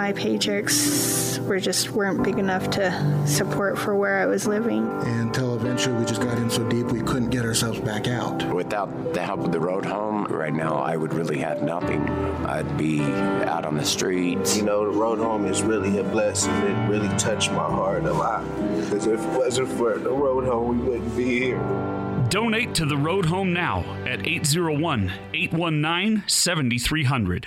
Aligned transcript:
my 0.00 0.14
paychecks 0.14 1.38
were 1.46 1.60
just 1.60 1.90
weren't 1.90 2.24
big 2.24 2.38
enough 2.38 2.70
to 2.70 3.26
support 3.26 3.78
for 3.78 3.94
where 3.94 4.18
I 4.18 4.24
was 4.24 4.46
living. 4.46 4.88
Until 5.02 5.56
eventually 5.56 5.94
we 5.94 6.06
just 6.06 6.22
got 6.22 6.38
in 6.38 6.48
so 6.48 6.66
deep 6.70 6.86
we 6.86 7.02
couldn't 7.02 7.28
get 7.28 7.44
ourselves 7.44 7.80
back 7.80 8.08
out. 8.08 8.42
Without 8.50 9.12
the 9.12 9.20
help 9.20 9.40
of 9.40 9.52
the 9.52 9.60
road 9.60 9.84
home, 9.84 10.24
right 10.24 10.54
now 10.54 10.76
I 10.76 10.96
would 10.96 11.12
really 11.12 11.36
have 11.40 11.62
nothing. 11.62 12.00
I'd 12.46 12.78
be 12.78 13.02
out 13.02 13.66
on 13.66 13.76
the 13.76 13.84
streets. 13.84 14.56
You 14.56 14.62
know, 14.62 14.90
the 14.90 14.98
road 14.98 15.18
home 15.18 15.44
is 15.44 15.60
really 15.60 15.98
a 15.98 16.04
blessing. 16.04 16.54
It 16.54 16.88
really 16.88 17.14
touched 17.18 17.50
my 17.52 17.58
heart 17.58 18.04
a 18.04 18.12
lot. 18.14 18.42
Because 18.78 19.06
if 19.06 19.20
it 19.20 19.38
wasn't 19.38 19.68
for 19.68 19.98
the 19.98 20.10
road 20.10 20.46
home, 20.46 20.78
we 20.78 20.92
wouldn't 20.92 21.14
be 21.14 21.40
here. 21.40 21.99
Donate 22.30 22.72
to 22.76 22.86
the 22.86 22.96
Road 22.96 23.26
Home 23.26 23.52
now 23.52 23.80
at 24.06 24.24
801 24.24 25.12
819 25.34 26.22
7300. 26.28 27.46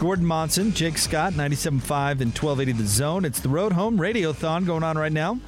Gordon 0.00 0.24
Monson, 0.24 0.72
Jake 0.72 0.96
Scott, 0.96 1.34
97.5 1.34 2.22
and 2.22 2.32
1280 2.32 2.72
The 2.72 2.86
Zone. 2.86 3.26
It's 3.26 3.38
the 3.38 3.50
Road 3.50 3.74
Home 3.74 3.98
Radiothon 3.98 4.64
going 4.64 4.82
on 4.82 4.96
right 4.96 5.12
now. 5.12 5.38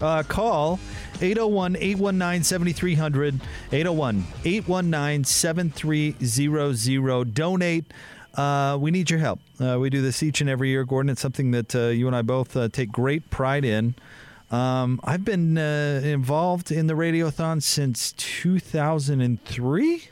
Uh, 0.00 0.22
call 0.22 0.80
801 1.20 1.76
819 1.76 2.42
7300. 2.42 3.38
801 3.70 4.24
819 4.46 5.24
7300. 5.24 7.34
Donate. 7.34 7.84
Uh, 8.32 8.78
we 8.80 8.90
need 8.90 9.10
your 9.10 9.20
help. 9.20 9.40
Uh, 9.60 9.76
we 9.78 9.90
do 9.90 10.00
this 10.00 10.22
each 10.22 10.40
and 10.40 10.48
every 10.48 10.70
year, 10.70 10.84
Gordon. 10.84 11.10
It's 11.10 11.20
something 11.20 11.50
that 11.50 11.74
uh, 11.74 11.88
you 11.88 12.06
and 12.06 12.16
I 12.16 12.22
both 12.22 12.56
uh, 12.56 12.70
take 12.70 12.90
great 12.90 13.28
pride 13.28 13.66
in. 13.66 13.94
Um, 14.50 15.00
I've 15.04 15.26
been 15.26 15.58
uh, 15.58 16.00
involved 16.02 16.72
in 16.72 16.86
the 16.86 16.94
Radiothon 16.94 17.62
since 17.62 18.12
2003. 18.12 20.08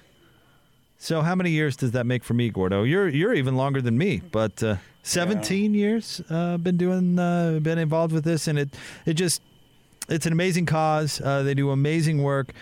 So 0.98 1.22
how 1.22 1.34
many 1.34 1.50
years 1.50 1.77
does 1.77 1.92
that 1.92 2.06
make 2.06 2.25
for 2.25 2.34
me, 2.34 2.50
Gordo? 2.50 2.83
You're 2.83 3.08
you're 3.08 3.34
even 3.34 3.56
longer 3.56 3.80
than 3.83 3.98
me, 3.98 4.22
but 4.33 4.62
uh, 4.62 4.77
17 5.02 5.75
yeah. 5.75 5.78
years 5.78 6.22
uh, 6.30 6.56
been 6.56 6.77
doing 6.77 7.19
uh, 7.19 7.58
been 7.62 7.78
involved 7.78 8.12
with 8.12 8.25
this, 8.25 8.48
and 8.48 8.58
it 8.58 8.75
it 9.05 9.14
just 9.14 9.42
it's 10.08 10.27
an 10.27 10.33
amazing 10.33 10.67
cause. 10.67 11.20
Uh, 11.20 11.42
they 11.42 11.55
do 11.55 11.70
amazing 11.70 12.22
work, 12.22 12.52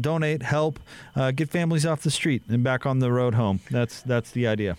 donate, 0.00 0.42
help, 0.42 0.80
get 1.34 1.50
families 1.50 1.86
off 1.86 2.02
the 2.02 2.10
street 2.10 2.42
and 2.48 2.64
back 2.64 2.84
on 2.84 2.98
the 2.98 3.12
road 3.12 3.34
home. 3.34 3.60
That's 3.70 4.02
that's 4.02 4.32
the 4.32 4.48
idea. 4.48 4.76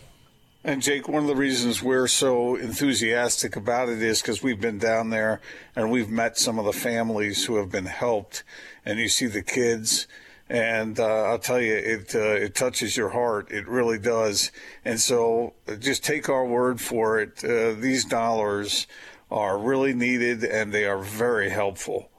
And 0.65 0.81
Jake, 0.81 1.09
one 1.09 1.23
of 1.23 1.27
the 1.27 1.35
reasons 1.35 1.83
we're 1.83 2.07
so 2.07 2.55
enthusiastic 2.55 3.57
about 3.57 3.89
it 3.89 4.01
is 4.01 4.21
because 4.21 4.41
we've 4.41 4.61
been 4.61 4.77
down 4.77 5.09
there 5.09 5.41
and 5.75 5.91
we've 5.91 6.09
met 6.09 6.37
some 6.37 6.57
of 6.57 6.63
the 6.63 6.71
families 6.71 7.43
who 7.43 7.57
have 7.57 7.69
been 7.69 7.85
helped, 7.85 8.45
and 8.85 8.97
you 8.97 9.09
see 9.09 9.25
the 9.25 9.41
kids, 9.41 10.07
and 10.47 11.01
uh, 11.01 11.23
I'll 11.23 11.39
tell 11.39 11.59
you, 11.59 11.73
it 11.73 12.15
uh, 12.15 12.19
it 12.19 12.55
touches 12.55 12.95
your 12.95 13.09
heart. 13.09 13.51
It 13.51 13.67
really 13.67 13.99
does. 13.99 14.53
And 14.85 15.01
so, 15.01 15.53
just 15.79 16.01
take 16.01 16.29
our 16.29 16.45
word 16.45 16.79
for 16.79 17.19
it. 17.19 17.43
Uh, 17.43 17.73
these 17.73 18.05
dollars 18.05 18.87
are 19.29 19.57
really 19.57 19.93
needed, 19.93 20.45
and 20.45 20.71
they 20.71 20.85
are 20.85 20.99
very 20.99 21.49
helpful. 21.49 22.09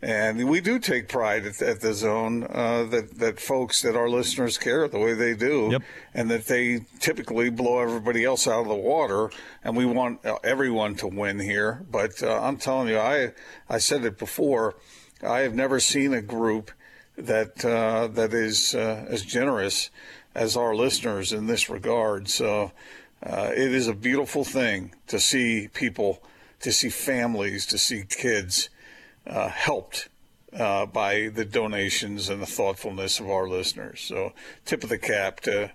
And 0.00 0.48
we 0.48 0.60
do 0.60 0.78
take 0.78 1.08
pride 1.08 1.44
at, 1.44 1.60
at 1.60 1.80
the 1.80 1.92
zone 1.92 2.44
uh, 2.44 2.84
that 2.84 3.18
that 3.18 3.40
folks 3.40 3.82
that 3.82 3.96
our 3.96 4.08
listeners 4.08 4.56
care 4.56 4.86
the 4.86 4.98
way 4.98 5.14
they 5.14 5.34
do, 5.34 5.70
yep. 5.72 5.82
and 6.14 6.30
that 6.30 6.46
they 6.46 6.86
typically 7.00 7.50
blow 7.50 7.80
everybody 7.80 8.24
else 8.24 8.46
out 8.46 8.62
of 8.62 8.68
the 8.68 8.74
water. 8.74 9.30
And 9.64 9.76
we 9.76 9.84
want 9.84 10.24
uh, 10.24 10.36
everyone 10.44 10.94
to 10.96 11.08
win 11.08 11.40
here. 11.40 11.84
But 11.90 12.22
uh, 12.22 12.40
I'm 12.40 12.58
telling 12.58 12.88
you, 12.88 12.98
I 12.98 13.32
I 13.68 13.78
said 13.78 14.04
it 14.04 14.18
before. 14.18 14.76
I 15.20 15.40
have 15.40 15.54
never 15.54 15.80
seen 15.80 16.14
a 16.14 16.22
group 16.22 16.70
that 17.16 17.64
uh, 17.64 18.06
that 18.08 18.32
is 18.32 18.76
uh, 18.76 19.04
as 19.08 19.22
generous 19.22 19.90
as 20.32 20.56
our 20.56 20.76
listeners 20.76 21.32
in 21.32 21.46
this 21.46 21.68
regard. 21.68 22.28
So 22.28 22.70
uh, 23.20 23.50
it 23.52 23.74
is 23.74 23.88
a 23.88 23.94
beautiful 23.94 24.44
thing 24.44 24.94
to 25.08 25.18
see 25.18 25.68
people, 25.74 26.22
to 26.60 26.70
see 26.70 26.88
families, 26.88 27.66
to 27.66 27.78
see 27.78 28.04
kids 28.08 28.70
uh, 29.28 29.48
helped 29.48 30.08
uh, 30.58 30.86
by 30.86 31.28
the 31.28 31.44
donations 31.44 32.28
and 32.28 32.40
the 32.40 32.46
thoughtfulness 32.46 33.20
of 33.20 33.28
our 33.28 33.48
listeners. 33.48 34.00
So, 34.00 34.32
tip 34.64 34.82
of 34.82 34.88
the 34.88 34.98
cap 34.98 35.40
to 35.40 35.70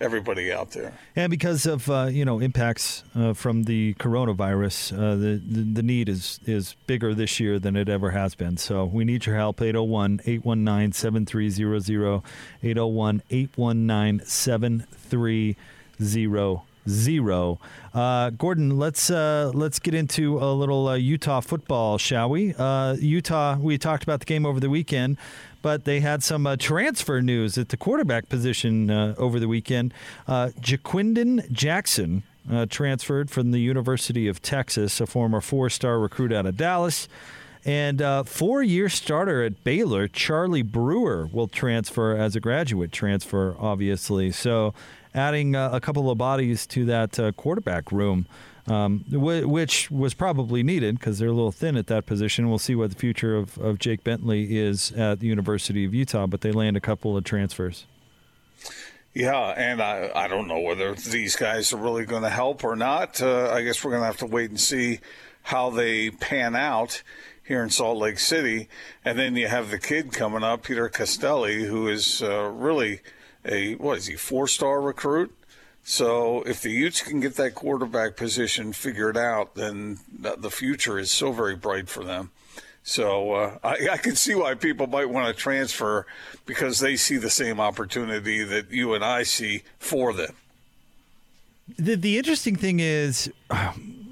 everybody 0.00 0.50
out 0.52 0.72
there. 0.72 0.94
And 1.14 1.30
because 1.30 1.66
of 1.66 1.88
uh, 1.90 2.08
you 2.10 2.24
know 2.24 2.40
impacts 2.40 3.04
uh, 3.14 3.34
from 3.34 3.64
the 3.64 3.94
coronavirus, 3.94 4.92
uh, 4.92 5.16
the, 5.16 5.42
the, 5.44 5.62
the 5.74 5.82
need 5.82 6.08
is 6.08 6.40
is 6.46 6.76
bigger 6.86 7.14
this 7.14 7.40
year 7.40 7.58
than 7.58 7.76
it 7.76 7.88
ever 7.88 8.10
has 8.10 8.34
been. 8.34 8.56
So 8.56 8.84
we 8.84 9.04
need 9.04 9.26
your 9.26 9.36
help. 9.36 9.58
801-819-7300 9.58 12.22
801-819-7300 12.62 15.56
zero. 16.88 17.58
Uh, 17.92 18.30
Gordon, 18.30 18.78
let's 18.78 19.10
uh, 19.10 19.50
let's 19.54 19.78
get 19.78 19.94
into 19.94 20.38
a 20.38 20.52
little 20.52 20.88
uh, 20.88 20.94
Utah 20.94 21.40
football, 21.40 21.98
shall 21.98 22.30
we? 22.30 22.54
Uh, 22.54 22.94
Utah. 22.94 23.56
We 23.56 23.78
talked 23.78 24.02
about 24.02 24.20
the 24.20 24.26
game 24.26 24.44
over 24.44 24.60
the 24.60 24.70
weekend, 24.70 25.16
but 25.62 25.84
they 25.84 26.00
had 26.00 26.22
some 26.22 26.46
uh, 26.46 26.56
transfer 26.56 27.20
news 27.22 27.56
at 27.56 27.68
the 27.68 27.76
quarterback 27.76 28.28
position 28.28 28.90
uh, 28.90 29.14
over 29.18 29.38
the 29.38 29.48
weekend. 29.48 29.94
Ja'Quinden 30.28 31.50
Jackson. 31.50 32.22
transferred 32.68 33.30
from 33.30 33.52
the 33.52 33.60
University 33.60 34.28
of 34.28 34.42
Texas, 34.42 35.00
a 35.00 35.06
former 35.06 35.40
four 35.40 35.70
star 35.70 35.98
recruit 35.98 36.32
out 36.32 36.46
of 36.46 36.56
Dallas. 36.56 37.08
And 37.64 38.02
uh, 38.02 38.24
four 38.24 38.62
year 38.62 38.88
starter 38.90 39.42
at 39.42 39.64
Baylor, 39.64 40.06
Charlie 40.06 40.62
Brewer, 40.62 41.28
will 41.32 41.48
transfer 41.48 42.14
as 42.14 42.36
a 42.36 42.40
graduate 42.40 42.92
transfer, 42.92 43.56
obviously. 43.58 44.30
So 44.32 44.74
adding 45.14 45.54
uh, 45.54 45.70
a 45.72 45.80
couple 45.80 46.10
of 46.10 46.18
bodies 46.18 46.66
to 46.68 46.84
that 46.86 47.18
uh, 47.18 47.32
quarterback 47.32 47.92
room. 47.92 48.26
Um, 48.66 49.04
w- 49.10 49.46
which 49.46 49.90
was 49.90 50.14
probably 50.14 50.62
needed 50.62 50.98
because 50.98 51.18
they're 51.18 51.28
a 51.28 51.34
little 51.34 51.52
thin 51.52 51.76
at 51.76 51.86
that 51.88 52.06
position. 52.06 52.48
We'll 52.48 52.58
see 52.58 52.74
what 52.74 52.88
the 52.88 52.96
future 52.96 53.36
of, 53.36 53.58
of 53.58 53.78
Jake 53.78 54.02
Bentley 54.02 54.56
is 54.56 54.90
at 54.92 55.20
the 55.20 55.26
University 55.26 55.84
of 55.84 55.92
Utah, 55.92 56.26
but 56.26 56.40
they 56.40 56.50
land 56.50 56.74
a 56.74 56.80
couple 56.80 57.14
of 57.14 57.24
transfers. 57.24 57.84
Yeah, 59.12 59.38
and 59.50 59.82
I, 59.82 60.10
I 60.14 60.28
don't 60.28 60.48
know 60.48 60.60
whether 60.60 60.94
these 60.94 61.36
guys 61.36 61.74
are 61.74 61.76
really 61.76 62.06
going 62.06 62.22
to 62.22 62.30
help 62.30 62.64
or 62.64 62.74
not. 62.74 63.20
Uh, 63.20 63.50
I 63.52 63.62
guess 63.62 63.84
we're 63.84 63.90
going 63.90 64.00
to 64.02 64.06
have 64.06 64.16
to 64.18 64.26
wait 64.26 64.48
and 64.48 64.58
see 64.58 65.00
how 65.42 65.68
they 65.68 66.10
pan 66.10 66.56
out 66.56 67.02
here 67.44 67.62
in 67.62 67.70
Salt 67.70 67.98
Lake 67.98 68.18
City. 68.18 68.68
And 69.04 69.18
then 69.18 69.36
you 69.36 69.46
have 69.46 69.70
the 69.70 69.78
kid 69.78 70.12
coming 70.12 70.42
up, 70.42 70.64
Peter 70.64 70.88
Costelli, 70.88 71.66
who 71.66 71.86
is 71.86 72.22
uh, 72.22 72.48
really 72.48 73.02
a 73.44 73.74
what 73.74 73.98
is 73.98 74.06
he 74.06 74.16
four 74.16 74.48
star 74.48 74.80
recruit? 74.80 75.34
So 75.82 76.42
if 76.42 76.62
the 76.62 76.70
Utes 76.70 77.02
can 77.02 77.20
get 77.20 77.36
that 77.36 77.54
quarterback 77.54 78.16
position 78.16 78.72
figured 78.72 79.18
out, 79.18 79.54
then 79.54 79.98
the 80.18 80.50
future 80.50 80.98
is 80.98 81.10
so 81.10 81.30
very 81.30 81.56
bright 81.56 81.90
for 81.90 82.02
them. 82.02 82.30
So 82.82 83.32
uh, 83.32 83.58
I, 83.62 83.88
I, 83.92 83.96
can 83.96 84.14
see 84.14 84.34
why 84.34 84.54
people 84.54 84.86
might 84.86 85.08
want 85.08 85.26
to 85.26 85.32
transfer 85.32 86.06
because 86.44 86.80
they 86.80 86.96
see 86.96 87.16
the 87.16 87.30
same 87.30 87.58
opportunity 87.58 88.44
that 88.44 88.70
you 88.70 88.92
and 88.92 89.02
I 89.02 89.22
see 89.22 89.62
for 89.78 90.12
them. 90.12 90.34
The 91.78 91.96
the 91.96 92.18
interesting 92.18 92.56
thing 92.56 92.80
is. 92.80 93.32
Um, 93.48 94.03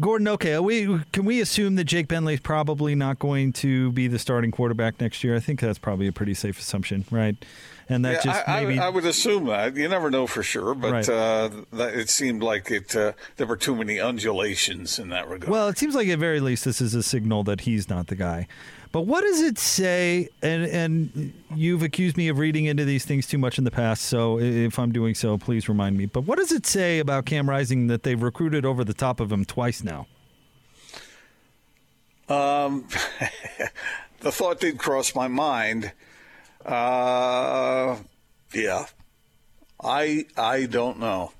Gordon, 0.00 0.28
okay, 0.28 0.58
we 0.58 1.00
can 1.12 1.24
we 1.24 1.40
assume 1.40 1.76
that 1.76 1.84
Jake 1.84 2.08
Bentley's 2.08 2.40
probably 2.40 2.94
not 2.94 3.18
going 3.18 3.52
to 3.54 3.92
be 3.92 4.08
the 4.08 4.18
starting 4.18 4.50
quarterback 4.50 5.00
next 5.00 5.22
year? 5.24 5.36
I 5.36 5.40
think 5.40 5.60
that's 5.60 5.78
probably 5.78 6.06
a 6.06 6.12
pretty 6.12 6.34
safe 6.34 6.58
assumption, 6.58 7.04
right? 7.10 7.36
and 7.88 8.04
that 8.04 8.24
Yeah, 8.24 8.32
just 8.32 8.48
I, 8.48 8.64
maybe 8.64 8.78
I, 8.78 8.86
I 8.86 8.88
would 8.88 9.04
assume 9.04 9.46
that. 9.46 9.76
You 9.76 9.88
never 9.88 10.10
know 10.10 10.26
for 10.26 10.42
sure, 10.42 10.74
but 10.74 10.92
Right. 10.92 11.08
uh, 11.08 11.50
that, 11.72 11.94
it 11.94 12.10
seemed 12.10 12.42
like 12.42 12.70
it. 12.70 12.96
Uh, 12.96 13.12
there 13.36 13.46
were 13.46 13.56
too 13.56 13.76
many 13.76 14.00
undulations 14.00 14.98
in 14.98 15.08
that 15.10 15.28
regard. 15.28 15.50
Well, 15.50 15.68
it 15.68 15.78
seems 15.78 15.94
like 15.94 16.08
at 16.08 16.18
very 16.18 16.40
least 16.40 16.64
this 16.64 16.80
is 16.80 16.94
a 16.94 17.02
signal 17.02 17.44
that 17.44 17.60
he's 17.62 17.88
not 17.88 18.08
the 18.08 18.16
guy. 18.16 18.48
But 18.92 19.02
what 19.02 19.22
does 19.22 19.40
it 19.40 19.58
say? 19.58 20.28
And 20.42 20.64
and 20.64 21.32
you've 21.54 21.82
accused 21.82 22.16
me 22.16 22.28
of 22.28 22.38
reading 22.38 22.66
into 22.66 22.84
these 22.84 23.04
things 23.04 23.26
too 23.26 23.38
much 23.38 23.58
in 23.58 23.64
the 23.64 23.70
past. 23.70 24.04
So 24.04 24.38
if 24.38 24.78
I'm 24.78 24.92
doing 24.92 25.14
so, 25.14 25.38
please 25.38 25.68
remind 25.68 25.96
me. 25.96 26.06
But 26.06 26.22
what 26.22 26.38
does 26.38 26.52
it 26.52 26.66
say 26.66 26.98
about 26.98 27.26
Cam 27.26 27.48
Rising 27.48 27.88
that 27.88 28.02
they've 28.02 28.20
recruited 28.20 28.64
over 28.64 28.84
the 28.84 28.94
top 28.94 29.20
of 29.20 29.30
him 29.30 29.44
twice 29.44 29.82
now? 29.82 30.06
Um, 32.28 32.86
the 34.20 34.32
thought 34.32 34.60
did 34.60 34.78
cross 34.78 35.14
my 35.14 35.28
mind. 35.28 35.92
Uh, 36.64 37.96
yeah, 38.52 38.86
I 39.82 40.26
I 40.36 40.66
don't 40.66 40.98
know. 40.98 41.32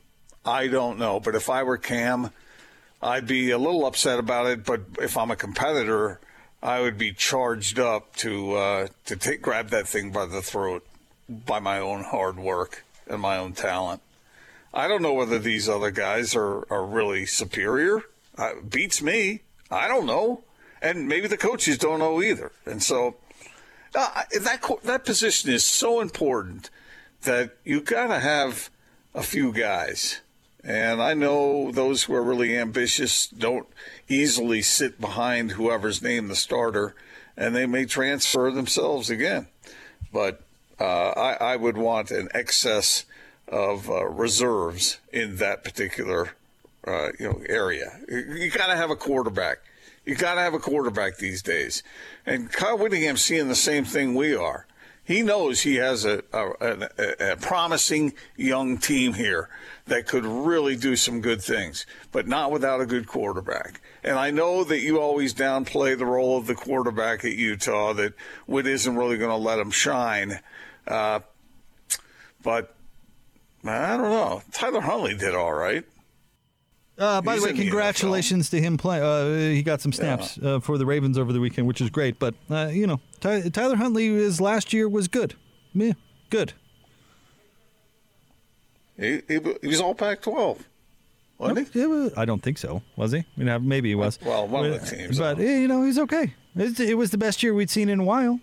I 0.44 0.68
don't 0.68 0.98
know. 0.98 1.18
But 1.20 1.34
if 1.34 1.50
I 1.50 1.64
were 1.64 1.78
Cam, 1.78 2.30
I'd 3.02 3.26
be 3.26 3.50
a 3.50 3.58
little 3.58 3.86
upset 3.86 4.18
about 4.18 4.46
it. 4.46 4.64
But 4.64 4.82
if 5.00 5.16
I'm 5.16 5.30
a 5.30 5.36
competitor, 5.36 6.20
I 6.62 6.80
would 6.80 6.98
be 6.98 7.12
charged 7.12 7.78
up 7.78 8.16
to 8.16 8.54
uh, 8.54 8.88
to 9.06 9.16
take 9.16 9.42
grab 9.42 9.70
that 9.70 9.86
thing 9.86 10.10
by 10.10 10.26
the 10.26 10.42
throat 10.42 10.86
by 11.28 11.58
my 11.60 11.78
own 11.78 12.04
hard 12.04 12.38
work 12.38 12.84
and 13.06 13.20
my 13.20 13.36
own 13.36 13.52
talent. 13.52 14.00
I 14.72 14.88
don't 14.88 15.02
know 15.02 15.14
whether 15.14 15.38
these 15.38 15.68
other 15.68 15.90
guys 15.90 16.34
are, 16.34 16.70
are 16.70 16.84
really 16.84 17.24
superior. 17.24 18.02
Uh, 18.36 18.52
beats 18.68 19.00
me. 19.00 19.40
I 19.70 19.88
don't 19.88 20.06
know, 20.06 20.42
and 20.82 21.08
maybe 21.08 21.28
the 21.28 21.36
coaches 21.36 21.78
don't 21.78 21.98
know 21.98 22.22
either. 22.22 22.52
And 22.66 22.82
so 22.82 23.16
uh, 23.94 24.22
that 24.42 24.62
that 24.84 25.04
position 25.04 25.50
is 25.50 25.64
so 25.64 26.00
important 26.00 26.70
that 27.22 27.56
you 27.64 27.80
got 27.80 28.08
to 28.08 28.20
have 28.20 28.70
a 29.14 29.22
few 29.22 29.52
guys. 29.52 30.20
And 30.66 31.00
I 31.00 31.14
know 31.14 31.70
those 31.70 32.02
who 32.02 32.14
are 32.14 32.22
really 32.22 32.58
ambitious 32.58 33.28
don't 33.28 33.68
easily 34.08 34.62
sit 34.62 35.00
behind 35.00 35.52
whoever's 35.52 36.02
named 36.02 36.28
the 36.28 36.34
starter, 36.34 36.96
and 37.36 37.54
they 37.54 37.66
may 37.66 37.84
transfer 37.84 38.50
themselves 38.50 39.08
again. 39.08 39.46
But 40.12 40.42
uh, 40.80 41.10
I, 41.10 41.52
I 41.52 41.56
would 41.56 41.76
want 41.76 42.10
an 42.10 42.28
excess 42.34 43.04
of 43.46 43.88
uh, 43.88 44.06
reserves 44.06 44.98
in 45.12 45.36
that 45.36 45.62
particular 45.62 46.32
uh, 46.84 47.10
you 47.20 47.28
know 47.28 47.42
area. 47.48 48.00
You, 48.08 48.18
you 48.34 48.50
got 48.50 48.66
to 48.66 48.76
have 48.76 48.90
a 48.90 48.96
quarterback. 48.96 49.58
You 50.04 50.16
got 50.16 50.34
to 50.34 50.40
have 50.40 50.54
a 50.54 50.58
quarterback 50.58 51.18
these 51.18 51.42
days. 51.42 51.84
And 52.26 52.50
Kyle 52.50 52.76
Whittingham's 52.76 53.22
seeing 53.22 53.46
the 53.46 53.54
same 53.54 53.84
thing 53.84 54.16
we 54.16 54.34
are. 54.34 54.66
He 55.06 55.22
knows 55.22 55.60
he 55.60 55.76
has 55.76 56.04
a, 56.04 56.24
a, 56.32 56.50
a, 56.60 57.32
a 57.32 57.36
promising 57.36 58.12
young 58.36 58.76
team 58.76 59.14
here 59.14 59.48
that 59.86 60.08
could 60.08 60.24
really 60.24 60.74
do 60.74 60.96
some 60.96 61.20
good 61.20 61.40
things, 61.40 61.86
but 62.10 62.26
not 62.26 62.50
without 62.50 62.80
a 62.80 62.86
good 62.86 63.06
quarterback. 63.06 63.80
And 64.02 64.18
I 64.18 64.32
know 64.32 64.64
that 64.64 64.80
you 64.80 65.00
always 65.00 65.32
downplay 65.32 65.96
the 65.96 66.04
role 66.04 66.36
of 66.36 66.48
the 66.48 66.56
quarterback 66.56 67.24
at 67.24 67.32
Utah, 67.32 67.92
that 67.92 68.14
Witt 68.48 68.66
isn't 68.66 68.96
really 68.96 69.16
going 69.16 69.30
to 69.30 69.36
let 69.36 69.60
him 69.60 69.70
shine. 69.70 70.40
Uh, 70.88 71.20
but 72.42 72.74
I 73.64 73.96
don't 73.96 74.10
know. 74.10 74.42
Tyler 74.52 74.80
Huntley 74.80 75.16
did 75.16 75.36
all 75.36 75.54
right. 75.54 75.84
Uh, 76.98 77.20
by 77.20 77.34
He's 77.34 77.42
the 77.42 77.44
way, 77.46 77.50
in 77.50 77.56
the 77.56 77.62
congratulations 77.64 78.48
to 78.50 78.60
him. 78.60 78.78
Play. 78.78 79.00
Uh, 79.02 79.50
he 79.52 79.62
got 79.62 79.80
some 79.82 79.92
snaps 79.92 80.38
uh, 80.38 80.60
for 80.60 80.78
the 80.78 80.86
Ravens 80.86 81.18
over 81.18 81.32
the 81.32 81.40
weekend, 81.40 81.66
which 81.66 81.80
is 81.82 81.90
great. 81.90 82.18
But 82.18 82.34
uh, 82.50 82.68
you 82.72 82.86
know, 82.86 83.00
Ty- 83.20 83.48
Tyler 83.50 83.76
Huntley 83.76 84.06
his 84.08 84.40
last 84.40 84.72
year 84.72 84.88
was 84.88 85.06
good. 85.08 85.34
Yeah, 85.74 85.92
good. 86.30 86.54
He, 88.98 89.20
he, 89.28 89.40
he 89.60 89.68
was 89.68 89.80
all 89.80 89.94
Pac 89.94 90.22
12, 90.22 90.64
wasn't 91.38 91.68
he? 91.72 91.80
It 91.82 91.86
was- 91.86 92.14
I 92.16 92.24
don't 92.24 92.42
think 92.42 92.56
so. 92.56 92.82
Was 92.96 93.12
he? 93.12 93.18
I 93.18 93.24
mean, 93.36 93.48
uh, 93.48 93.58
maybe 93.58 93.90
he 93.90 93.94
was. 93.94 94.18
Well, 94.24 94.48
one 94.48 94.64
of 94.64 94.72
the 94.80 94.96
teams. 94.96 95.18
But 95.18 95.38
eh, 95.38 95.58
you 95.58 95.68
know, 95.68 95.82
he's 95.84 95.98
okay. 95.98 96.32
It, 96.54 96.80
it 96.80 96.94
was 96.94 97.10
the 97.10 97.18
best 97.18 97.42
year 97.42 97.52
we'd 97.52 97.68
seen 97.68 97.90
in 97.90 98.00
a 98.00 98.04
while. 98.04 98.40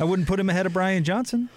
I 0.00 0.04
wouldn't 0.04 0.26
put 0.26 0.40
him 0.40 0.50
ahead 0.50 0.66
of 0.66 0.72
Brian 0.72 1.04
Johnson. 1.04 1.48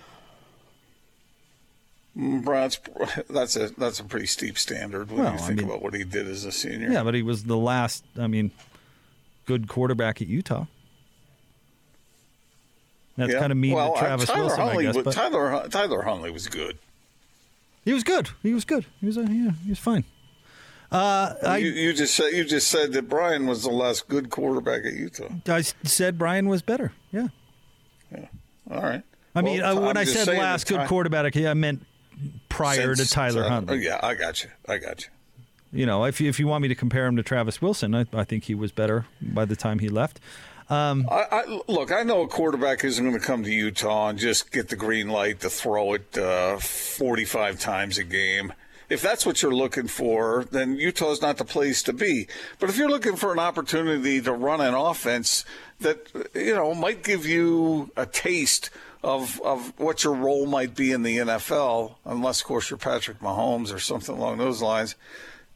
Brad's, 2.16 2.80
that's 3.30 3.56
a 3.56 3.70
that's 3.78 4.00
a 4.00 4.04
pretty 4.04 4.26
steep 4.28 4.58
standard 4.58 5.10
when 5.10 5.24
Well, 5.24 5.34
you 5.34 5.40
I 5.40 5.42
think 5.42 5.60
mean- 5.60 5.68
about 5.68 5.82
what 5.82 5.94
he 5.94 6.04
did 6.04 6.28
as 6.28 6.44
a 6.46 6.52
senior. 6.52 6.92
Yeah, 6.92 7.04
but 7.04 7.14
he 7.14 7.24
was 7.24 7.44
the 7.46 7.58
last. 7.58 8.04
I 8.20 8.28
mean, 8.28 8.52
good 9.46 9.68
quarterback 9.68 10.22
at 10.22 10.28
Utah. 10.28 10.66
That's 13.18 13.34
Yeah. 13.34 13.40
kind 13.40 13.52
of 13.52 13.58
mean 13.58 13.74
well, 13.74 13.94
to 13.94 14.00
Travis 14.00 14.30
uh, 14.30 14.34
Tyler 14.34 14.46
Wilson, 14.46 14.60
Huntley, 14.64 14.88
I 14.88 14.92
guess. 14.94 15.04
But 15.04 15.14
Tyler 15.14 15.68
Tyler 15.70 16.02
Huntley 16.04 16.32
was 16.32 16.48
good. 16.48 16.78
he 17.86 17.94
was 17.94 18.04
good. 18.04 18.30
He 18.42 18.54
was 18.54 18.66
good. 18.66 18.86
He 19.00 19.06
was. 19.06 19.18
Uh, 19.18 19.22
yeah, 19.22 19.52
he 19.64 19.70
was 19.70 19.80
fine. 19.80 20.06
Uh, 20.92 21.36
I 21.46 21.58
you, 21.58 21.70
you 21.72 21.94
just 21.94 22.14
said 22.16 22.32
you 22.34 22.44
just 22.44 22.68
said 22.68 22.92
that 22.94 23.08
Brian 23.08 23.48
was 23.48 23.64
the 23.64 23.70
last 23.70 24.10
good 24.10 24.30
quarterback 24.30 24.84
at 24.86 24.94
Utah. 24.94 25.30
I 25.48 25.62
said 25.62 26.18
Brian 26.18 26.50
was 26.50 26.62
better. 26.62 26.92
Yeah. 27.12 27.28
Yeah. 28.12 28.26
All 28.70 28.82
right. 28.82 29.02
I 29.34 29.42
mean, 29.42 29.62
uh, 29.62 29.80
when 29.80 29.96
I 29.96 30.04
said 30.04 30.28
last 30.28 30.68
good 30.68 30.88
quarterback, 30.88 31.38
I 31.38 31.54
meant 31.54 31.86
prior 32.50 32.96
since- 32.96 33.10
to 33.10 33.14
Tyler 33.14 33.44
uh, 33.44 33.50
Huntley. 33.50 33.84
Yeah, 33.84 34.00
I 34.02 34.16
got 34.16 34.44
you. 34.44 34.50
I 34.68 34.78
got 34.78 35.02
you. 35.02 35.08
You 35.74 35.86
know, 35.86 36.04
if 36.04 36.20
you, 36.20 36.28
if 36.28 36.38
you 36.38 36.48
want 36.48 36.64
me 36.64 36.68
to 36.68 36.76
compare 36.76 37.06
him 37.06 37.16
to 37.16 37.24
Travis 37.24 37.62
Wilson, 37.62 37.96
I, 37.96 38.06
I 38.12 38.26
think 38.26 38.44
he 38.44 38.56
was 38.56 38.74
better 38.74 39.06
by 39.22 39.46
the 39.46 39.56
time 39.56 39.80
he 39.80 39.88
left. 39.88 40.20
Um, 40.70 41.08
I, 41.10 41.26
I, 41.32 41.62
look, 41.68 41.92
I 41.92 42.04
know 42.04 42.22
a 42.22 42.28
quarterback 42.28 42.84
isn't 42.84 43.04
going 43.04 43.18
to 43.18 43.26
come 43.26 43.44
to 43.44 43.52
Utah 43.52 44.10
and 44.10 44.20
just 44.20 44.52
get 44.52 44.70
the 44.70 44.76
green 44.76 45.10
light 45.10 45.42
to 45.42 45.50
throw 45.50 45.94
it 45.94 46.18
uh, 46.18 46.58
45 46.60 47.60
times 47.60 47.98
a 47.98 48.04
game. 48.04 48.54
If 48.90 49.02
that's 49.02 49.26
what 49.26 49.42
you're 49.42 49.56
looking 49.56 49.88
for, 49.88 50.46
then 50.52 50.76
Utah's 50.76 51.22
not 51.22 51.38
the 51.38 51.46
place 51.46 51.82
to 51.84 51.94
be. 51.94 52.28
But 52.60 52.70
if 52.70 52.78
you're 52.78 52.90
looking 52.90 53.16
for 53.16 53.32
an 53.32 53.40
opportunity 53.40 54.22
to 54.22 54.34
run 54.34 54.60
an 54.60 54.74
offense 54.74 55.46
that 55.80 56.08
you 56.36 56.54
know 56.54 56.74
might 56.74 57.04
give 57.04 57.26
you 57.26 57.92
a 57.96 58.06
taste 58.06 58.70
of 59.04 59.42
of 59.42 59.74
what 59.80 60.04
your 60.04 60.14
role 60.14 60.46
might 60.46 60.76
be 60.76 60.92
in 60.92 61.04
the 61.04 61.18
NFL, 61.18 61.96
unless 62.06 62.42
of 62.42 62.48
course 62.48 62.70
you're 62.70 62.78
Patrick 62.78 63.20
Mahomes 63.20 63.74
or 63.74 63.80
something 63.80 64.16
along 64.16 64.38
those 64.38 64.62
lines. 64.62 64.96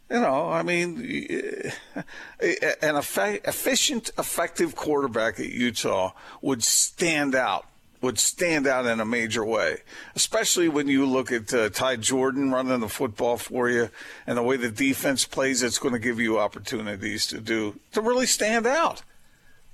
You 0.10 0.20
know, 0.20 0.52
I 0.52 0.62
mean, 0.62 1.00
an 2.40 2.96
efficient, 2.96 4.12
effective 4.20 4.76
quarterback 4.76 5.40
at 5.40 5.50
Utah 5.50 6.12
would 6.42 6.64
stand 6.64 7.36
out. 7.36 7.66
Would 8.02 8.20
stand 8.20 8.68
out 8.68 8.86
in 8.86 9.00
a 9.00 9.06
major 9.06 9.44
way, 9.44 9.78
especially 10.16 10.70
when 10.70 10.88
you 10.88 11.08
look 11.08 11.32
at 11.32 11.52
uh, 11.52 11.70
Ty 11.70 11.96
Jordan 11.96 12.52
running 12.52 12.82
the 12.82 12.90
football 12.90 13.38
for 13.38 13.68
you, 13.68 13.90
and 14.28 14.38
the 14.38 14.44
way 14.44 14.58
the 14.58 14.70
defense 14.70 15.26
plays. 15.26 15.64
It's 15.64 15.80
going 15.80 15.94
to 15.94 16.00
give 16.00 16.20
you 16.20 16.38
opportunities 16.38 17.26
to 17.28 17.42
do 17.42 17.80
to 17.94 18.02
really 18.02 18.28
stand 18.28 18.68
out. 18.68 19.02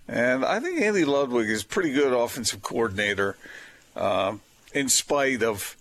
And 0.07 0.43
I 0.43 0.59
think 0.59 0.81
Andy 0.81 1.05
Ludwig 1.05 1.49
is 1.49 1.63
a 1.63 1.65
pretty 1.65 1.93
good 1.93 2.13
offensive 2.13 2.61
coordinator, 2.61 3.37
um, 3.95 4.41
in 4.73 4.89
spite 4.89 5.41
of 5.43 5.77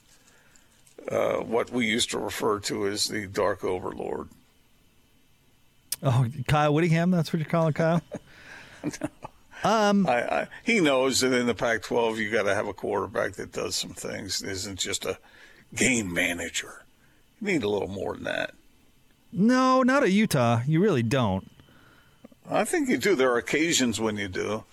uh, 1.10 1.36
what 1.38 1.70
we 1.70 1.86
used 1.86 2.10
to 2.10 2.18
refer 2.18 2.60
to 2.60 2.86
as 2.86 3.06
the 3.06 3.26
Dark 3.26 3.64
Overlord. 3.64 4.28
oh, 6.02 6.26
Kyle 6.46 6.72
Whittingham, 6.74 7.10
that's 7.10 7.32
what 7.32 7.40
you're 7.40 7.48
calling 7.48 7.72
Kyle? 7.72 8.02
Um, 9.62 10.06
I, 10.06 10.22
I, 10.22 10.46
he 10.64 10.80
knows 10.80 11.20
that 11.20 11.34
in 11.34 11.46
the 11.46 11.54
Pac-12 11.54 12.16
you 12.16 12.30
got 12.30 12.44
to 12.44 12.54
have 12.54 12.66
a 12.66 12.72
quarterback 12.72 13.32
that 13.32 13.52
does 13.52 13.76
some 13.76 13.90
things. 13.90 14.42
Isn't 14.42 14.78
just 14.78 15.04
a 15.04 15.18
game 15.74 16.12
manager. 16.12 16.84
You 17.40 17.48
need 17.48 17.62
a 17.62 17.68
little 17.68 17.88
more 17.88 18.14
than 18.14 18.24
that. 18.24 18.54
No, 19.32 19.82
not 19.82 20.02
at 20.02 20.12
Utah. 20.12 20.62
You 20.66 20.80
really 20.80 21.02
don't. 21.02 21.50
I 22.50 22.64
think 22.64 22.88
you 22.88 22.98
do. 22.98 23.14
There 23.14 23.32
are 23.32 23.38
occasions 23.38 24.00
when 24.00 24.16
you 24.16 24.28
do. 24.28 24.64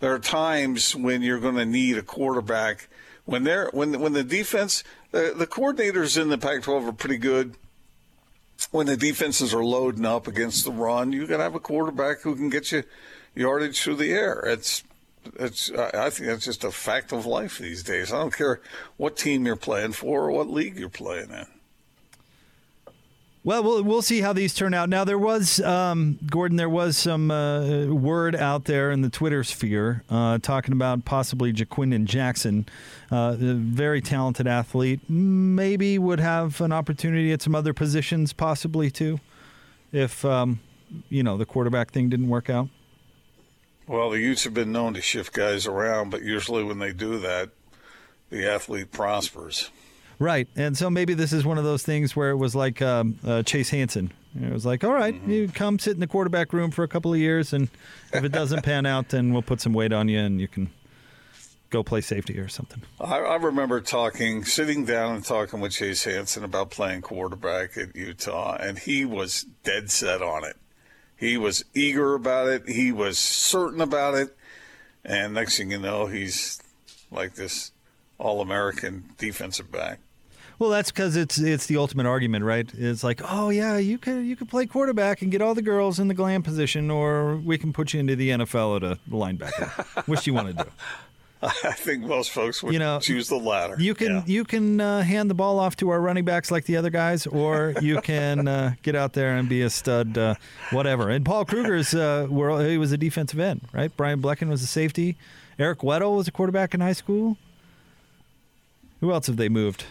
There 0.00 0.14
are 0.14 0.18
times 0.18 0.96
when 0.96 1.22
you're 1.22 1.38
going 1.38 1.56
to 1.56 1.66
need 1.66 1.98
a 1.98 2.02
quarterback 2.02 2.88
when 3.24 3.44
they're 3.44 3.70
when 3.72 4.00
when 4.00 4.14
the 4.14 4.24
defense 4.24 4.82
the, 5.10 5.34
the 5.36 5.46
coordinators 5.46 6.20
in 6.20 6.28
the 6.28 6.38
Pac-12 6.38 6.88
are 6.88 6.92
pretty 6.92 7.18
good. 7.18 7.54
When 8.70 8.86
the 8.86 8.96
defenses 8.96 9.52
are 9.52 9.64
loading 9.64 10.06
up 10.06 10.26
against 10.26 10.64
the 10.64 10.72
run, 10.72 11.12
you 11.12 11.26
got 11.26 11.38
to 11.38 11.42
have 11.42 11.54
a 11.54 11.60
quarterback 11.60 12.20
who 12.20 12.36
can 12.36 12.48
get 12.48 12.72
you 12.72 12.84
yardage 13.34 13.80
through 13.80 13.96
the 13.96 14.12
air. 14.12 14.42
It's 14.46 14.82
it's 15.38 15.70
I 15.70 16.10
think 16.10 16.28
that's 16.28 16.44
just 16.44 16.64
a 16.64 16.70
fact 16.70 17.12
of 17.12 17.26
life 17.26 17.58
these 17.58 17.82
days. 17.82 18.12
I 18.12 18.18
don't 18.18 18.36
care 18.36 18.60
what 18.96 19.16
team 19.16 19.46
you're 19.46 19.56
playing 19.56 19.92
for 19.92 20.24
or 20.24 20.30
what 20.32 20.48
league 20.48 20.78
you're 20.78 20.88
playing 20.88 21.30
in. 21.30 21.46
Well, 23.44 23.64
we'll 23.64 23.82
we'll 23.82 24.02
see 24.02 24.20
how 24.20 24.32
these 24.32 24.54
turn 24.54 24.72
out. 24.72 24.88
Now, 24.88 25.02
there 25.02 25.18
was 25.18 25.58
um, 25.60 26.16
Gordon. 26.26 26.56
There 26.56 26.68
was 26.68 26.96
some 26.96 27.28
uh, 27.32 27.86
word 27.86 28.36
out 28.36 28.66
there 28.66 28.92
in 28.92 29.00
the 29.00 29.08
Twitter 29.08 29.42
sphere 29.42 30.04
uh, 30.08 30.38
talking 30.38 30.72
about 30.72 31.04
possibly 31.04 31.52
Ja'Quinden 31.52 32.04
Jackson, 32.04 32.66
uh, 33.10 33.36
a 33.40 33.54
very 33.54 34.00
talented 34.00 34.46
athlete. 34.46 35.00
Maybe 35.08 35.98
would 35.98 36.20
have 36.20 36.60
an 36.60 36.72
opportunity 36.72 37.32
at 37.32 37.42
some 37.42 37.56
other 37.56 37.74
positions, 37.74 38.32
possibly 38.32 38.92
too, 38.92 39.18
if 39.90 40.24
um, 40.24 40.60
you 41.08 41.24
know 41.24 41.36
the 41.36 41.46
quarterback 41.46 41.90
thing 41.90 42.08
didn't 42.08 42.28
work 42.28 42.48
out. 42.48 42.68
Well, 43.88 44.10
the 44.10 44.20
Utes 44.20 44.44
have 44.44 44.54
been 44.54 44.70
known 44.70 44.94
to 44.94 45.02
shift 45.02 45.32
guys 45.32 45.66
around, 45.66 46.10
but 46.10 46.22
usually 46.22 46.62
when 46.62 46.78
they 46.78 46.92
do 46.92 47.18
that, 47.18 47.50
the 48.30 48.48
athlete 48.48 48.92
prospers. 48.92 49.70
Right, 50.22 50.46
and 50.54 50.78
so 50.78 50.88
maybe 50.88 51.14
this 51.14 51.32
is 51.32 51.44
one 51.44 51.58
of 51.58 51.64
those 51.64 51.82
things 51.82 52.14
where 52.14 52.30
it 52.30 52.36
was 52.36 52.54
like 52.54 52.80
um, 52.80 53.18
uh, 53.26 53.42
Chase 53.42 53.70
Hansen. 53.70 54.12
It 54.40 54.52
was 54.52 54.64
like, 54.64 54.84
all 54.84 54.92
right, 54.92 55.20
you 55.26 55.48
come 55.48 55.80
sit 55.80 55.94
in 55.94 56.00
the 56.00 56.06
quarterback 56.06 56.52
room 56.52 56.70
for 56.70 56.84
a 56.84 56.88
couple 56.88 57.12
of 57.12 57.18
years, 57.18 57.52
and 57.52 57.68
if 58.12 58.22
it 58.22 58.30
doesn't 58.30 58.62
pan 58.62 58.86
out, 58.86 59.08
then 59.08 59.32
we'll 59.32 59.42
put 59.42 59.60
some 59.60 59.72
weight 59.72 59.92
on 59.92 60.08
you, 60.08 60.20
and 60.20 60.40
you 60.40 60.46
can 60.46 60.70
go 61.70 61.82
play 61.82 62.00
safety 62.02 62.38
or 62.38 62.46
something. 62.46 62.82
I, 63.00 63.16
I 63.18 63.34
remember 63.34 63.80
talking, 63.80 64.44
sitting 64.44 64.84
down 64.84 65.16
and 65.16 65.24
talking 65.24 65.58
with 65.58 65.72
Chase 65.72 66.04
Hansen 66.04 66.44
about 66.44 66.70
playing 66.70 67.02
quarterback 67.02 67.76
at 67.76 67.96
Utah, 67.96 68.56
and 68.60 68.78
he 68.78 69.04
was 69.04 69.44
dead 69.64 69.90
set 69.90 70.22
on 70.22 70.44
it. 70.44 70.56
He 71.16 71.36
was 71.36 71.64
eager 71.74 72.14
about 72.14 72.48
it. 72.48 72.68
He 72.68 72.92
was 72.92 73.18
certain 73.18 73.80
about 73.80 74.14
it. 74.14 74.36
And 75.04 75.34
next 75.34 75.56
thing 75.58 75.72
you 75.72 75.80
know, 75.80 76.06
he's 76.06 76.62
like 77.10 77.34
this 77.34 77.72
all-American 78.18 79.14
defensive 79.18 79.72
back. 79.72 79.98
Well, 80.62 80.70
that's 80.70 80.92
because 80.92 81.16
it's 81.16 81.38
it's 81.40 81.66
the 81.66 81.76
ultimate 81.76 82.06
argument, 82.06 82.44
right? 82.44 82.70
It's 82.78 83.02
like, 83.02 83.20
oh 83.28 83.50
yeah, 83.50 83.78
you 83.78 83.98
could 83.98 84.24
you 84.24 84.36
could 84.36 84.48
play 84.48 84.64
quarterback 84.64 85.20
and 85.20 85.32
get 85.32 85.42
all 85.42 85.56
the 85.56 85.60
girls 85.62 85.98
in 85.98 86.06
the 86.06 86.14
glam 86.14 86.44
position, 86.44 86.88
or 86.88 87.34
we 87.34 87.58
can 87.58 87.72
put 87.72 87.92
you 87.92 87.98
into 87.98 88.14
the 88.14 88.28
NFL 88.30 88.76
at 88.76 88.82
a 88.84 88.98
linebacker. 89.10 90.06
Which 90.06 90.22
do 90.22 90.30
you 90.30 90.34
want 90.36 90.56
to 90.56 90.62
do? 90.62 90.70
I 91.42 91.72
think 91.72 92.04
most 92.04 92.30
folks 92.30 92.62
would 92.62 92.72
You 92.72 92.78
know, 92.78 93.00
choose 93.00 93.28
the 93.28 93.38
latter. 93.38 93.74
You 93.76 93.96
can 93.96 94.06
Yeah. 94.18 94.22
you 94.24 94.44
can 94.44 94.80
uh, 94.80 95.02
hand 95.02 95.28
the 95.28 95.34
ball 95.34 95.58
off 95.58 95.74
to 95.78 95.88
our 95.90 96.00
running 96.00 96.24
backs 96.24 96.52
like 96.52 96.64
the 96.66 96.76
other 96.76 96.90
guys, 96.90 97.26
or 97.26 97.74
you 97.80 98.00
can 98.00 98.46
uh, 98.46 98.74
get 98.82 98.94
out 98.94 99.14
there 99.14 99.34
and 99.36 99.48
be 99.48 99.62
a 99.62 99.68
stud, 99.68 100.16
uh, 100.16 100.36
whatever. 100.70 101.10
And 101.10 101.24
Paul 101.24 101.44
Kruger's 101.44 101.92
uh, 101.92 102.28
world, 102.30 102.64
he 102.64 102.78
was 102.78 102.92
a 102.92 102.96
defensive 102.96 103.40
end, 103.40 103.62
right? 103.72 103.90
Brian 103.96 104.22
Blechen 104.22 104.48
was 104.48 104.62
a 104.62 104.68
safety. 104.68 105.16
Eric 105.58 105.80
Weddle 105.80 106.16
was 106.18 106.28
a 106.28 106.30
quarterback 106.30 106.72
in 106.72 106.78
high 106.80 106.92
school. 106.92 107.36
Who 109.00 109.10
else 109.10 109.26
have 109.26 109.36
they 109.38 109.48
moved? 109.48 109.86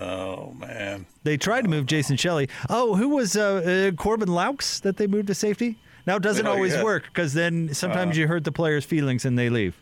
Oh 0.00 0.52
man, 0.58 1.06
They 1.24 1.36
tried 1.36 1.62
to 1.62 1.68
move 1.68 1.86
Jason 1.86 2.16
Shelley. 2.16 2.48
Oh, 2.70 2.94
who 2.96 3.08
was 3.10 3.36
uh, 3.36 3.90
uh, 3.92 3.96
Corbin 3.96 4.28
Laux 4.28 4.80
that 4.82 4.96
they 4.96 5.06
moved 5.06 5.26
to 5.28 5.34
safety? 5.34 5.78
Now 6.06 6.16
it 6.16 6.22
doesn't 6.22 6.46
Oh, 6.46 6.52
always 6.52 6.74
yeah. 6.74 6.84
work 6.84 7.04
because 7.06 7.34
then 7.34 7.74
sometimes 7.74 8.16
you 8.16 8.26
hurt 8.28 8.44
the 8.44 8.52
players' 8.52 8.84
feelings 8.84 9.24
and 9.24 9.38
they 9.38 9.50
leave. 9.50 9.76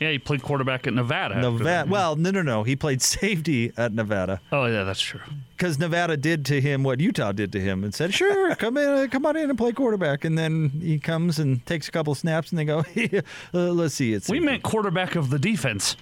Yeah, 0.00 0.12
he 0.12 0.20
played 0.20 0.42
quarterback 0.42 0.86
at 0.86 0.94
Nevada. 0.94 1.34
Nevada. 1.40 1.64
that. 1.64 1.88
Well, 1.88 2.14
no, 2.14 2.30
no, 2.30 2.40
no. 2.40 2.62
He 2.62 2.76
played 2.76 3.02
safety 3.18 3.72
at 3.76 3.92
Nevada. 3.92 4.40
Oh 4.52 4.66
yeah, 4.66 4.84
that's 4.84 5.00
true. 5.00 5.18
because 5.56 5.76
Nevada 5.80 6.16
did 6.16 6.44
to 6.46 6.60
him 6.60 6.84
what 6.84 7.00
Utah 7.00 7.32
did 7.32 7.50
to 7.52 7.60
him 7.60 7.82
and 7.82 7.92
said, 7.92 8.14
"Sure, 8.14 8.54
come 8.56 8.76
in, 8.76 9.08
come 9.10 9.26
on 9.26 9.36
in 9.36 9.50
and 9.50 9.58
play 9.58 9.72
quarterback." 9.72 10.24
And 10.24 10.38
then 10.38 10.70
he 10.70 11.00
comes 11.00 11.40
and 11.40 11.66
takes 11.66 11.88
a 11.88 11.90
couple 11.90 12.14
snaps, 12.14 12.50
and 12.50 12.58
they 12.60 12.64
go, 12.64 12.84
uh, 12.94 13.22
"Let's 13.58 13.94
see, 13.96 14.12
it's 14.12 14.28
We 14.28 14.38
meant 14.38 14.62
quarterback 14.62 15.16
of 15.16 15.30
the 15.30 15.38
defense. 15.40 15.96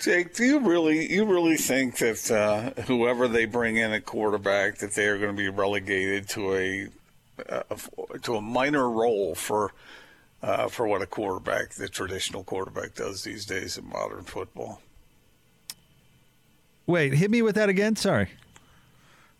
Jake, 0.00 0.34
do 0.34 0.44
you 0.44 0.60
really 0.60 1.12
you 1.12 1.24
really 1.24 1.56
think 1.56 1.98
that 1.98 2.30
uh, 2.30 2.82
whoever 2.82 3.26
they 3.28 3.44
bring 3.46 3.76
in 3.76 3.92
at 3.92 4.06
quarterback 4.06 4.78
that 4.78 4.92
they 4.92 5.06
are 5.06 5.18
going 5.18 5.34
to 5.34 5.36
be 5.36 5.48
relegated 5.48 6.28
to 6.30 6.54
a 6.54 6.88
uh, 7.48 7.62
to 8.22 8.36
a 8.36 8.40
minor 8.40 8.88
role 8.88 9.34
for 9.34 9.72
uh, 10.42 10.68
for 10.68 10.86
what 10.86 11.02
a 11.02 11.06
quarterback, 11.06 11.70
the 11.70 11.88
traditional 11.88 12.44
quarterback, 12.44 12.94
does 12.94 13.24
these 13.24 13.44
days 13.44 13.76
in 13.76 13.88
modern 13.88 14.24
football? 14.24 14.80
Wait, 16.86 17.12
hit 17.14 17.30
me 17.30 17.42
with 17.42 17.54
that 17.56 17.68
again. 17.68 17.94
Sorry. 17.96 18.28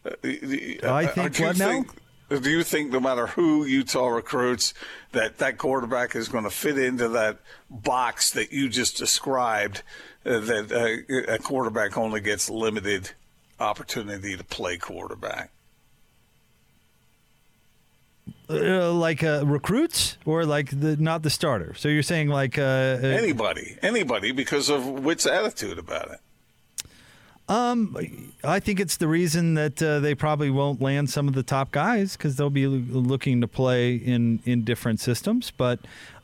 Uh, 0.04 0.10
the- 0.22 0.80
I 0.84 1.06
think 1.06 1.38
what 1.38 1.58
now? 1.58 1.84
Do 2.30 2.48
you 2.48 2.62
think 2.62 2.92
no 2.92 3.00
matter 3.00 3.26
who 3.26 3.64
Utah 3.64 4.06
recruits, 4.06 4.72
that 5.12 5.38
that 5.38 5.58
quarterback 5.58 6.14
is 6.14 6.28
going 6.28 6.44
to 6.44 6.50
fit 6.50 6.78
into 6.78 7.08
that 7.08 7.38
box 7.68 8.30
that 8.32 8.52
you 8.52 8.68
just 8.68 8.96
described? 8.96 9.82
Uh, 10.24 10.38
that 10.38 10.70
uh, 10.70 11.32
a 11.32 11.38
quarterback 11.38 11.96
only 11.96 12.20
gets 12.20 12.48
limited 12.48 13.10
opportunity 13.58 14.36
to 14.36 14.44
play 14.44 14.76
quarterback. 14.76 15.50
Uh, 18.48 18.92
like 18.92 19.22
uh, 19.22 19.44
recruits 19.46 20.18
or 20.24 20.44
like 20.44 20.68
the 20.80 20.96
not 20.96 21.22
the 21.22 21.30
starter. 21.30 21.72
So 21.74 21.88
you're 21.88 22.02
saying 22.02 22.28
like 22.28 22.58
uh, 22.58 22.62
uh, 22.62 23.06
Anybody, 23.06 23.76
anybody, 23.80 24.32
because 24.32 24.68
of 24.68 24.86
Witt's 24.86 25.24
attitude 25.24 25.78
about 25.78 26.10
it. 26.10 26.20
I 27.50 28.60
think 28.60 28.78
it's 28.78 28.96
the 28.96 29.08
reason 29.08 29.54
that 29.54 29.82
uh, 29.82 29.98
they 29.98 30.14
probably 30.14 30.50
won't 30.50 30.80
land 30.80 31.10
some 31.10 31.26
of 31.26 31.34
the 31.34 31.42
top 31.42 31.72
guys 31.72 32.16
because 32.16 32.36
they'll 32.36 32.48
be 32.48 32.66
looking 32.66 33.40
to 33.40 33.48
play 33.48 33.94
in, 33.94 34.40
in 34.44 34.62
different 34.62 35.00
systems. 35.00 35.50
But 35.50 35.80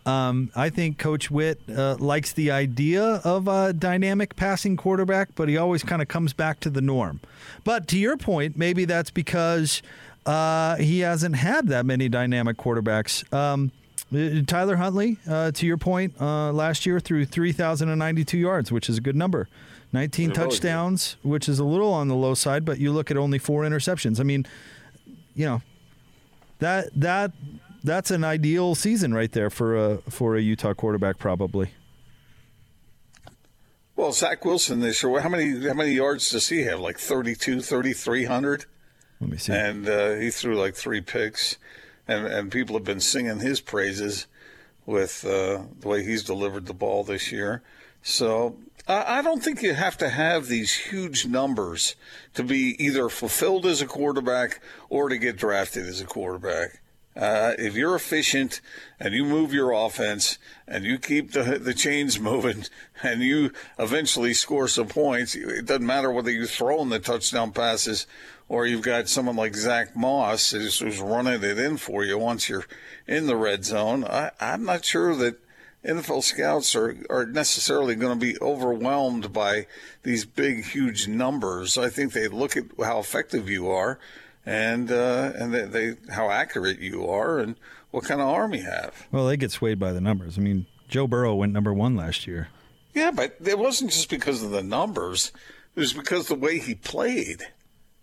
um, 0.07 0.53
I 0.55 0.71
think 0.71 0.99
Coach 0.99 1.31
Witt 1.31 1.61
uh, 1.69 1.97
likes 1.99 2.33
the 2.33 2.53
idea 2.53 3.21
of 3.25 3.49
a 3.49 3.73
dynamic 3.73 4.37
passing 4.37 4.77
quarterback, 4.77 5.31
but 5.35 5.49
he 5.49 5.57
always 5.57 5.83
kind 5.83 6.01
of 6.01 6.07
comes 6.07 6.33
back 6.33 6.61
to 6.61 6.71
the 6.71 6.81
norm. 6.81 7.21
But 7.65 7.89
to 7.89 7.99
your 7.99 8.17
point, 8.17 8.57
maybe 8.57 8.85
that's 8.85 9.11
because 9.11 9.83
uh, 10.25 10.77
he 10.77 11.01
hasn't 11.01 11.35
had 11.35 11.67
that 11.69 11.85
many 11.85 12.09
dynamic 12.09 12.57
quarterbacks. 12.57 13.31
Um, 13.35 13.73
uh, 14.15 14.43
Tyler 14.47 14.77
Huntley, 14.77 15.19
uh, 15.29 15.51
to 15.51 15.67
your 15.67 15.77
point, 15.77 16.15
uh, 16.21 16.53
last 16.53 16.87
year 16.87 17.01
threw 17.01 17.25
3,092 17.25 18.39
yards, 18.39 18.71
which 18.71 18.89
is 18.89 18.99
a 18.99 19.01
good 19.01 19.17
number. 19.17 19.49
19 19.97 20.29
Really 20.29 20.37
touchdowns, 20.37 21.17
which 21.23 21.49
is 21.49 21.59
a 21.59 21.65
little 21.65 21.91
on 21.91 22.09
the 22.09 22.15
low 22.15 22.35
side, 22.35 22.67
but 22.67 22.79
you 22.79 22.93
look 22.93 23.11
at 23.11 23.17
only 23.17 23.39
four 23.39 23.63
interceptions. 23.63 24.21
I 24.21 24.25
mean, 24.25 24.45
you 25.35 25.47
know, 25.47 25.63
that 26.59 26.91
that 27.01 27.33
that's 27.83 28.11
an 28.11 28.23
ideal 28.23 28.75
season 28.75 29.15
right 29.15 29.33
there 29.33 29.49
for 29.49 29.75
a 29.75 29.97
for 30.11 30.37
a 30.37 30.43
Utah 30.43 30.75
quarterback, 30.75 31.17
probably. 31.17 31.71
Well, 33.97 34.13
Zach 34.13 34.45
Wilson 34.45 34.81
this 34.81 35.03
year, 35.03 35.19
how 35.19 35.31
many 35.31 35.67
how 35.67 35.73
many 35.73 35.93
yards 35.93 36.31
does 36.31 36.51
he 36.51 36.65
have? 36.65 36.79
Like 36.79 36.99
32, 36.99 37.63
3,300? 37.63 38.67
Let 39.23 39.31
me 39.31 39.39
see. 39.39 39.55
and 39.55 39.89
uh, 39.89 40.17
he 40.17 40.29
threw 40.29 40.57
like 40.57 40.75
three 40.75 41.01
picks, 41.01 41.57
and 42.07 42.27
and 42.27 42.53
people 42.53 42.77
have 42.77 42.85
been 42.85 43.01
singing 43.01 43.41
his 43.41 43.63
praises 43.63 44.27
with 44.85 45.25
uh, 45.25 45.63
the 45.81 45.89
way 45.89 46.05
he's 46.05 46.23
delivered 46.23 46.67
the 46.67 46.75
ball 46.75 47.03
this 47.03 47.33
year. 47.33 47.63
So 48.03 48.59
I, 48.89 49.21
don't 49.23 49.43
think 49.43 49.63
you 49.63 49.75
have 49.75 49.99
to 49.99 50.09
have 50.09 50.47
these 50.47 50.73
huge 50.73 51.27
numbers 51.27 51.97
to 52.35 52.45
be 52.45 52.77
either 52.79 53.09
fulfilled 53.09 53.67
as 53.67 53.83
a 53.83 53.87
quarterback 53.87 54.61
or 54.89 55.09
to 55.09 55.19
get 55.19 55.37
drafted 55.37 55.87
as 55.89 56.01
a 56.01 56.05
quarterback. 56.05 56.81
Uh, 57.17 57.55
if 57.59 57.75
you're 57.75 57.97
efficient 57.97 58.61
and 59.01 59.15
you 59.15 59.25
move 59.25 59.53
your 59.53 59.73
offense 59.73 60.39
and 60.69 60.85
you 60.85 60.99
keep 60.99 61.33
the 61.33 61.59
the 61.59 61.73
chains 61.73 62.21
moving 62.31 62.65
and 63.03 63.23
you 63.23 63.51
eventually 63.79 64.35
score 64.35 64.69
some 64.69 64.87
points, 64.87 65.35
it 65.35 65.65
doesn't 65.65 65.87
matter 65.87 66.11
whether 66.11 66.31
you 66.31 66.47
throw 66.47 66.83
in 66.83 66.91
the 66.91 66.99
touchdown 66.99 67.53
passes 67.53 68.07
or 68.49 68.67
you've 68.67 68.83
got 68.83 69.09
someone 69.09 69.35
like 69.35 69.57
Zach 69.57 69.97
Moss 69.97 70.51
who's, 70.51 70.79
who's 70.79 71.01
running 71.01 71.43
it 71.43 71.59
in 71.59 71.79
for 71.79 72.05
you 72.05 72.19
once 72.19 72.49
you're 72.49 72.67
in 73.09 73.27
the 73.27 73.37
red 73.37 73.65
zone. 73.65 74.05
I, 74.05 74.31
I'm 74.39 74.65
not 74.65 74.85
sure 74.85 75.17
that 75.17 75.41
NFL 75.87 76.23
scouts 76.23 76.75
are, 76.75 76.97
are 77.09 77.27
necessarily 77.27 77.95
going 77.95 78.19
to 78.19 78.27
be 78.27 78.39
overwhelmed 78.41 79.33
by 79.33 79.67
these 80.03 80.25
big, 80.25 80.65
huge 80.65 81.09
numbers. 81.09 81.79
I 81.79 81.89
think 81.89 82.13
they 82.13 82.29
look 82.29 82.57
at 82.57 82.65
how 82.79 82.99
effective 82.99 83.49
you 83.49 83.71
are 83.71 83.99
and 84.47 84.91
uh, 84.93 85.33
and 85.35 85.53
they, 85.53 85.65
they 85.65 85.97
how 86.13 86.31
accurate 86.31 86.79
you 86.79 87.07
are 87.09 87.39
and 87.39 87.57
what 87.91 88.05
kind 88.05 88.21
of 88.21 88.29
arm 88.29 88.55
you 88.55 88.63
have. 88.63 89.07
Well, 89.11 89.27
they 89.27 89.37
get 89.37 89.51
swayed 89.51 89.79
by 89.79 89.93
the 89.93 90.01
numbers. 90.01 90.39
I 90.39 90.41
mean, 90.41 90.67
Joe 90.89 91.07
Burrow 91.07 91.35
went 91.35 91.53
number 91.53 91.73
one 91.73 91.97
last 91.97 92.27
year. 92.27 92.49
Yeah, 92.95 93.11
but 93.11 93.37
it 93.45 93.59
wasn't 93.59 93.91
just 93.91 94.09
because 94.09 94.43
of 94.43 94.51
the 94.51 94.63
numbers. 94.63 95.33
It 95.75 95.81
was 95.81 95.93
because 95.93 96.31
of 96.31 96.41
the 96.41 96.47
way 96.47 96.59
he 96.59 96.75
played. 96.75 97.43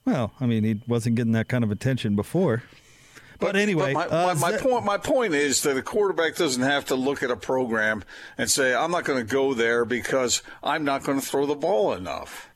Well, 0.06 0.34
I 0.40 0.46
mean, 0.46 0.64
he 0.64 0.82
wasn't 0.86 1.16
getting 1.16 1.32
that 1.32 1.48
kind 1.48 1.64
of 1.64 1.72
attention 1.72 2.16
before. 2.16 2.64
But, 3.44 3.56
anyway, 3.56 3.94
my, 3.94 4.06
uh, 4.06 4.36
my, 4.36 4.52
my 4.52 4.58
point 4.58 4.86
my 4.86 4.98
point 4.98 5.34
is 5.34 5.62
that 5.64 5.78
a 5.78 5.82
quarterback 5.82 6.36
doesn't 6.36 6.64
have 6.64 6.86
to 6.86 6.96
look 6.96 7.24
at 7.24 7.32
a 7.32 7.36
program 7.36 8.04
and 8.38 8.50
say 8.50 8.74
I'm 8.74 8.92
not 8.92 9.04
going 9.04 9.26
to 9.26 9.32
go 9.32 9.54
there 9.54 9.86
because 9.86 10.42
I'm 10.64 10.84
not 10.84 11.04
going 11.04 11.20
to 11.20 11.26
throw 11.26 11.46
the 11.46 11.56
ball 11.56 11.94
enough. 11.94 12.50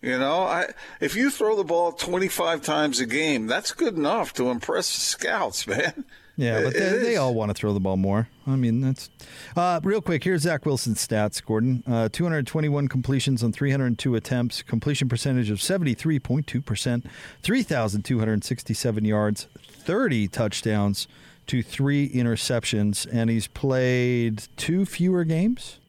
You 0.00 0.18
know, 0.18 0.42
I 0.42 0.66
if 1.00 1.16
you 1.16 1.30
throw 1.30 1.56
the 1.56 1.64
ball 1.64 1.92
25 1.92 2.62
times 2.62 3.00
a 3.00 3.06
game, 3.06 3.46
that's 3.46 3.72
good 3.72 3.96
enough 3.96 4.32
to 4.34 4.50
impress 4.50 4.94
the 4.94 5.00
scouts, 5.00 5.66
man. 5.66 6.04
Yeah, 6.38 6.62
but 6.62 6.72
they, 6.72 6.98
they 6.98 7.16
all 7.16 7.34
want 7.34 7.50
to 7.50 7.54
throw 7.54 7.74
the 7.74 7.80
ball 7.80 7.96
more. 7.96 8.28
I 8.46 8.54
mean, 8.54 8.80
that's 8.80 9.10
uh, 9.56 9.80
real 9.82 10.00
quick. 10.00 10.22
Here's 10.22 10.42
Zach 10.42 10.64
Wilson's 10.64 11.04
stats, 11.04 11.44
Gordon. 11.44 11.82
Uh, 11.84 12.08
221 12.10 12.86
completions 12.86 13.42
on 13.42 13.52
302 13.52 14.14
attempts, 14.14 14.62
completion 14.62 15.08
percentage 15.08 15.50
of 15.50 15.58
73.2%, 15.58 17.04
3,267 17.42 19.04
yards, 19.04 19.48
30 19.58 20.28
touchdowns 20.28 21.08
to 21.48 21.60
three 21.60 22.08
interceptions, 22.08 23.08
and 23.12 23.30
he's 23.30 23.48
played 23.48 24.44
two 24.56 24.86
fewer 24.86 25.24
games. 25.24 25.80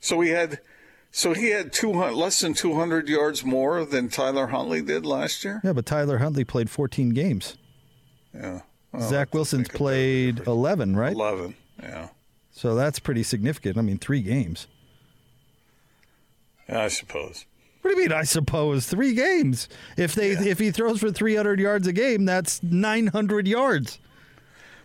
So 0.00 0.20
he 0.20 0.30
had 0.30 0.58
so 1.12 1.34
he 1.34 1.50
had 1.50 1.72
200 1.72 2.14
less 2.14 2.40
than 2.40 2.52
200 2.52 3.08
yards 3.08 3.44
more 3.44 3.84
than 3.84 4.08
Tyler 4.08 4.48
Huntley 4.48 4.82
did 4.82 5.06
last 5.06 5.44
year. 5.44 5.60
Yeah, 5.62 5.72
but 5.72 5.86
Tyler 5.86 6.18
Huntley 6.18 6.44
played 6.44 6.68
14 6.68 7.10
games. 7.10 7.56
Yeah. 8.34 8.62
Zach 9.00 9.34
Wilson's 9.34 9.68
played 9.68 10.46
11, 10.46 10.96
right? 10.96 11.12
11. 11.12 11.54
Yeah. 11.82 12.08
So 12.50 12.74
that's 12.74 12.98
pretty 12.98 13.22
significant. 13.22 13.78
I 13.78 13.82
mean, 13.82 13.98
three 13.98 14.22
games. 14.22 14.66
I 16.68 16.88
suppose. 16.88 17.46
What 17.82 17.94
do 17.94 17.96
you 17.96 18.08
mean? 18.08 18.12
I 18.12 18.24
suppose 18.24 18.86
three 18.86 19.14
games. 19.14 19.68
If 19.96 20.14
they 20.14 20.32
if 20.32 20.58
he 20.58 20.70
throws 20.70 21.00
for 21.00 21.10
300 21.10 21.60
yards 21.60 21.86
a 21.86 21.92
game, 21.92 22.24
that's 22.24 22.62
900 22.62 23.46
yards. 23.46 23.98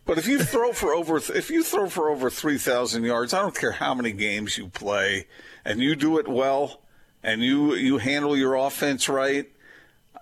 But 0.05 0.17
if 0.17 0.27
you 0.27 0.43
throw 0.43 0.74
for 0.74 0.93
over 0.93 1.17
if 1.17 1.50
you 1.50 1.63
throw 1.63 1.89
for 1.89 2.10
over 2.10 2.29
three 2.29 2.57
thousand 2.57 3.03
yards, 3.03 3.33
I 3.33 3.41
don't 3.41 3.55
care 3.55 3.72
how 3.72 3.93
many 3.93 4.12
games 4.12 4.57
you 4.57 4.67
play, 4.67 5.27
and 5.63 5.79
you 5.79 5.95
do 5.95 6.17
it 6.17 6.27
well, 6.27 6.81
and 7.24 7.41
you 7.41 7.74
you 7.75 8.00
handle 8.00 8.36
your 8.36 8.55
offense 8.55 9.07
right. 9.07 9.50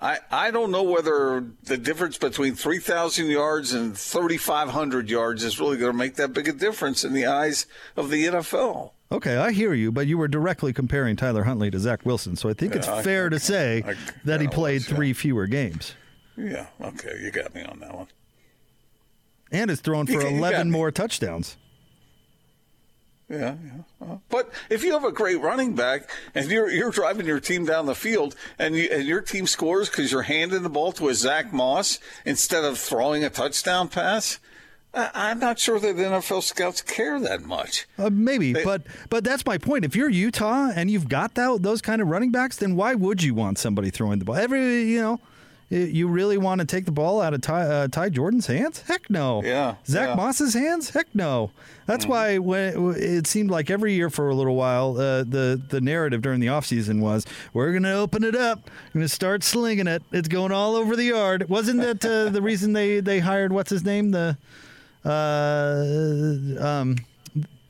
I, 0.01 0.17
I 0.31 0.49
don't 0.51 0.71
know 0.71 0.81
whether 0.83 1.45
the 1.63 1.77
difference 1.77 2.17
between 2.17 2.55
3,000 2.55 3.27
yards 3.27 3.71
and 3.73 3.95
3,500 3.95 5.09
yards 5.09 5.43
is 5.43 5.59
really 5.59 5.77
going 5.77 5.91
to 5.91 5.97
make 5.97 6.15
that 6.15 6.33
big 6.33 6.47
a 6.47 6.53
difference 6.53 7.03
in 7.03 7.13
the 7.13 7.27
eyes 7.27 7.67
of 7.95 8.09
the 8.09 8.25
NFL. 8.25 8.91
Okay, 9.11 9.37
I 9.37 9.51
hear 9.51 9.73
you, 9.75 9.91
but 9.91 10.07
you 10.07 10.17
were 10.17 10.27
directly 10.27 10.73
comparing 10.73 11.15
Tyler 11.17 11.43
Huntley 11.43 11.69
to 11.69 11.79
Zach 11.79 12.03
Wilson, 12.05 12.35
so 12.35 12.49
I 12.49 12.53
think 12.53 12.75
it's 12.75 12.87
I- 12.87 13.03
fair 13.03 13.27
I- 13.27 13.29
to 13.29 13.39
say 13.39 13.83
I- 13.85 13.95
that 14.25 14.41
he 14.41 14.47
played 14.47 14.81
was, 14.81 14.89
yeah. 14.89 14.95
three 14.95 15.13
fewer 15.13 15.45
games 15.47 15.93
Yeah, 16.35 16.67
okay, 16.81 17.19
you 17.21 17.29
got 17.29 17.53
me 17.53 17.61
on 17.61 17.79
that 17.81 17.93
one. 17.93 18.07
and 19.51 19.69
is 19.69 19.81
thrown 19.81 20.07
for 20.07 20.13
You 20.21 20.27
11 20.29 20.67
me. 20.71 20.71
more 20.77 20.89
touchdowns. 20.91 21.57
Yeah, 23.31 23.55
yeah. 23.63 24.05
Uh, 24.11 24.17
But 24.29 24.51
if 24.69 24.83
you 24.83 24.91
have 24.91 25.05
a 25.05 25.11
great 25.11 25.39
running 25.39 25.73
back 25.73 26.09
and 26.35 26.49
you're 26.51 26.69
you're 26.69 26.91
driving 26.91 27.25
your 27.25 27.39
team 27.39 27.65
down 27.65 27.85
the 27.85 27.95
field 27.95 28.35
and 28.59 28.75
you, 28.75 28.89
and 28.91 29.03
your 29.03 29.21
team 29.21 29.47
scores 29.47 29.89
because 29.89 30.11
you're 30.11 30.23
handing 30.23 30.63
the 30.63 30.69
ball 30.69 30.91
to 30.93 31.07
a 31.09 31.13
Zach 31.13 31.53
Moss 31.53 31.99
instead 32.25 32.63
of 32.65 32.77
throwing 32.77 33.23
a 33.23 33.29
touchdown 33.29 33.87
pass, 33.87 34.39
I'm 34.93 35.39
not 35.39 35.57
sure 35.57 35.79
that 35.79 35.95
NFL 35.95 36.43
scouts 36.43 36.81
care 36.81 37.17
that 37.21 37.43
much. 37.43 37.87
Uh, 37.97 38.09
maybe, 38.09 38.53
but 38.53 38.83
but 39.09 39.23
that's 39.23 39.45
my 39.45 39.57
point. 39.57 39.85
If 39.85 39.95
you're 39.95 40.09
Utah 40.09 40.69
and 40.75 40.91
you've 40.91 41.07
got 41.07 41.35
that, 41.35 41.61
those 41.61 41.81
kind 41.81 42.01
of 42.01 42.09
running 42.09 42.31
backs, 42.31 42.57
then 42.57 42.75
why 42.75 42.95
would 42.95 43.23
you 43.23 43.33
want 43.33 43.57
somebody 43.57 43.89
throwing 43.89 44.19
the 44.19 44.25
ball? 44.25 44.35
Every 44.35 44.83
you 44.83 44.99
know, 44.99 45.21
you 45.77 46.07
really 46.07 46.37
want 46.37 46.59
to 46.59 46.67
take 46.67 46.85
the 46.85 46.91
ball 46.91 47.21
out 47.21 47.33
of 47.33 47.41
Ty, 47.41 47.61
uh, 47.61 47.87
Ty 47.87 48.09
Jordan's 48.09 48.47
hands? 48.47 48.81
Heck 48.81 49.09
no. 49.09 49.41
Yeah, 49.43 49.75
Zach 49.85 50.09
yeah. 50.09 50.15
Moss's 50.15 50.53
hands? 50.53 50.89
Heck 50.89 51.07
no. 51.15 51.51
That's 51.85 52.05
why 52.05 52.37
when 52.37 52.95
it 52.97 53.27
seemed 53.27 53.49
like 53.49 53.69
every 53.69 53.93
year 53.93 54.09
for 54.09 54.29
a 54.29 54.35
little 54.35 54.55
while, 54.55 54.97
uh, 54.97 55.23
the 55.23 55.61
the 55.69 55.81
narrative 55.81 56.21
during 56.21 56.39
the 56.39 56.47
offseason 56.47 57.01
was 57.01 57.25
we're 57.53 57.71
going 57.71 57.83
to 57.83 57.93
open 57.93 58.23
it 58.23 58.35
up, 58.35 58.69
we're 58.89 58.99
going 58.99 59.05
to 59.07 59.13
start 59.13 59.43
slinging 59.43 59.87
it. 59.87 60.03
It's 60.11 60.27
going 60.27 60.51
all 60.51 60.75
over 60.75 60.95
the 60.95 61.05
yard. 61.05 61.49
Wasn't 61.49 61.81
that 61.81 62.05
uh, 62.05 62.29
the 62.29 62.41
reason 62.51 62.73
they 62.73 62.99
they 62.99 63.19
hired 63.19 63.51
what's 63.51 63.69
his 63.69 63.83
name 63.83 64.11
the 64.11 64.37
uh, 65.03 66.63
um, 66.63 66.97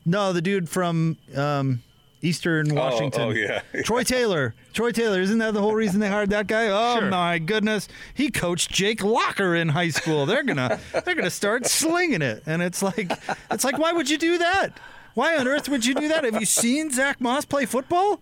no, 0.04 0.32
the 0.32 0.42
dude 0.42 0.68
from 0.68 1.16
um, 1.36 1.82
Eastern 2.22 2.74
Washington. 2.74 3.20
oh, 3.22 3.30
yeah. 3.30 3.60
Troy 3.84 4.04
Taylor. 4.04 4.54
Troy 4.72 4.92
Taylor. 4.92 5.20
Isn't 5.20 5.38
that 5.38 5.54
the 5.54 5.60
whole 5.60 5.74
reason 5.74 5.98
they 6.00 6.08
hired 6.08 6.30
that 6.30 6.46
guy? 6.46 6.68
Oh 6.68 7.00
Sure. 7.00 7.10
my 7.10 7.38
goodness. 7.38 7.88
He 8.14 8.30
coached 8.30 8.70
Jake 8.70 9.02
Locker 9.02 9.54
in 9.56 9.68
high 9.70 9.88
school. 9.90 10.24
They're 10.24 10.44
gonna 10.44 10.78
they're 11.04 11.14
gonna 11.16 11.30
start 11.30 11.66
slinging 11.66 12.22
it. 12.22 12.42
And 12.46 12.62
it's 12.62 12.82
like 12.82 13.10
it's 13.50 13.64
like 13.64 13.76
why 13.78 13.92
would 13.92 14.08
you 14.08 14.18
do 14.18 14.38
that? 14.38 14.78
Why 15.14 15.36
on 15.36 15.46
earth 15.48 15.68
would 15.68 15.84
you 15.84 15.94
do 15.94 16.08
that? 16.08 16.24
Have 16.24 16.38
you 16.40 16.46
seen 16.46 16.90
Zach 16.90 17.20
Moss 17.20 17.44
play 17.44 17.66
football? 17.66 18.20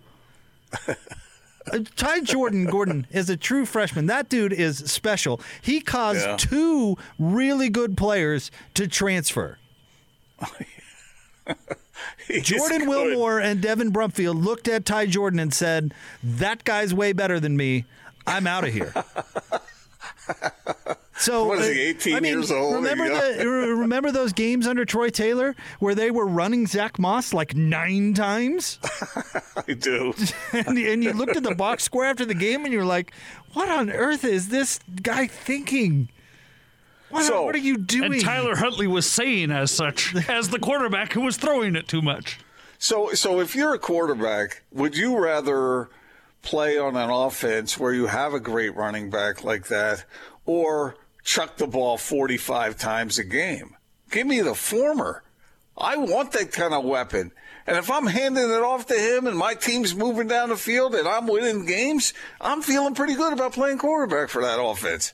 Uh, 1.70 1.80
Ty 1.94 2.20
Jordan 2.22 2.64
Gordon 2.64 3.06
is 3.12 3.28
a 3.28 3.36
true 3.36 3.66
freshman. 3.66 4.06
That 4.06 4.28
dude 4.30 4.52
is 4.52 4.78
special. 4.78 5.40
He 5.60 5.80
caused 5.82 6.26
Yeah. 6.26 6.36
two 6.38 6.96
really 7.18 7.68
good 7.68 7.96
players 7.98 8.50
to 8.74 8.88
transfer. 8.88 9.58
Jordan. 12.42 12.88
Wilmore 12.88 13.38
and 13.40 13.60
Devin 13.60 13.92
Brumfield 13.92 14.42
looked 14.42 14.68
at 14.68 14.84
Ty 14.84 15.06
Jordan 15.06 15.38
and 15.40 15.52
said, 15.52 15.94
"That 16.22 16.64
guy's 16.64 16.94
way 16.94 17.12
better 17.12 17.40
than 17.40 17.56
me. 17.56 17.84
I'm 18.26 18.46
out 18.46 18.64
of 18.66 18.72
here." 18.72 18.92
So 21.20 21.44
What 21.44 21.58
is 21.58 21.76
he, 21.76 21.86
uh, 21.86 21.90
18 21.90 22.14
I 22.14 22.20
mean, 22.20 22.32
years 22.32 22.50
old? 22.50 22.76
Remember 22.76 23.06
the 23.06 23.44
remember 23.46 24.10
those 24.10 24.32
games 24.32 24.66
under 24.66 24.86
Troy 24.86 25.10
Taylor 25.10 25.54
where 25.78 25.94
they 25.94 26.10
were 26.10 26.26
running 26.26 26.66
Zach 26.66 26.98
Moss 26.98 27.34
like 27.34 27.54
nine 27.54 28.14
times, 28.14 28.78
I 29.68 29.74
do. 29.74 30.14
and, 30.52 30.78
and 30.78 31.04
you 31.04 31.12
looked 31.12 31.36
at 31.36 31.42
the 31.42 31.54
box 31.54 31.84
score 31.84 32.06
after 32.06 32.24
the 32.24 32.34
game 32.34 32.64
and 32.64 32.72
you're 32.72 32.86
like, 32.86 33.12
"What 33.52 33.68
on 33.68 33.90
earth 33.90 34.24
is 34.24 34.48
this 34.48 34.80
guy 35.02 35.26
thinking? 35.26 36.08
What, 37.10 37.24
So- 37.24 37.44
what 37.44 37.54
are 37.54 37.58
you 37.58 37.76
doing?" 37.76 38.12
And 38.14 38.20
Tyler 38.22 38.56
Huntley 38.56 38.86
was 38.86 39.10
saying 39.10 39.50
as 39.50 39.70
such, 39.70 40.14
as 40.28 40.48
the 40.50 40.58
quarterback 40.58 41.12
who 41.12 41.20
was 41.22 41.36
throwing 41.36 41.76
it 41.76 41.88
too 41.88 42.02
much. 42.02 42.38
So, 42.78 43.12
so 43.12 43.40
if 43.40 43.54
you're 43.54 43.74
a 43.74 43.78
quarterback, 43.78 44.62
would 44.72 44.96
you 44.96 45.18
rather 45.18 45.90
play 46.42 46.78
on 46.78 46.96
an 46.96 47.10
offense 47.10 47.76
where 47.78 47.92
you 47.92 48.06
have 48.06 48.32
a 48.32 48.40
great 48.40 48.74
running 48.74 49.10
back 49.10 49.44
like 49.44 49.66
that, 49.68 50.04
or 50.46 50.96
chuck 51.22 51.56
the 51.58 51.66
ball 51.66 51.98
45 51.98 52.78
times 52.78 53.18
a 53.18 53.24
game? 53.24 53.76
Give 54.10 54.26
me 54.26 54.40
the 54.40 54.54
former. 54.54 55.22
I 55.76 55.96
want 55.98 56.32
that 56.32 56.52
kind 56.52 56.72
of 56.74 56.84
weapon. 56.84 57.32
And 57.66 57.76
if 57.76 57.90
I'm 57.90 58.06
handing 58.06 58.50
it 58.50 58.62
off 58.62 58.86
to 58.86 58.94
him 58.94 59.26
and 59.26 59.36
my 59.36 59.54
team's 59.54 59.94
moving 59.94 60.26
down 60.28 60.48
the 60.48 60.56
field 60.56 60.94
and 60.94 61.06
I'm 61.06 61.26
winning 61.26 61.66
games, 61.66 62.12
I'm 62.40 62.62
feeling 62.62 62.94
pretty 62.94 63.14
good 63.14 63.32
about 63.32 63.52
playing 63.52 63.78
quarterback 63.78 64.28
for 64.30 64.42
that 64.42 64.60
offense. 64.60 65.12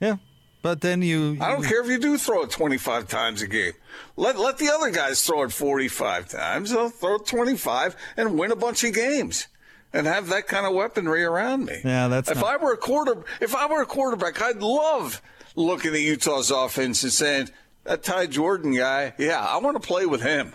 yeah, 0.00 0.16
but 0.62 0.80
then 0.80 1.02
you, 1.02 1.38
I 1.40 1.52
don't 1.52 1.64
care 1.64 1.82
if 1.82 1.88
you 1.88 1.98
do 1.98 2.18
throw 2.18 2.42
it 2.42 2.50
25 2.50 3.08
times 3.08 3.42
a 3.42 3.46
game. 3.48 3.72
Let 4.16 4.38
let 4.38 4.58
the 4.58 4.68
other 4.68 4.90
guys 4.90 5.24
throw 5.24 5.42
it 5.44 5.52
45 5.52 6.28
times. 6.28 6.70
They'll 6.70 6.88
throw 6.90 7.16
it 7.16 7.26
25 7.26 7.96
and 8.16 8.38
win 8.38 8.52
a 8.52 8.56
bunch 8.56 8.84
of 8.84 8.94
games 8.94 9.48
and 9.92 10.06
have 10.06 10.28
that 10.28 10.46
kind 10.46 10.66
of 10.66 10.74
weaponry 10.74 11.24
around 11.24 11.64
me. 11.66 11.80
Yeah, 11.84 12.08
that's 12.08 12.30
If 12.30 12.36
not- 12.38 12.46
I 12.46 12.56
were 12.56 12.72
a 12.72 12.76
quarter 12.76 13.24
if 13.40 13.54
I 13.54 13.66
were 13.66 13.82
a 13.82 13.86
quarterback, 13.86 14.40
I'd 14.42 14.56
love 14.62 15.22
looking 15.56 15.94
at 15.94 16.00
Utah's 16.00 16.50
offense 16.50 17.02
and 17.02 17.12
saying, 17.12 17.50
that 17.84 18.02
Ty 18.02 18.26
Jordan 18.26 18.74
guy, 18.74 19.14
yeah, 19.18 19.40
I 19.40 19.56
want 19.58 19.80
to 19.80 19.86
play 19.86 20.04
with 20.04 20.20
him. 20.20 20.54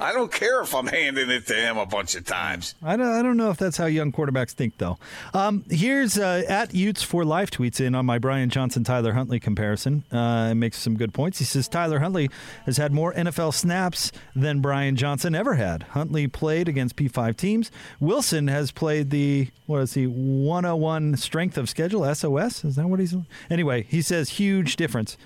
I 0.00 0.12
don't 0.14 0.32
care 0.32 0.62
if 0.62 0.74
I'm 0.74 0.86
handing 0.86 1.28
it 1.28 1.46
to 1.48 1.54
him 1.54 1.76
a 1.76 1.84
bunch 1.84 2.14
of 2.14 2.24
times. 2.24 2.74
I 2.82 2.96
don't, 2.96 3.06
I 3.06 3.22
don't 3.22 3.36
know 3.36 3.50
if 3.50 3.58
that's 3.58 3.76
how 3.76 3.84
young 3.84 4.12
quarterbacks 4.12 4.52
think, 4.52 4.78
though. 4.78 4.98
Um, 5.34 5.64
here's 5.68 6.18
uh, 6.18 6.42
at 6.48 6.74
Utes 6.74 7.02
for 7.02 7.22
Life 7.24 7.50
tweets 7.50 7.80
in 7.80 7.94
on 7.94 8.06
my 8.06 8.18
Brian 8.18 8.48
Johnson 8.48 8.82
Tyler 8.82 9.12
Huntley 9.12 9.38
comparison. 9.38 10.04
Uh, 10.10 10.54
makes 10.54 10.78
some 10.78 10.96
good 10.96 11.12
points. 11.12 11.38
He 11.38 11.44
says 11.44 11.68
Tyler 11.68 11.98
Huntley 11.98 12.30
has 12.64 12.78
had 12.78 12.92
more 12.92 13.12
NFL 13.12 13.52
snaps 13.52 14.10
than 14.34 14.60
Brian 14.60 14.96
Johnson 14.96 15.34
ever 15.34 15.54
had. 15.54 15.82
Huntley 15.82 16.26
played 16.28 16.66
against 16.66 16.96
P5 16.96 17.36
teams. 17.36 17.70
Wilson 18.00 18.48
has 18.48 18.72
played 18.72 19.10
the 19.10 19.48
what 19.66 19.82
is 19.82 19.94
he 19.94 20.06
101 20.06 21.16
strength 21.16 21.58
of 21.58 21.68
schedule 21.68 22.12
SOS? 22.14 22.64
Is 22.64 22.76
that 22.76 22.86
what 22.86 23.00
he's? 23.00 23.14
Anyway, 23.50 23.82
he 23.82 24.00
says 24.00 24.30
huge 24.30 24.76
difference. 24.76 25.18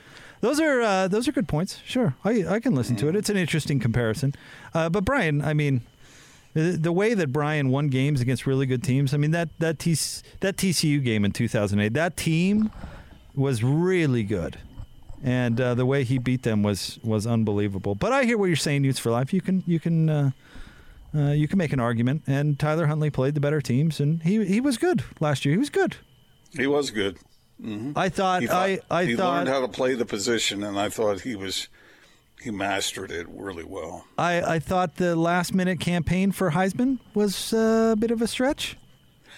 Those 0.45 0.61
are 0.61 0.83
uh, 0.83 1.09
those 1.09 1.27
are 1.27 1.33
good 1.33 1.49
points. 1.49 1.81
Sure, 1.87 2.17
I 2.23 2.45
I 2.47 2.61
can 2.61 2.75
listen 2.75 2.97
to 2.97 3.09
it. 3.09 3.17
It's 3.17 3.31
an 3.31 3.39
interesting 3.39 3.81
comparison. 3.81 4.35
Uh, 4.75 4.91
but 4.91 5.03
Brian, 5.03 5.41
I 5.41 5.55
mean, 5.55 5.81
the, 6.53 6.73
the 6.73 6.93
way 6.93 7.15
that 7.15 7.33
Brian 7.33 7.71
won 7.71 7.89
games 7.89 8.21
against 8.21 8.47
really 8.47 8.67
good 8.67 8.83
teams. 8.83 9.15
I 9.15 9.17
mean 9.17 9.31
that 9.31 9.49
that 9.61 9.79
TC, 9.79 10.23
that 10.41 10.59
TCU 10.59 11.03
game 11.03 11.25
in 11.25 11.33
2008. 11.33 11.95
That 11.95 12.19
team 12.19 12.71
was 13.35 13.65
really 13.65 14.23
good, 14.23 14.59
and 15.23 15.59
uh, 15.59 15.75
the 15.75 15.87
way 15.87 16.05
he 16.05 16.19
beat 16.19 16.43
them 16.43 16.63
was 16.63 16.99
was 17.03 17.27
unbelievable. 17.27 17.95
But 17.95 18.13
I 18.13 18.25
hear 18.25 18.37
what 18.37 18.49
you're 18.49 18.57
saying, 18.57 18.85
Utes 18.85 18.99
for 18.99 19.11
Life. 19.11 19.33
You 19.33 19.41
can 19.41 19.65
you 19.67 19.81
can. 19.81 20.11
Uh, 20.11 20.31
uh, 21.17 21.31
you 21.31 21.49
can 21.49 21.57
make 21.57 21.73
an 21.73 21.81
argument, 21.81 22.25
and 22.27 22.59
Tyler 22.59 22.87
Huntley 22.87 23.09
played 23.09 23.35
the 23.35 23.41
better 23.41 23.63
teams, 23.63 23.99
and 23.99 24.23
he 24.23 24.45
he 24.45 24.61
was 24.61 24.77
good 24.77 25.05
last 25.21 25.47
year. 25.47 25.55
He 25.55 25.59
was 25.59 25.71
good. 25.71 25.97
He 26.55 26.67
was 26.67 26.91
good. 26.91 27.17
I 27.97 28.09
thought, 28.11 28.43
He, 28.43 28.47
thought, 28.49 28.57
I 28.69 28.79
I 28.91 29.05
he 29.07 29.17
thought 29.17 29.35
learned 29.37 29.49
how 29.49 29.61
to 29.63 29.69
play 29.69 29.95
the 29.95 30.05
position, 30.05 30.63
and 30.63 30.79
I 30.79 30.89
thought 30.91 31.23
he 31.23 31.35
was 31.35 31.69
he 32.43 32.51
mastered 32.51 33.11
it 33.11 33.27
really 33.31 33.65
well. 33.65 34.05
I, 34.19 34.43
I 34.43 34.59
thought 34.59 34.97
the 34.97 35.17
last 35.17 35.55
minute 35.55 35.81
campaign 35.81 36.31
for 36.31 36.51
Heisman 36.51 36.99
was 37.15 37.55
uh, 37.55 37.91
a 37.93 37.97
bit 37.97 38.11
of 38.11 38.21
a 38.21 38.27
stretch. 38.27 38.77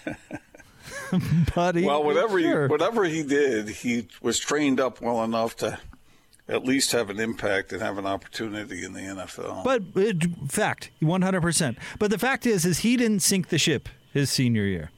but 1.55 1.77
Well, 1.77 2.03
whatever 2.03 2.41
sure. 2.41 2.67
he, 2.67 2.69
whatever 2.69 3.05
he 3.05 3.23
did, 3.23 3.69
he 3.69 4.09
was 4.23 4.39
trained 4.41 4.81
up 4.81 5.01
well 5.01 5.23
enough 5.23 5.55
to 5.59 5.79
at 6.49 6.65
least 6.65 6.93
have 6.93 7.11
an 7.11 7.21
impact 7.21 7.73
and 7.73 7.81
have 7.83 7.99
an 7.99 8.07
opportunity 8.07 8.85
in 8.85 8.93
the 8.93 9.01
NFL. 9.01 9.63
But 9.63 9.83
it, 9.95 10.25
fact, 10.51 10.91
one 11.01 11.23
hundred 11.23 11.43
percent. 11.43 11.79
But 12.01 12.11
the 12.11 12.19
fact 12.19 12.45
is, 12.47 12.65
is 12.65 12.79
he 12.81 12.97
didn't 12.97 13.21
sink 13.21 13.49
the 13.49 13.59
ship 13.59 13.89
his 14.13 14.31
senior 14.31 14.65
year. 14.65 14.91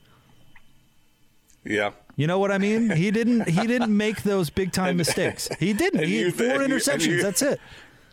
yeah, 1.65 1.91
You 2.19 2.27
know 2.27 2.41
what 2.41 2.51
I 2.51 2.59
mean? 2.59 2.91
He 2.91 3.13
didn't. 3.13 3.49
He 3.49 3.65
didn't 3.69 3.97
make 3.97 4.25
those 4.25 4.51
big 4.51 4.73
time 4.73 4.97
mistakes. 4.97 5.49
He 5.61 5.73
didn't. 5.73 6.05
He 6.05 6.23
had 6.23 6.35
four 6.35 6.47
and 6.47 6.57
you- 6.59 6.65
and 6.65 6.73
interceptions. 6.75 7.07
you- 7.07 7.23
That's 7.23 7.43
it. 7.43 7.61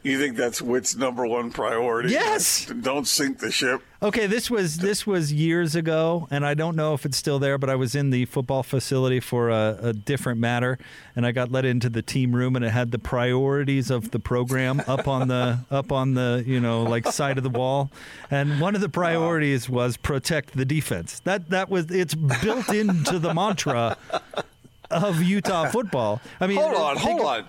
You 0.06 0.20
think 0.20 0.38
that's 0.38 0.62
Witt's 0.62 0.96
number 0.96 1.26
one 1.26 1.50
priority? 1.50 2.10
Yes. 2.10 2.68
Don't 2.68 3.08
sink 3.08 3.40
the 3.40 3.52
ship. 3.52 3.82
Okay, 4.04 4.28
this 4.28 4.52
was 4.52 4.78
this 4.78 5.08
was 5.08 5.34
years 5.34 5.74
ago, 5.76 6.28
and 6.30 6.46
I 6.46 6.54
don't 6.54 6.76
know 6.76 6.94
if 6.94 7.08
it's 7.08 7.18
still 7.18 7.40
there. 7.40 7.58
But 7.58 7.72
I 7.72 7.76
was 7.76 7.96
in 7.96 8.12
the 8.12 8.26
football 8.26 8.62
facility 8.62 9.20
for 9.20 9.50
a, 9.50 9.80
a 9.82 9.94
different 9.94 10.40
matter, 10.40 10.78
and 11.16 11.26
I 11.26 11.32
got 11.32 11.52
let 11.52 11.66
into 11.66 11.90
the 11.90 12.04
team 12.04 12.36
room, 12.36 12.56
and 12.56 12.64
it 12.64 12.70
had 12.70 12.92
the 12.92 13.00
priorities 13.00 13.90
of 13.90 14.12
the 14.12 14.20
program 14.20 14.80
up 14.86 15.08
on 15.08 15.28
the 15.28 15.58
up 15.72 15.92
on 15.92 16.14
the 16.14 16.44
you 16.46 16.60
know 16.60 16.84
like 16.84 17.08
side 17.12 17.40
of 17.40 17.44
the 17.44 17.50
wall, 17.50 17.90
and 18.30 18.62
one 18.62 18.76
of 18.76 18.82
the 18.82 18.90
priorities 18.90 19.68
was 19.68 19.98
protect 19.98 20.56
the 20.56 20.66
defense. 20.66 21.20
That 21.22 21.50
that 21.50 21.68
was 21.68 21.90
it's 21.90 22.14
built 22.14 22.70
into 22.70 23.18
the 23.18 23.34
mantra 23.34 23.98
of 24.92 25.24
Utah 25.24 25.72
football. 25.72 26.22
I 26.40 26.46
mean, 26.46 26.58
Hold 26.60 26.76
on, 26.76 26.98
hold 26.98 27.22
on. 27.22 27.48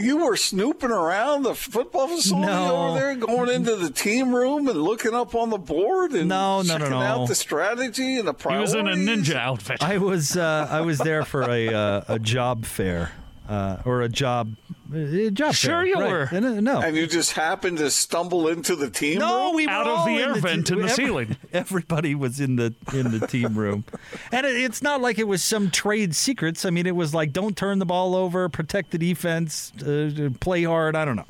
You 0.00 0.24
were 0.24 0.36
snooping 0.36 0.90
around 0.90 1.42
the 1.42 1.54
football 1.54 2.08
facility 2.08 2.46
No. 2.46 2.88
over 2.88 2.98
there, 2.98 3.14
going 3.16 3.50
into 3.50 3.76
the 3.76 3.90
team 3.90 4.34
room 4.34 4.66
and 4.68 4.82
looking 4.82 5.14
up 5.14 5.34
on 5.34 5.50
the 5.50 5.58
board 5.58 6.12
and 6.12 6.28
No, 6.28 6.62
no, 6.62 6.78
no, 6.78 6.78
checking 6.78 6.90
no. 6.90 7.00
out 7.00 7.28
the 7.28 7.34
strategy 7.34 8.18
and 8.18 8.26
the 8.26 8.32
He 8.32 8.38
priorities. 8.38 8.74
was 8.74 8.80
in 8.80 8.88
a 8.88 8.94
ninja 8.94 9.34
outfit. 9.36 9.82
I 9.82 9.98
was 9.98 10.36
uh, 10.36 10.66
I 10.70 10.80
was 10.80 10.98
there 10.98 11.24
for 11.24 11.42
a 11.42 11.68
uh, 11.72 12.02
a 12.08 12.18
job 12.18 12.64
fair 12.64 13.12
uh, 13.50 13.82
or 13.84 14.02
a 14.02 14.08
job 14.08 14.54
a 14.94 15.30
job 15.30 15.54
Sure 15.54 15.70
fair. 15.72 15.86
you 15.86 15.94
right. 15.94 16.10
were. 16.10 16.28
And, 16.32 16.44
uh, 16.46 16.60
no. 16.60 16.80
And 16.80 16.96
you 16.96 17.06
just 17.06 17.32
happened 17.32 17.78
to 17.78 17.90
stumble 17.90 18.48
into 18.48 18.74
the 18.74 18.90
team 18.90 19.18
no, 19.18 19.46
room? 19.46 19.54
we 19.56 19.66
were 19.66 19.72
Out 19.72 19.86
of 19.86 19.98
all 20.00 20.06
the 20.06 20.14
air 20.14 20.34
te- 20.34 20.40
vent 20.40 20.70
in 20.70 20.78
the 20.78 20.84
every- 20.84 20.94
ceiling. 21.04 21.36
Everybody 21.52 22.14
was 22.14 22.40
in 22.40 22.56
the 22.56 22.74
in 22.92 23.18
the 23.18 23.26
team 23.26 23.56
room, 23.56 23.84
and 24.32 24.46
it, 24.46 24.56
it's 24.56 24.82
not 24.82 25.00
like 25.00 25.18
it 25.18 25.28
was 25.28 25.42
some 25.42 25.70
trade 25.70 26.14
secrets. 26.14 26.64
I 26.64 26.70
mean, 26.70 26.86
it 26.86 26.96
was 26.96 27.12
like 27.14 27.32
don't 27.32 27.56
turn 27.56 27.78
the 27.78 27.86
ball 27.86 28.14
over, 28.16 28.48
protect 28.48 28.90
the 28.92 28.98
defense, 28.98 29.72
uh, 29.82 30.30
play 30.40 30.64
hard. 30.64 30.96
I 30.96 31.04
don't 31.04 31.16
know. 31.16 31.26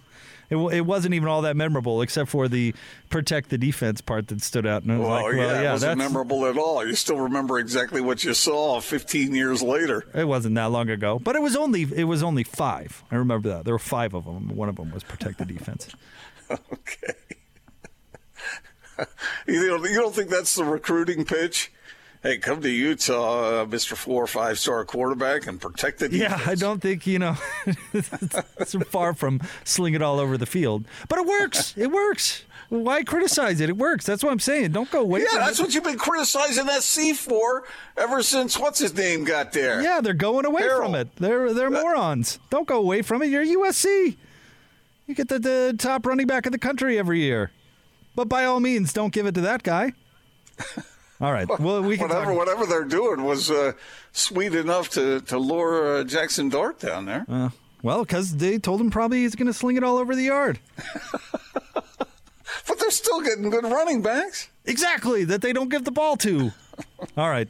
It, 0.50 0.56
it 0.56 0.80
wasn't 0.82 1.14
even 1.14 1.28
all 1.28 1.42
that 1.42 1.56
memorable, 1.56 2.02
except 2.02 2.28
for 2.28 2.48
the 2.48 2.74
protect 3.08 3.50
the 3.50 3.58
defense 3.58 4.00
part 4.00 4.28
that 4.28 4.42
stood 4.42 4.66
out. 4.66 4.82
And 4.82 4.92
I 4.92 4.98
was 4.98 5.06
Well, 5.06 5.14
like, 5.14 5.24
well, 5.24 5.36
yeah, 5.36 5.62
yeah, 5.62 5.68
it 5.68 5.72
wasn't 5.72 5.98
that's, 5.98 6.10
memorable 6.12 6.46
at 6.46 6.58
all. 6.58 6.84
You 6.86 6.94
still 6.94 7.18
remember 7.20 7.58
exactly 7.58 8.00
what 8.00 8.24
you 8.24 8.34
saw 8.34 8.80
15 8.80 9.34
years 9.34 9.62
later. 9.62 10.04
It 10.14 10.24
wasn't 10.28 10.56
that 10.56 10.66
long 10.70 10.90
ago, 10.90 11.18
but 11.18 11.36
it 11.36 11.42
was 11.42 11.56
only 11.56 11.82
it 11.82 12.04
was 12.04 12.22
only 12.22 12.42
five. 12.44 13.02
I 13.10 13.14
remember 13.16 13.48
that 13.50 13.64
there 13.64 13.74
were 13.74 13.78
five 13.78 14.12
of 14.14 14.24
them. 14.24 14.54
One 14.56 14.68
of 14.68 14.76
them 14.76 14.90
was 14.92 15.04
protect 15.04 15.38
the 15.38 15.44
defense. 15.44 15.88
Okay. 16.50 17.14
you, 19.46 19.68
don't, 19.68 19.84
you 19.88 19.94
don't 20.00 20.12
think 20.14 20.30
that's 20.30 20.56
the 20.56 20.64
recruiting 20.64 21.24
pitch? 21.24 21.72
Hey, 22.22 22.36
come 22.36 22.60
to 22.60 22.68
Utah, 22.68 23.62
uh, 23.62 23.66
Mr. 23.66 23.94
Four 23.96 24.24
or 24.24 24.26
Five 24.26 24.58
Star 24.58 24.84
quarterback, 24.84 25.46
and 25.46 25.58
protect 25.58 26.00
the 26.00 26.08
defense. 26.10 26.42
Yeah, 26.44 26.50
I 26.50 26.54
don't 26.54 26.80
think 26.80 27.06
you 27.06 27.18
know. 27.18 27.36
it's 27.94 28.74
far 28.90 29.14
from 29.14 29.40
sling 29.64 29.94
it 29.94 30.02
all 30.02 30.20
over 30.20 30.36
the 30.36 30.44
field, 30.44 30.84
but 31.08 31.18
it 31.18 31.26
works. 31.26 31.74
It 31.78 31.90
works. 31.90 32.44
Why 32.68 33.02
criticize 33.04 33.60
it? 33.60 33.68
It 33.70 33.76
works. 33.78 34.04
That's 34.06 34.22
what 34.22 34.30
I'm 34.32 34.38
saying. 34.38 34.70
Don't 34.72 34.88
go 34.90 35.00
away 35.00 35.20
Yeah, 35.22 35.38
that's 35.38 35.58
it. 35.58 35.62
what 35.62 35.74
you've 35.74 35.82
been 35.82 35.98
criticizing 35.98 36.66
that 36.66 36.82
C 36.82 37.14
for 37.14 37.64
ever 37.96 38.22
since 38.22 38.56
what's 38.58 38.78
his 38.78 38.94
name 38.94 39.24
got 39.24 39.52
there. 39.52 39.82
yeah, 39.82 40.00
they're 40.00 40.14
going 40.14 40.44
away 40.44 40.68
from 40.68 40.94
it. 40.94 41.08
They're 41.16 41.52
they're 41.54 41.70
morons. 41.70 42.38
Don't 42.50 42.68
go 42.68 42.78
away 42.78 43.02
from 43.02 43.22
it. 43.22 43.26
You're 43.26 43.44
USC. 43.44 44.16
You 45.06 45.14
get 45.16 45.28
the, 45.28 45.38
the 45.40 45.74
top 45.76 46.06
running 46.06 46.26
back 46.28 46.46
of 46.46 46.52
the 46.52 46.58
country 46.58 46.96
every 46.98 47.20
year, 47.20 47.50
but 48.14 48.28
by 48.28 48.44
all 48.44 48.60
means, 48.60 48.92
don't 48.92 49.12
give 49.12 49.26
it 49.26 49.34
to 49.36 49.40
that 49.40 49.62
guy. 49.64 49.92
All 51.20 51.32
right. 51.32 51.46
Well, 51.60 51.82
we 51.82 51.98
can 51.98 52.08
whatever, 52.08 52.30
talk. 52.30 52.36
whatever 52.36 52.66
they're 52.66 52.84
doing 52.84 53.24
was 53.24 53.50
uh, 53.50 53.72
sweet 54.12 54.54
enough 54.54 54.88
to, 54.90 55.20
to 55.22 55.38
lure 55.38 55.98
uh, 55.98 56.04
Jackson 56.04 56.48
Dart 56.48 56.78
down 56.78 57.04
there. 57.04 57.52
Well, 57.82 58.04
because 58.04 58.36
they 58.36 58.58
told 58.58 58.80
him 58.80 58.90
probably 58.90 59.22
he's 59.22 59.34
going 59.34 59.46
to 59.46 59.52
sling 59.52 59.76
it 59.76 59.84
all 59.84 59.98
over 59.98 60.14
the 60.14 60.24
yard. 60.24 60.58
but 61.74 62.78
they're 62.78 62.90
still 62.90 63.20
getting 63.20 63.50
good 63.50 63.64
running 63.64 64.02
backs. 64.02 64.48
Exactly, 64.64 65.24
that 65.24 65.42
they 65.42 65.52
don't 65.52 65.68
give 65.68 65.84
the 65.84 65.90
ball 65.90 66.16
to. 66.18 66.52
All 67.16 67.28
right, 67.28 67.48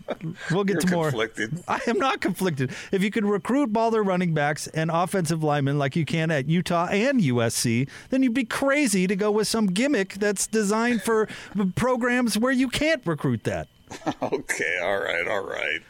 we'll 0.50 0.64
get 0.64 0.74
You're 0.74 0.80
to 0.82 0.90
more. 0.94 1.04
conflicted. 1.10 1.62
I 1.68 1.80
am 1.86 1.98
not 1.98 2.20
conflicted. 2.20 2.70
If 2.92 3.02
you 3.02 3.10
could 3.10 3.24
recruit 3.24 3.72
baller 3.72 4.04
running 4.04 4.32
backs 4.34 4.66
and 4.68 4.90
offensive 4.90 5.42
linemen 5.42 5.78
like 5.78 5.96
you 5.96 6.04
can 6.04 6.30
at 6.30 6.48
Utah 6.48 6.86
and 6.90 7.20
USC, 7.20 7.88
then 8.10 8.22
you'd 8.22 8.34
be 8.34 8.44
crazy 8.44 9.06
to 9.06 9.16
go 9.16 9.30
with 9.30 9.48
some 9.48 9.66
gimmick 9.66 10.14
that's 10.14 10.46
designed 10.46 11.02
for 11.02 11.28
programs 11.74 12.38
where 12.38 12.52
you 12.52 12.68
can't 12.68 13.06
recruit 13.06 13.44
that. 13.44 13.68
Okay, 14.22 14.78
all 14.82 15.00
right, 15.00 15.26
all 15.26 15.44
right. 15.44 15.80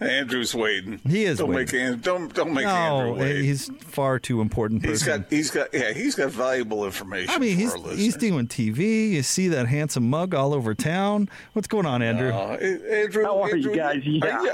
Andrew's 0.00 0.52
waiting. 0.54 1.00
He 1.08 1.24
is 1.24 1.38
Don't 1.38 1.50
waiting. 1.50 1.80
make 1.80 1.92
An- 1.94 2.00
don't 2.00 2.34
don't 2.34 2.52
make 2.52 2.64
No, 2.64 2.70
Andrew 2.70 3.20
wait. 3.20 3.42
he's 3.42 3.70
far 3.80 4.18
too 4.18 4.40
important. 4.40 4.84
he's 4.84 5.04
Person. 5.04 5.20
got 5.22 5.30
he's 5.30 5.50
got 5.52 5.68
yeah 5.72 5.92
he's 5.92 6.14
got 6.16 6.30
valuable 6.30 6.84
information. 6.84 7.30
I 7.32 7.38
mean, 7.38 7.54
for 7.54 7.60
he's 7.60 7.70
our 7.72 7.78
he's 7.78 8.14
listeners. 8.14 8.16
doing 8.16 8.48
TV. 8.48 9.10
You 9.12 9.22
see 9.22 9.46
that 9.48 9.68
handsome 9.68 10.10
mug 10.10 10.34
all 10.34 10.54
over 10.54 10.74
town. 10.74 11.28
What's 11.52 11.68
going 11.68 11.86
on, 11.86 12.02
Andrew? 12.02 12.30
Uh, 12.32 12.56
Andrew, 12.56 13.22
How 13.24 13.42
are 13.42 13.54
you 13.56 13.76
guys? 13.76 14.02
Yeah. 14.04 14.26
Are 14.38 14.44
you, 14.44 14.52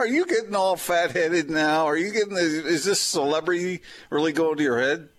are 0.00 0.06
you 0.06 0.24
getting 0.26 0.54
all 0.54 0.76
fat 0.76 1.10
headed 1.10 1.50
now? 1.50 1.84
Are 1.84 1.96
you 1.98 2.10
getting? 2.10 2.34
Is, 2.38 2.54
is 2.54 2.84
this 2.84 2.98
celebrity 3.00 3.82
really 4.08 4.32
going 4.32 4.56
to 4.56 4.62
your 4.62 4.80
head? 4.80 5.10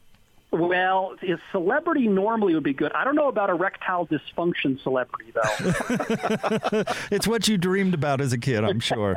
Well, 0.51 1.15
a 1.21 1.38
celebrity 1.51 2.07
normally 2.07 2.53
would 2.53 2.63
be 2.63 2.73
good. 2.73 2.91
I 2.93 3.03
don't 3.03 3.15
know 3.15 3.27
about 3.27 3.49
erectile 3.49 4.07
dysfunction 4.07 4.81
celebrity 4.81 5.33
though. 5.33 6.83
It's 7.12 7.27
what 7.27 7.47
you 7.47 7.57
dreamed 7.57 7.93
about 7.93 8.21
as 8.21 8.31
a 8.33 8.38
kid, 8.38 8.63
I'm 8.63 8.79
sure. 8.79 9.15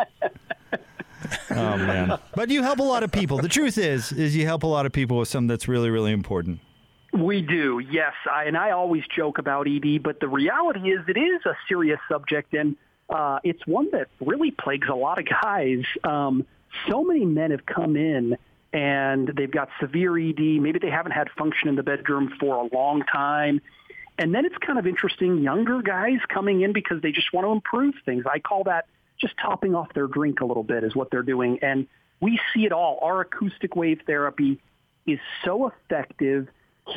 oh 1.50 1.76
man. 1.76 2.18
But 2.34 2.50
you 2.50 2.62
help 2.62 2.80
a 2.80 2.84
lot 2.84 3.02
of 3.02 3.12
people. 3.12 3.38
The 3.38 3.48
truth 3.48 3.78
is 3.78 4.10
is 4.12 4.34
you 4.36 4.44
help 4.44 4.64
a 4.64 4.66
lot 4.66 4.86
of 4.86 4.92
people 4.92 5.18
with 5.18 5.28
something 5.28 5.46
that's 5.48 5.68
really 5.68 5.90
really 5.90 6.12
important. 6.12 6.60
we 7.12 7.42
do, 7.42 7.78
yes. 7.78 8.12
I, 8.30 8.44
and 8.44 8.56
I 8.56 8.70
always 8.70 9.02
joke 9.14 9.38
about 9.38 9.66
ED, 9.68 10.02
but 10.02 10.20
the 10.20 10.28
reality 10.28 10.90
is 10.90 11.00
it 11.08 11.16
is 11.16 11.44
a 11.46 11.56
serious 11.68 11.98
subject, 12.08 12.54
and 12.54 12.76
uh, 13.08 13.38
it's 13.44 13.64
one 13.66 13.88
that 13.92 14.08
really 14.20 14.50
plagues 14.52 14.88
a 14.88 14.94
lot 14.94 15.18
of 15.18 15.26
guys. 15.42 15.84
Um, 16.04 16.46
so 16.88 17.02
many 17.04 17.24
men 17.24 17.50
have 17.50 17.66
come 17.66 17.96
in 17.96 18.36
and 18.72 19.28
they've 19.36 19.50
got 19.50 19.68
severe 19.80 20.16
ED. 20.16 20.38
Maybe 20.38 20.78
they 20.78 20.90
haven't 20.90 21.12
had 21.12 21.28
function 21.36 21.68
in 21.68 21.76
the 21.76 21.82
bedroom 21.82 22.32
for 22.38 22.56
a 22.56 22.74
long 22.74 23.02
time. 23.02 23.60
And 24.18 24.34
then 24.34 24.44
it's 24.44 24.56
kind 24.58 24.78
of 24.78 24.86
interesting, 24.86 25.38
younger 25.38 25.82
guys 25.82 26.18
coming 26.28 26.60
in 26.60 26.72
because 26.72 27.00
they 27.02 27.10
just 27.10 27.32
want 27.32 27.46
to 27.46 27.52
improve 27.52 27.94
things. 28.04 28.24
I 28.30 28.38
call 28.38 28.64
that 28.64 28.86
just 29.18 29.34
topping 29.38 29.74
off 29.74 29.92
their 29.94 30.06
drink 30.06 30.40
a 30.40 30.44
little 30.44 30.62
bit 30.62 30.84
is 30.84 30.94
what 30.94 31.10
they're 31.10 31.22
doing. 31.22 31.58
And 31.62 31.86
we 32.20 32.38
see 32.52 32.64
it 32.64 32.72
all. 32.72 32.98
Our 33.02 33.22
acoustic 33.22 33.76
wave 33.76 34.00
therapy 34.06 34.60
is 35.06 35.18
so 35.44 35.68
effective. 35.68 36.48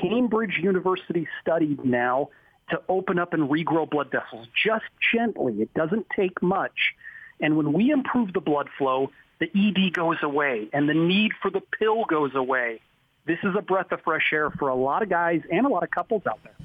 Cambridge 0.02 0.60
University 0.62 1.28
studied 1.42 1.84
now 1.86 2.30
to 2.70 2.82
open 2.90 3.20
up 3.20 3.34
and 3.34 3.50
regrow 3.50 3.90
blood 3.90 4.12
vessels 4.12 4.48
just 4.66 4.86
gently. 5.14 5.62
It 5.62 5.74
doesn't 5.74 6.08
take 6.16 6.42
much. 6.42 6.94
And 7.40 7.58
when 7.58 7.74
we 7.74 7.92
improve 7.92 8.34
the 8.34 8.42
blood 8.42 8.70
flow, 8.78 9.12
the 9.44 9.88
ED 9.88 9.94
goes 9.94 10.18
away 10.22 10.70
and 10.72 10.88
the 10.88 10.94
need 10.94 11.32
for 11.42 11.52
the 11.52 11.62
pill 11.80 12.06
goes 12.06 12.32
away. 12.36 12.80
This 13.26 13.40
is 13.44 13.56
a 13.58 13.62
breath 13.62 13.92
of 13.92 14.02
fresh 14.02 14.32
air 14.32 14.52
for 14.52 14.70
a 14.70 14.76
lot 14.76 15.02
of 15.02 15.10
guys 15.10 15.42
and 15.52 15.66
a 15.66 15.70
lot 15.70 15.84
of 15.84 15.92
couples 15.92 16.24
out 16.30 16.40
there. 16.44 16.56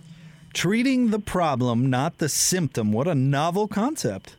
Treating 0.55 1.11
the 1.11 1.19
problem, 1.19 1.91
not 1.91 2.19
the 2.19 2.29
symptom. 2.29 2.93
What 2.93 3.07
a 3.07 3.15
novel 3.15 3.69
concept. 3.69 4.37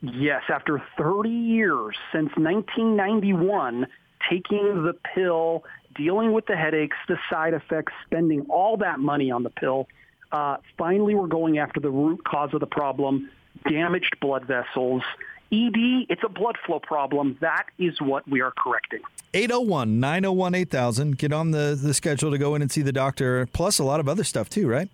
Yes, 0.00 0.42
after 0.48 0.82
30 0.96 1.28
years 1.28 1.96
since 2.12 2.30
1991, 2.36 3.86
taking 4.30 4.84
the 4.84 4.94
pill, 5.14 5.64
dealing 5.96 6.32
with 6.32 6.46
the 6.46 6.56
headaches, 6.56 6.96
the 7.08 7.18
side 7.30 7.54
effects, 7.54 7.92
spending 8.06 8.46
all 8.48 8.76
that 8.78 9.00
money 9.00 9.30
on 9.30 9.42
the 9.42 9.50
pill, 9.50 9.88
uh, 10.30 10.58
finally 10.76 11.14
we're 11.14 11.26
going 11.26 11.58
after 11.58 11.80
the 11.80 11.90
root 11.90 12.22
cause 12.24 12.50
of 12.52 12.60
the 12.60 12.66
problem, 12.66 13.30
damaged 13.68 14.16
blood 14.20 14.46
vessels. 14.46 15.02
ED, 15.50 16.06
it's 16.08 16.22
a 16.24 16.28
blood 16.28 16.56
flow 16.66 16.78
problem. 16.78 17.38
That 17.40 17.66
is 17.78 18.00
what 18.00 18.28
we 18.28 18.40
are 18.40 18.52
correcting. 18.56 19.00
801 19.34 20.00
901 20.00 20.54
8000. 20.54 21.18
Get 21.18 21.32
on 21.32 21.50
the, 21.50 21.78
the 21.80 21.94
schedule 21.94 22.30
to 22.30 22.38
go 22.38 22.54
in 22.54 22.62
and 22.62 22.70
see 22.70 22.82
the 22.82 22.92
doctor, 22.92 23.46
plus 23.52 23.78
a 23.78 23.84
lot 23.84 24.00
of 24.00 24.08
other 24.08 24.24
stuff 24.24 24.48
too, 24.48 24.68
right? 24.68 24.88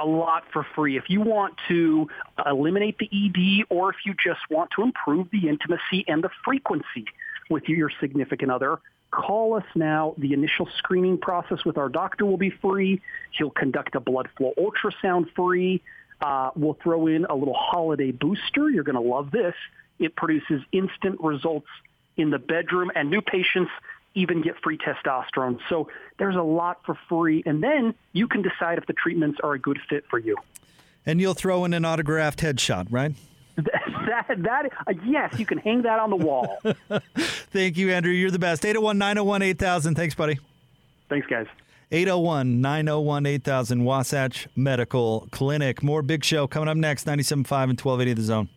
a 0.00 0.06
lot 0.06 0.44
for 0.52 0.66
free. 0.74 0.96
If 0.96 1.04
you 1.08 1.20
want 1.20 1.54
to 1.68 2.08
eliminate 2.46 2.96
the 2.98 3.08
ED 3.12 3.66
or 3.68 3.90
if 3.90 3.96
you 4.04 4.14
just 4.14 4.40
want 4.50 4.70
to 4.76 4.82
improve 4.82 5.28
the 5.30 5.48
intimacy 5.48 6.04
and 6.08 6.22
the 6.22 6.30
frequency 6.44 7.04
with 7.50 7.64
your 7.68 7.90
significant 8.00 8.50
other, 8.50 8.78
call 9.10 9.54
us 9.54 9.64
now. 9.74 10.14
The 10.18 10.32
initial 10.32 10.68
screening 10.78 11.18
process 11.18 11.64
with 11.64 11.76
our 11.76 11.88
doctor 11.88 12.24
will 12.24 12.38
be 12.38 12.50
free. 12.50 13.00
He'll 13.32 13.50
conduct 13.50 13.94
a 13.94 14.00
blood 14.00 14.28
flow 14.36 14.52
ultrasound 14.58 15.26
free. 15.34 15.82
Uh, 16.22 16.50
we'll 16.54 16.78
throw 16.82 17.08
in 17.08 17.24
a 17.24 17.34
little 17.34 17.54
holiday 17.54 18.12
booster. 18.12 18.70
You're 18.70 18.84
going 18.84 18.94
to 18.94 19.00
love 19.00 19.30
this. 19.30 19.54
It 19.98 20.14
produces 20.14 20.62
instant 20.70 21.20
results 21.20 21.66
in 22.16 22.30
the 22.30 22.38
bedroom, 22.38 22.90
and 22.94 23.10
new 23.10 23.20
patients 23.20 23.70
even 24.14 24.42
get 24.42 24.54
free 24.62 24.78
testosterone. 24.78 25.58
So 25.68 25.88
there's 26.18 26.36
a 26.36 26.42
lot 26.42 26.80
for 26.84 26.96
free, 27.08 27.42
and 27.46 27.62
then 27.62 27.94
you 28.12 28.28
can 28.28 28.42
decide 28.42 28.78
if 28.78 28.86
the 28.86 28.92
treatments 28.92 29.40
are 29.42 29.54
a 29.54 29.58
good 29.58 29.80
fit 29.88 30.04
for 30.08 30.18
you. 30.18 30.36
And 31.04 31.20
you'll 31.20 31.34
throw 31.34 31.64
in 31.64 31.74
an 31.74 31.84
autographed 31.84 32.40
headshot, 32.40 32.86
right? 32.90 33.12
That 34.04 34.42
that 34.42 34.66
uh, 34.86 34.92
yes, 35.06 35.38
you 35.38 35.46
can 35.46 35.58
hang 35.58 35.82
that 35.82 36.00
on 36.00 36.10
the 36.10 36.16
wall. 36.16 36.58
Thank 37.16 37.76
you, 37.76 37.90
Andrew. 37.92 38.12
You're 38.12 38.30
the 38.32 38.38
best. 38.38 38.64
801 38.64 38.98
901 38.98 39.42
8000. 39.42 39.94
Thanks, 39.94 40.14
buddy. 40.14 40.38
Thanks, 41.08 41.26
guys. 41.28 41.46
801 41.94 42.62
901 42.62 43.26
8000 43.26 43.84
Wasatch 43.84 44.48
Medical 44.56 45.28
Clinic. 45.30 45.82
More 45.82 46.00
Big 46.00 46.24
Show 46.24 46.46
coming 46.46 46.70
up 46.70 46.78
next, 46.78 47.06
97.5 47.06 47.68
and 47.68 47.78
1280 47.78 48.14
The 48.14 48.22
Zone. 48.22 48.48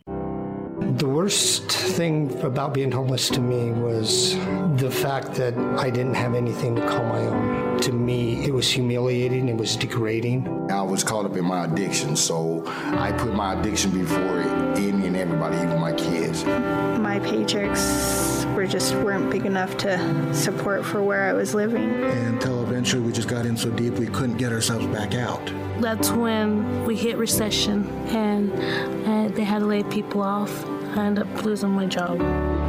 The 0.98 1.06
worst 1.06 1.70
thing 1.70 2.32
about 2.44 2.74
being 2.74 2.94
homeless 2.94 3.30
to 3.32 3.42
me 3.42 3.72
was 3.72 4.36
the 4.78 4.90
fact 4.90 5.34
that 5.34 5.54
I 5.58 5.90
didn't 5.90 6.14
have 6.14 6.34
anything 6.34 6.78
to 6.78 6.88
call 6.88 7.04
my 7.04 7.20
own. 7.20 7.75
To 7.82 7.92
me, 7.92 8.46
it 8.46 8.54
was 8.54 8.70
humiliating, 8.70 9.48
it 9.50 9.58
was 9.58 9.76
degrading. 9.76 10.72
I 10.72 10.82
was 10.82 11.04
caught 11.04 11.26
up 11.26 11.36
in 11.36 11.46
my 11.46 11.66
addiction, 11.66 12.16
so 12.16 12.64
I 12.66 13.12
put 13.12 13.34
my 13.34 13.54
addiction 13.54 13.92
before 13.92 14.42
any 14.76 15.08
and 15.08 15.16
everybody, 15.16 15.58
even 15.58 15.80
my 15.80 15.94
kids. 15.94 16.44
My 16.46 17.20
paychecks 17.20 18.54
were 18.56 18.66
just 18.66 18.96
weren't 18.96 19.30
big 19.30 19.46
enough 19.46 19.78
to 19.78 20.34
support 20.34 20.86
for 20.86 21.04
where 21.04 21.30
I 21.30 21.34
was 21.34 21.54
living. 21.54 21.94
Until 22.04 22.64
eventually 22.64 23.02
we 23.02 23.12
just 23.12 23.28
got 23.28 23.46
in 23.46 23.58
so 23.58 23.70
deep 23.70 23.94
we 23.96 24.08
couldn't 24.08 24.38
get 24.38 24.52
ourselves 24.52 24.86
back 24.88 25.14
out. 25.14 25.46
That's 25.80 26.10
when 26.10 26.86
we 26.86 26.96
hit 26.96 27.18
recession 27.18 27.88
and, 28.08 28.52
and 28.54 29.36
they 29.36 29.44
had 29.44 29.60
to 29.60 29.66
lay 29.66 29.84
people 29.84 30.22
off. 30.22 30.66
I 30.98 31.06
ended 31.06 31.28
up 31.28 31.44
losing 31.44 31.72
my 31.72 31.86
job. 31.86 32.20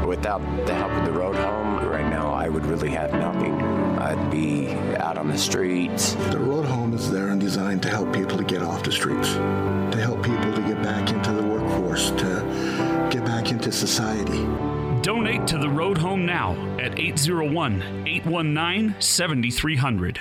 Without 0.05 0.41
the 0.67 0.75
help 0.75 0.91
of 0.93 1.05
the 1.05 1.13
road 1.13 1.37
home, 1.37 1.89
right 1.89 2.09
now 2.11 2.33
I 2.33 2.49
would 2.49 2.67
really 2.67 2.91
have 2.91 3.13
nothing. 3.13 3.86
I'd 4.07 4.31
be 4.31 4.69
out 4.99 5.19
on 5.19 5.27
the 5.27 5.37
streets. 5.37 6.15
The 6.31 6.39
road 6.39 6.65
home 6.65 6.95
is 6.95 7.11
there 7.11 7.31
and 7.31 7.41
designed 7.41 7.83
to 7.83 7.89
help 7.89 8.15
people 8.15 8.39
to 8.39 8.45
get 8.45 8.63
off 8.63 8.85
the 8.85 8.93
streets, 8.93 9.33
to 9.33 9.99
help 10.01 10.23
people 10.23 10.53
to 10.53 10.61
get 10.61 10.81
back 10.81 11.11
into 11.11 11.33
the 11.33 11.43
workforce, 11.43 12.13
to 12.13 13.09
get 13.11 13.25
back 13.25 13.51
into 13.51 13.73
society. 13.73 14.45
Donate 15.03 15.45
to 15.49 15.59
the 15.59 15.69
Road 15.69 15.99
Home 15.99 16.25
now 16.25 16.53
at 16.79 17.01
801 17.01 18.07
819 18.07 18.95
7300. 19.01 20.21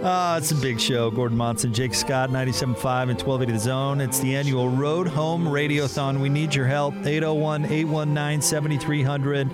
Ah, 0.00 0.36
it's 0.36 0.52
a 0.52 0.54
big 0.54 0.78
show. 0.78 1.10
Gordon 1.10 1.36
Monson, 1.36 1.74
Jake 1.74 1.92
Scott, 1.92 2.30
97.5 2.30 3.10
and 3.10 3.20
1280 3.20 3.52
The 3.52 3.58
Zone. 3.58 4.00
It's 4.00 4.20
the 4.20 4.36
annual 4.36 4.68
Road 4.68 5.08
Home 5.08 5.44
Radiothon. 5.44 6.20
We 6.20 6.28
need 6.28 6.54
your 6.54 6.66
help. 6.66 6.94
801 7.04 7.64
819 7.64 8.40
7300. 8.40 9.50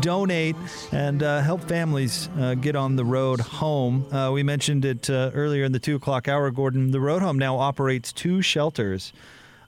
Donate 0.00 0.54
and 0.92 1.24
uh, 1.24 1.40
help 1.40 1.64
families 1.64 2.28
uh, 2.38 2.54
get 2.54 2.76
on 2.76 2.94
the 2.94 3.04
road 3.04 3.40
home. 3.40 4.06
Uh, 4.14 4.30
we 4.30 4.44
mentioned 4.44 4.84
it 4.84 5.10
uh, 5.10 5.32
earlier 5.34 5.64
in 5.64 5.72
the 5.72 5.80
2 5.80 5.96
o'clock 5.96 6.28
hour, 6.28 6.48
Gordon. 6.52 6.92
The 6.92 7.00
Road 7.00 7.22
Home 7.22 7.36
now 7.36 7.58
operates 7.58 8.12
two 8.12 8.40
shelters. 8.40 9.12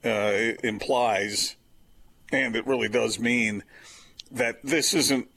uh, 0.04 0.54
implies, 0.64 1.56
and 2.32 2.56
it 2.56 2.66
really 2.66 2.90
does 2.90 3.20
mean, 3.20 3.64
that 4.32 4.60
this 4.64 4.94
isn't 4.94 5.28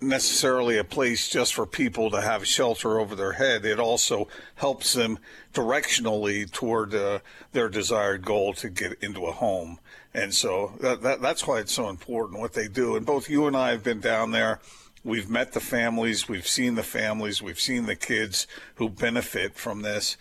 necessarily 0.00 0.78
a 0.78 0.84
place 0.84 1.28
just 1.28 1.54
for 1.54 1.66
people 1.66 2.10
to 2.10 2.20
have 2.20 2.46
shelter 2.46 3.00
over 3.00 3.16
their 3.16 3.32
head. 3.32 3.64
It 3.64 3.80
also 3.80 4.28
helps 4.54 4.92
them 4.92 5.18
directionally 5.52 6.50
toward 6.50 6.94
uh, 6.94 7.18
their 7.52 7.68
desired 7.68 8.24
goal 8.24 8.52
to 8.54 8.70
get 8.70 9.02
into 9.02 9.26
a 9.26 9.32
home. 9.32 9.80
And 10.14 10.32
so 10.32 10.74
that, 10.80 11.02
that, 11.02 11.20
that's 11.20 11.46
why 11.46 11.58
it's 11.58 11.72
so 11.72 11.88
important 11.88 12.40
what 12.40 12.52
they 12.52 12.68
do. 12.68 12.96
And 12.96 13.04
both 13.04 13.28
you 13.28 13.46
and 13.46 13.56
I 13.56 13.70
have 13.72 13.82
been 13.82 14.00
down 14.00 14.30
there. 14.30 14.60
We've 15.04 15.28
met 15.30 15.52
the 15.52 15.60
families, 15.60 16.28
we've 16.28 16.46
seen 16.46 16.74
the 16.74 16.82
families, 16.82 17.40
we've 17.40 17.60
seen 17.60 17.86
the 17.86 17.96
kids 17.96 18.46
who 18.74 18.88
benefit 18.88 19.54
from 19.54 19.82
this. 19.82 20.16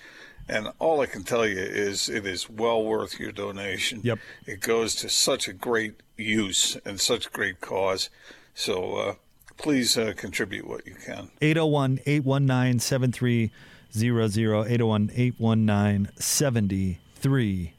And 0.50 0.70
all 0.80 1.02
I 1.02 1.06
can 1.06 1.24
tell 1.24 1.46
you 1.46 1.60
is 1.60 2.10
it 2.10 2.26
is 2.26 2.50
well 2.50 2.84
worth 2.84 3.20
your 3.20 3.32
donation. 3.32 4.02
Yep. 4.04 4.20
It 4.46 4.62
goes 4.62 4.96
to 4.96 5.10
such 5.10 5.48
a 5.48 5.54
great 5.54 5.96
use 6.16 6.78
and 6.86 7.00
such 7.00 7.32
great 7.32 7.62
cause. 7.62 8.10
So 8.56 8.96
uh, 8.96 9.16
please 9.58 9.98
uh, 9.98 10.14
contribute 10.16 10.68
what 10.68 10.86
you 10.88 10.96
can. 10.96 11.30
801 11.42 12.00
819 12.06 12.80
7300. 12.80 14.72
801 14.72 15.12
819 15.14 16.10
7300. 16.18 17.77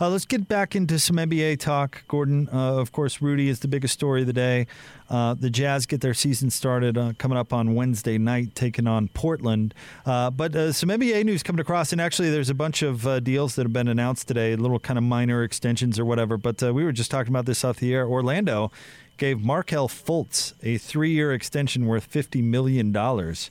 Uh, 0.00 0.08
let's 0.08 0.24
get 0.24 0.46
back 0.48 0.76
into 0.76 0.98
some 0.98 1.16
NBA 1.16 1.58
talk, 1.58 2.04
Gordon. 2.08 2.48
Uh, 2.52 2.76
of 2.76 2.92
course, 2.92 3.20
Rudy 3.20 3.48
is 3.48 3.60
the 3.60 3.68
biggest 3.68 3.94
story 3.94 4.20
of 4.20 4.26
the 4.26 4.32
day. 4.32 4.66
Uh, 5.10 5.34
the 5.34 5.50
Jazz 5.50 5.86
get 5.86 6.00
their 6.00 6.14
season 6.14 6.50
started 6.50 6.96
uh, 6.96 7.12
coming 7.18 7.36
up 7.36 7.52
on 7.52 7.74
Wednesday 7.74 8.18
night, 8.18 8.54
taking 8.54 8.86
on 8.86 9.08
Portland. 9.08 9.74
Uh, 10.06 10.30
but 10.30 10.54
uh, 10.54 10.72
some 10.72 10.88
NBA 10.88 11.24
news 11.24 11.42
coming 11.42 11.60
across, 11.60 11.92
and 11.92 12.00
actually, 12.00 12.30
there's 12.30 12.50
a 12.50 12.54
bunch 12.54 12.82
of 12.82 13.24
deals 13.24 13.56
that 13.56 13.64
have 13.64 13.72
been 13.72 13.88
announced 13.88 14.28
today, 14.28 14.54
little 14.54 14.78
kind 14.78 14.98
of 14.98 15.04
minor 15.04 15.42
extensions 15.42 15.98
or 15.98 16.04
whatever. 16.04 16.36
But 16.36 16.62
we 16.62 16.84
were 16.84 16.92
just 16.92 17.10
talking 17.10 17.32
about 17.32 17.46
this 17.46 17.64
off 17.64 17.78
the 17.78 17.92
air. 17.94 18.06
Orlando 18.06 18.70
gave 19.16 19.40
Markelle 19.40 19.88
Fultz 19.88 20.52
a 20.62 20.78
three-year 20.78 21.32
extension 21.32 21.86
worth 21.86 22.04
fifty 22.04 22.42
million 22.42 22.92
dollars. 22.92 23.50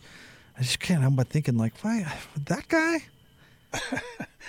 I 0.58 0.62
just 0.62 0.80
can't 0.80 1.02
help 1.02 1.16
but 1.16 1.28
thinking, 1.28 1.58
like, 1.58 1.74
why 1.84 2.12
that 2.46 2.68
guy? 2.68 3.04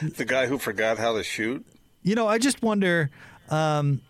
The 0.01 0.25
guy 0.25 0.47
who 0.47 0.59
forgot 0.59 0.99
how 0.99 1.17
to 1.17 1.25
shoot. 1.25 1.67
You 2.03 2.15
know, 2.15 2.29
I 2.29 2.39
just 2.39 2.63
wonder. 2.63 3.11
Um, 3.51 4.01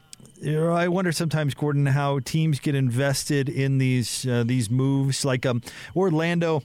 you 0.40 0.53
know, 0.53 0.73
I 0.73 0.88
wonder 0.88 1.12
sometimes, 1.12 1.55
Gordon, 1.55 1.87
how 1.87 2.21
teams 2.21 2.61
get 2.61 2.75
invested 2.75 3.49
in 3.49 3.79
these 3.79 4.27
uh, 4.27 4.44
these 4.47 4.71
moves. 4.71 5.25
Like 5.25 5.47
um, 5.47 5.62
Orlando, 5.97 6.62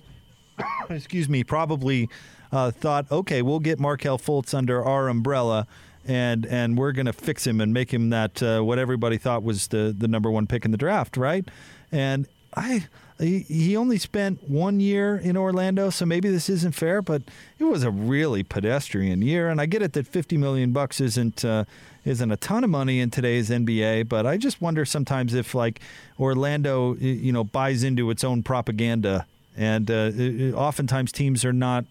excuse 0.89 1.29
me, 1.29 1.43
probably 1.43 2.09
uh, 2.51 2.71
thought, 2.71 3.11
okay, 3.11 3.41
we'll 3.41 3.59
get 3.59 3.79
Markelle 3.79 4.19
Fultz 4.19 4.53
under 4.53 4.83
our 4.83 5.07
umbrella, 5.07 5.67
and 6.05 6.45
and 6.45 6.77
we're 6.77 6.91
going 6.91 7.07
to 7.07 7.13
fix 7.13 7.47
him 7.47 7.59
and 7.61 7.73
make 7.73 7.91
him 7.91 8.09
that 8.09 8.43
uh, 8.43 8.61
what 8.61 8.77
everybody 8.77 9.17
thought 9.17 9.43
was 9.43 9.67
the 9.67 9.95
the 9.97 10.07
number 10.07 10.29
one 10.29 10.47
pick 10.47 10.65
in 10.65 10.71
the 10.71 10.77
draft, 10.77 11.17
right? 11.17 11.47
And 11.91 12.27
I 12.55 12.87
he, 13.19 13.39
he 13.39 13.77
only 13.77 13.97
spent 13.97 14.49
one 14.49 14.79
year 14.79 15.15
in 15.15 15.37
Orlando, 15.37 15.89
so 15.89 16.05
maybe 16.05 16.29
this 16.29 16.49
isn't 16.49 16.73
fair, 16.73 17.01
but 17.01 17.21
it 17.59 17.63
was 17.65 17.83
a 17.83 17.91
really 17.91 18.43
pedestrian 18.43 19.21
year. 19.21 19.49
And 19.49 19.61
I 19.61 19.65
get 19.65 19.81
it 19.81 19.93
that 19.93 20.07
fifty 20.07 20.37
million 20.37 20.71
bucks 20.71 20.99
isn't 20.99 21.45
uh, 21.45 21.65
isn't 22.05 22.31
a 22.31 22.37
ton 22.37 22.63
of 22.63 22.69
money 22.69 22.99
in 22.99 23.09
today's 23.09 23.49
NBA, 23.49 24.09
but 24.09 24.25
I 24.25 24.37
just 24.37 24.61
wonder 24.61 24.85
sometimes 24.85 25.33
if 25.33 25.55
like 25.55 25.79
Orlando, 26.19 26.95
you 26.95 27.31
know, 27.31 27.43
buys 27.43 27.83
into 27.83 28.09
its 28.09 28.23
own 28.23 28.43
propaganda, 28.43 29.25
and 29.55 29.89
uh, 29.89 30.11
oftentimes 30.57 31.11
teams 31.11 31.45
are 31.45 31.53
not 31.53 31.85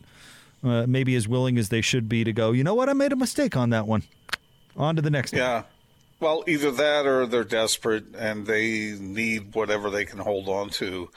uh, 0.64 0.86
maybe 0.86 1.14
as 1.14 1.26
willing 1.26 1.58
as 1.58 1.68
they 1.68 1.80
should 1.80 2.08
be 2.08 2.24
to 2.24 2.32
go. 2.32 2.52
You 2.52 2.64
know 2.64 2.74
what? 2.74 2.88
I 2.88 2.92
made 2.92 3.12
a 3.12 3.16
mistake 3.16 3.56
on 3.56 3.70
that 3.70 3.86
one. 3.86 4.02
On 4.76 4.96
to 4.96 5.02
the 5.02 5.10
next. 5.10 5.32
Yeah. 5.32 5.54
One. 5.54 5.64
Well, 6.22 6.44
either 6.46 6.70
that 6.70 7.04
or 7.04 7.26
they're 7.26 7.42
desperate 7.42 8.14
and 8.16 8.46
they 8.46 8.96
need 8.96 9.56
whatever 9.56 9.90
they 9.90 10.04
can 10.04 10.20
hold 10.20 10.48
on 10.48 10.70
to. 10.70 11.10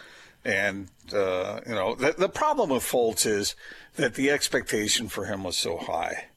And, 0.43 0.89
uh, 1.13 1.59
you 1.67 1.75
know, 1.75 1.93
the, 1.93 2.15
the 2.17 2.27
problem 2.27 2.71
with 2.71 2.81
Fultz 2.81 3.27
is 3.27 3.55
that 3.97 4.15
the 4.15 4.31
expectation 4.31 5.07
for 5.07 5.25
him 5.25 5.43
was 5.43 5.57
so 5.57 5.77
high. 5.77 6.29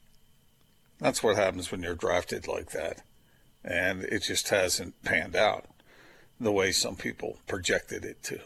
That's 0.98 1.22
what 1.22 1.37
happens 1.37 1.72
when 1.72 1.83
you're 1.83 1.94
drafted 1.94 2.46
like 2.46 2.72
that. 2.72 3.00
And 3.64 4.02
it 4.02 4.24
just 4.24 4.50
hasn't 4.50 5.02
panned 5.02 5.35
out 5.35 5.64
the 6.38 6.52
way 6.52 6.70
some 6.70 6.96
people 6.96 7.38
projected 7.46 8.04
it 8.04 8.22
to. 8.24 8.38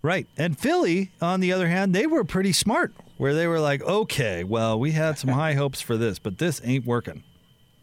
Right. 0.00 0.28
And 0.38 0.56
Philly, 0.56 1.10
on 1.20 1.40
the 1.40 1.52
other 1.52 1.66
hand, 1.66 1.92
they 1.92 2.06
were 2.06 2.22
pretty 2.22 2.52
smart, 2.52 2.94
where 3.16 3.34
they 3.34 3.48
were 3.48 3.58
like, 3.58 3.82
okay, 3.82 4.44
well, 4.44 4.78
we 4.78 4.92
had 4.92 5.18
some 5.18 5.30
high 5.30 5.54
hopes 5.54 5.80
for 5.80 5.96
this, 5.96 6.20
but 6.20 6.38
this 6.38 6.60
ain't 6.62 6.86
working. 6.86 7.24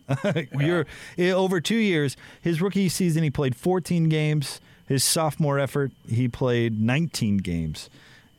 You're 0.60 0.86
eh, 1.18 1.32
over 1.32 1.62
two 1.62 1.78
years. 1.78 2.18
His 2.42 2.62
rookie 2.62 2.90
season, 2.90 3.24
he 3.24 3.30
played 3.30 3.56
14 3.56 4.10
games. 4.10 4.62
His 4.88 5.04
sophomore 5.04 5.60
effort, 5.60 5.92
he 6.08 6.28
played 6.28 6.80
19 6.80 7.38
games. 7.38 7.90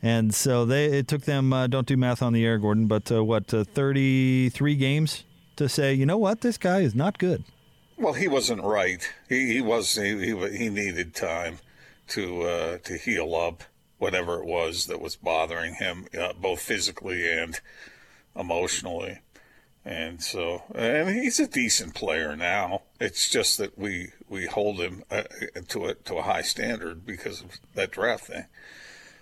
And 0.03 0.35
so 0.35 0.67
they 0.67 0.85
it 0.87 1.09
took 1.09 1.23
them. 1.23 1.53
Uh, 1.53 1.67
don't 1.67 1.87
do 1.87 1.97
math 1.97 2.21
on 2.21 2.35
the 2.35 2.45
air, 2.45 2.59
Gordon, 2.59 2.87
but 2.87 3.11
uh, 3.11 3.25
what 3.25 3.55
uh, 3.55 3.65
33 3.65 4.77
games 4.77 5.25
to 5.57 5.69
say, 5.69 5.95
you 5.95 6.05
know 6.05 6.19
what, 6.19 6.43
this 6.43 6.59
guy 6.59 6.81
is 6.81 6.95
not 6.95 7.17
good. 7.19 7.45
Well, 7.97 8.13
he 8.13 8.29
wasn't 8.29 8.63
right. 8.63 9.09
He 9.29 9.55
he 9.55 9.61
was 9.63 9.95
he 9.95 10.19
he, 10.19 10.57
he 10.57 10.69
needed 10.69 11.15
time 11.15 11.59
to 12.09 12.43
uh, 12.43 12.79
to 12.79 12.99
heal 12.99 13.35
up 13.35 13.65
whatever 13.99 14.41
it 14.41 14.45
was 14.45 14.87
that 14.87 15.01
was 15.01 15.17
bothering 15.17 15.77
him, 15.77 16.07
uh, 16.19 16.35
both 16.35 16.61
physically 16.61 17.31
and 17.31 17.61
emotionally. 18.37 19.21
And 19.87 20.23
so, 20.23 20.63
and 20.75 21.11
he's 21.11 21.39
a 21.39 21.47
decent 21.47 21.95
player 21.95 22.35
now. 22.37 22.83
It's 23.01 23.29
just 23.29 23.59
that 23.59 23.79
we 23.79 24.13
we 24.29 24.47
hold 24.47 24.79
him 24.79 25.05
uh, 25.11 25.25
to 25.69 25.87
a 25.87 25.95
to 25.95 26.15
a 26.17 26.23
high 26.23 26.43
standard 26.43 27.05
because 27.05 27.43
of 27.43 27.59
that 27.75 27.91
draft 27.91 28.25
thing. 28.29 28.47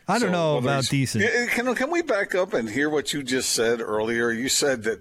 I 0.07 0.14
don't 0.20 0.29
So 0.29 0.31
know 0.31 0.59
about 0.59 0.88
decent. 0.88 1.25
Can 1.51 1.75
can 1.75 1.90
we 1.90 2.03
back 2.03 2.35
up 2.37 2.55
and 2.55 2.68
hear 2.70 2.88
what 2.88 3.12
you 3.12 3.25
just 3.25 3.51
said 3.51 3.81
earlier? 3.81 4.31
You 4.31 4.48
said 4.48 4.85
that 4.85 5.01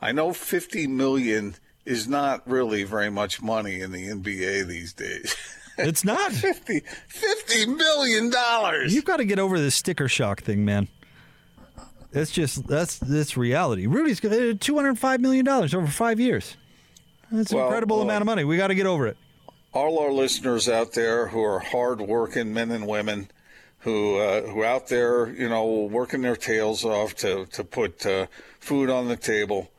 I 0.00 0.10
know 0.10 0.32
fifty 0.32 0.88
million 0.88 1.54
is 1.84 2.08
not 2.08 2.46
really 2.48 2.82
very 2.82 3.10
much 3.10 3.40
money 3.40 3.80
in 3.80 3.92
the 3.92 4.08
NBA 4.08 4.66
these 4.66 4.92
days. 4.92 5.34
It's 5.78 6.04
not. 6.04 6.32
50, 6.32 6.80
50 6.80 7.66
million 7.66 8.30
dollars. 8.30 8.92
You've 8.92 9.04
got 9.04 9.18
to 9.18 9.24
get 9.24 9.38
over 9.38 9.60
this 9.60 9.76
sticker 9.76 10.08
shock 10.08 10.42
thing, 10.42 10.64
man. 10.64 10.88
That's 12.12 12.30
just 12.30 12.66
that's 12.66 12.98
that's 12.98 13.36
reality. 13.36 13.86
Rudy's 13.86 14.20
got 14.20 14.60
two 14.60 14.76
hundred 14.76 14.98
five 14.98 15.20
million 15.20 15.44
dollars 15.44 15.74
over 15.74 15.86
five 15.86 16.18
years. 16.18 16.56
That's 17.30 17.50
an 17.52 17.58
Well, 17.58 17.66
incredible 17.66 17.96
well, 17.98 18.04
amount 18.06 18.22
of 18.22 18.26
money. 18.26 18.44
We 18.44 18.56
got 18.56 18.68
to 18.68 18.74
get 18.74 18.86
over 18.86 19.06
it. 19.06 19.16
all 19.74 19.98
our 19.98 20.10
listeners 20.10 20.68
out 20.68 20.92
there 20.94 21.28
who 21.28 21.42
are 21.42 21.58
hardworking 21.58 22.54
men 22.54 22.70
and 22.70 22.86
women 22.86 23.30
who 23.80 24.16
uh, 24.18 24.42
who 24.42 24.64
out 24.64 24.88
there, 24.88 25.28
you 25.30 25.48
know, 25.48 25.66
working 25.84 26.22
their 26.22 26.36
tails 26.36 26.84
off 26.84 27.14
to 27.16 27.44
to 27.46 27.62
put 27.64 28.04
uh, 28.06 28.26
food 28.60 28.88
on 28.90 29.08
the 29.08 29.16
table. 29.16 29.70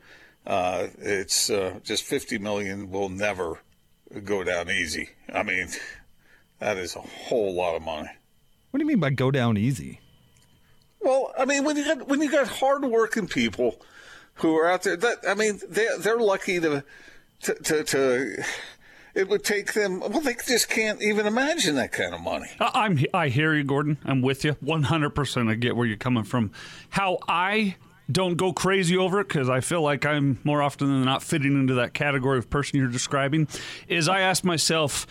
Uh, 0.46 0.88
it's 1.00 1.50
uh, 1.50 1.80
just 1.84 2.04
50 2.04 2.38
million 2.40 2.90
will 2.90 3.10
never 3.10 3.60
go 4.24 4.44
down 4.44 4.70
easy. 4.70 5.10
I 5.34 5.44
mean, 5.44 5.68
that 6.60 6.78
is 6.78 6.96
a 6.96 7.02
whole 7.02 7.54
lot 7.56 7.76
of 7.76 7.82
money. 7.82 8.10
What 8.72 8.78
do 8.78 8.84
you 8.84 8.88
mean 8.88 9.00
by 9.00 9.10
go 9.10 9.32
down 9.32 9.58
easy? 9.58 10.00
Well, 11.02 11.34
I 11.38 11.46
mean, 11.46 11.64
when 11.64 11.78
you 11.78 11.86
got 11.86 12.08
when 12.08 12.22
you 12.22 12.32
got 12.32 12.48
hardworking 12.48 13.28
people 13.28 13.82
who 14.36 14.56
are 14.58 14.70
out 14.70 14.84
there, 14.84 14.98
that 14.98 15.18
I 15.28 15.34
mean, 15.34 15.60
they 15.70 15.88
they're 16.00 16.20
lucky 16.20 16.60
to 16.60 16.84
to 17.42 17.54
to. 17.56 17.84
to 17.84 18.44
it 19.16 19.28
would 19.28 19.44
take 19.44 19.74
them. 19.74 20.00
Well, 20.02 20.22
they 20.22 20.36
just 20.46 20.70
can't 20.70 21.02
even 21.02 21.26
imagine 21.26 21.76
that 21.76 21.92
kind 21.92 22.14
of 22.14 22.22
money. 22.22 22.50
I'm 22.60 23.04
I 23.14 23.30
hear 23.30 23.56
you, 23.56 23.64
Gordon. 23.64 23.98
I'm 24.06 24.22
with 24.22 24.46
you 24.46 24.54
100%. 24.64 25.50
I 25.50 25.56
get 25.56 25.76
where 25.76 25.88
you're 25.88 25.98
coming 25.98 26.24
from. 26.24 26.52
How 26.90 27.18
I 27.28 27.76
don't 28.12 28.36
go 28.36 28.54
crazy 28.54 28.98
over 28.98 29.20
it 29.20 29.28
because 29.28 29.50
I 29.50 29.62
feel 29.62 29.82
like 29.82 30.06
I'm 30.06 30.40
more 30.44 30.62
often 30.62 30.88
than 30.88 31.04
not 31.06 31.22
fitting 31.24 31.54
into 31.54 31.76
that 31.76 31.94
category 31.94 32.38
of 32.38 32.50
person 32.50 32.80
you're 32.80 32.88
describing. 32.88 33.48
Is 33.88 34.08
I 34.08 34.22
ask 34.22 34.44
myself, 34.44 35.06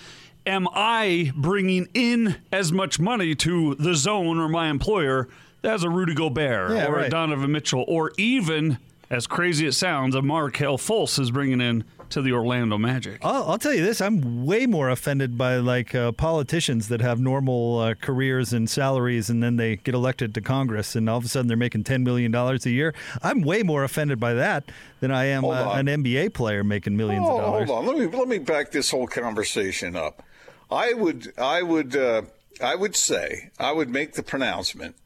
am 0.47 0.69
I 0.73 1.33
bringing 1.37 1.89
in 1.95 2.37
as 2.53 2.73
much 2.73 2.99
money 2.99 3.35
to 3.37 3.75
the 3.77 3.95
zone 3.95 4.39
or 4.39 4.49
my 4.49 4.69
employer 4.69 5.29
as 5.63 5.83
a 5.85 5.91
Rudy 5.91 6.15
Gobert 6.15 6.71
Yeah, 6.73 6.87
or 6.87 6.99
a. 7.01 7.09
Donovan 7.09 7.53
Mitchell 7.53 7.85
or 7.89 8.13
even, 8.17 8.79
as 9.11 9.27
crazy 9.27 9.67
as 9.67 9.75
it 9.75 9.79
sounds, 9.79 10.15
a 10.15 10.23
Markelle 10.23 10.79
Fultz 10.79 11.19
is 11.19 11.31
bringing 11.31 11.61
in 11.61 11.85
to 12.11 12.23
the 12.23 12.33
Orlando 12.33 12.79
Magic? 12.79 13.19
I'll, 13.23 13.51
I'll 13.51 13.59
tell 13.59 13.75
you 13.75 13.85
this: 13.85 14.01
I'm 14.01 14.47
way 14.47 14.65
more 14.65 14.89
offended 14.89 15.37
by 15.37 15.57
like 15.57 15.95
uh, 15.95 16.11
politicians 16.13 16.89
that 16.89 17.03
have 17.03 17.21
normal 17.21 17.81
uh, 17.81 17.95
careers 18.01 18.55
and 18.55 18.69
salaries, 18.71 19.29
and 19.29 19.43
then 19.43 19.57
they 19.57 19.77
get 19.77 19.95
elected 19.95 20.33
to 20.35 20.41
Congress, 20.41 20.97
and 20.97 21.09
all 21.11 21.19
of 21.19 21.25
a 21.27 21.29
sudden 21.29 21.49
they're 21.49 21.57
making 21.57 21.85
ten 21.85 22.03
million 22.05 22.31
dollars 22.33 22.65
a 22.65 22.71
year. 22.71 22.95
I'm 23.23 23.43
way 23.43 23.63
more 23.63 23.85
offended 23.85 24.19
by 24.19 24.33
that 24.35 24.65
than 25.01 25.11
I 25.11 25.27
am 25.27 25.45
uh, 25.45 25.73
an 25.75 25.85
NBA 25.87 26.33
player 26.33 26.65
making 26.65 26.97
millions 26.97 27.27
Oh, 27.29 27.37
of 27.37 27.43
dollars. 27.43 27.69
hold 27.69 27.79
on. 27.89 27.95
Let 27.95 27.99
me 28.11 28.19
let 28.19 28.27
me 28.29 28.39
back 28.39 28.71
this 28.71 28.91
whole 28.91 29.07
conversation 29.07 29.95
up. 29.95 30.23
I 30.71 30.95
would 30.95 31.35
I 31.39 31.61
would 31.63 31.95
uh, 31.95 32.23
I 32.63 32.75
would 32.75 32.97
say 32.97 33.51
I 33.59 33.73
would 33.73 33.91
make 33.91 34.15
the 34.15 34.23
pronouncement 34.23 34.97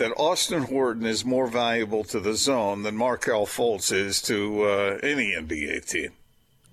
that 0.00 0.12
Austin 0.16 0.64
Horton 0.64 1.06
is 1.06 1.24
more 1.24 1.46
valuable 1.46 2.04
to 2.04 2.18
the 2.18 2.34
zone 2.34 2.82
than 2.82 2.96
Markelle 2.96 3.46
Fultz 3.46 3.92
is 3.92 4.20
to 4.22 4.62
uh, 4.64 4.98
any 5.02 5.34
NBA 5.34 5.86
team. 5.86 6.12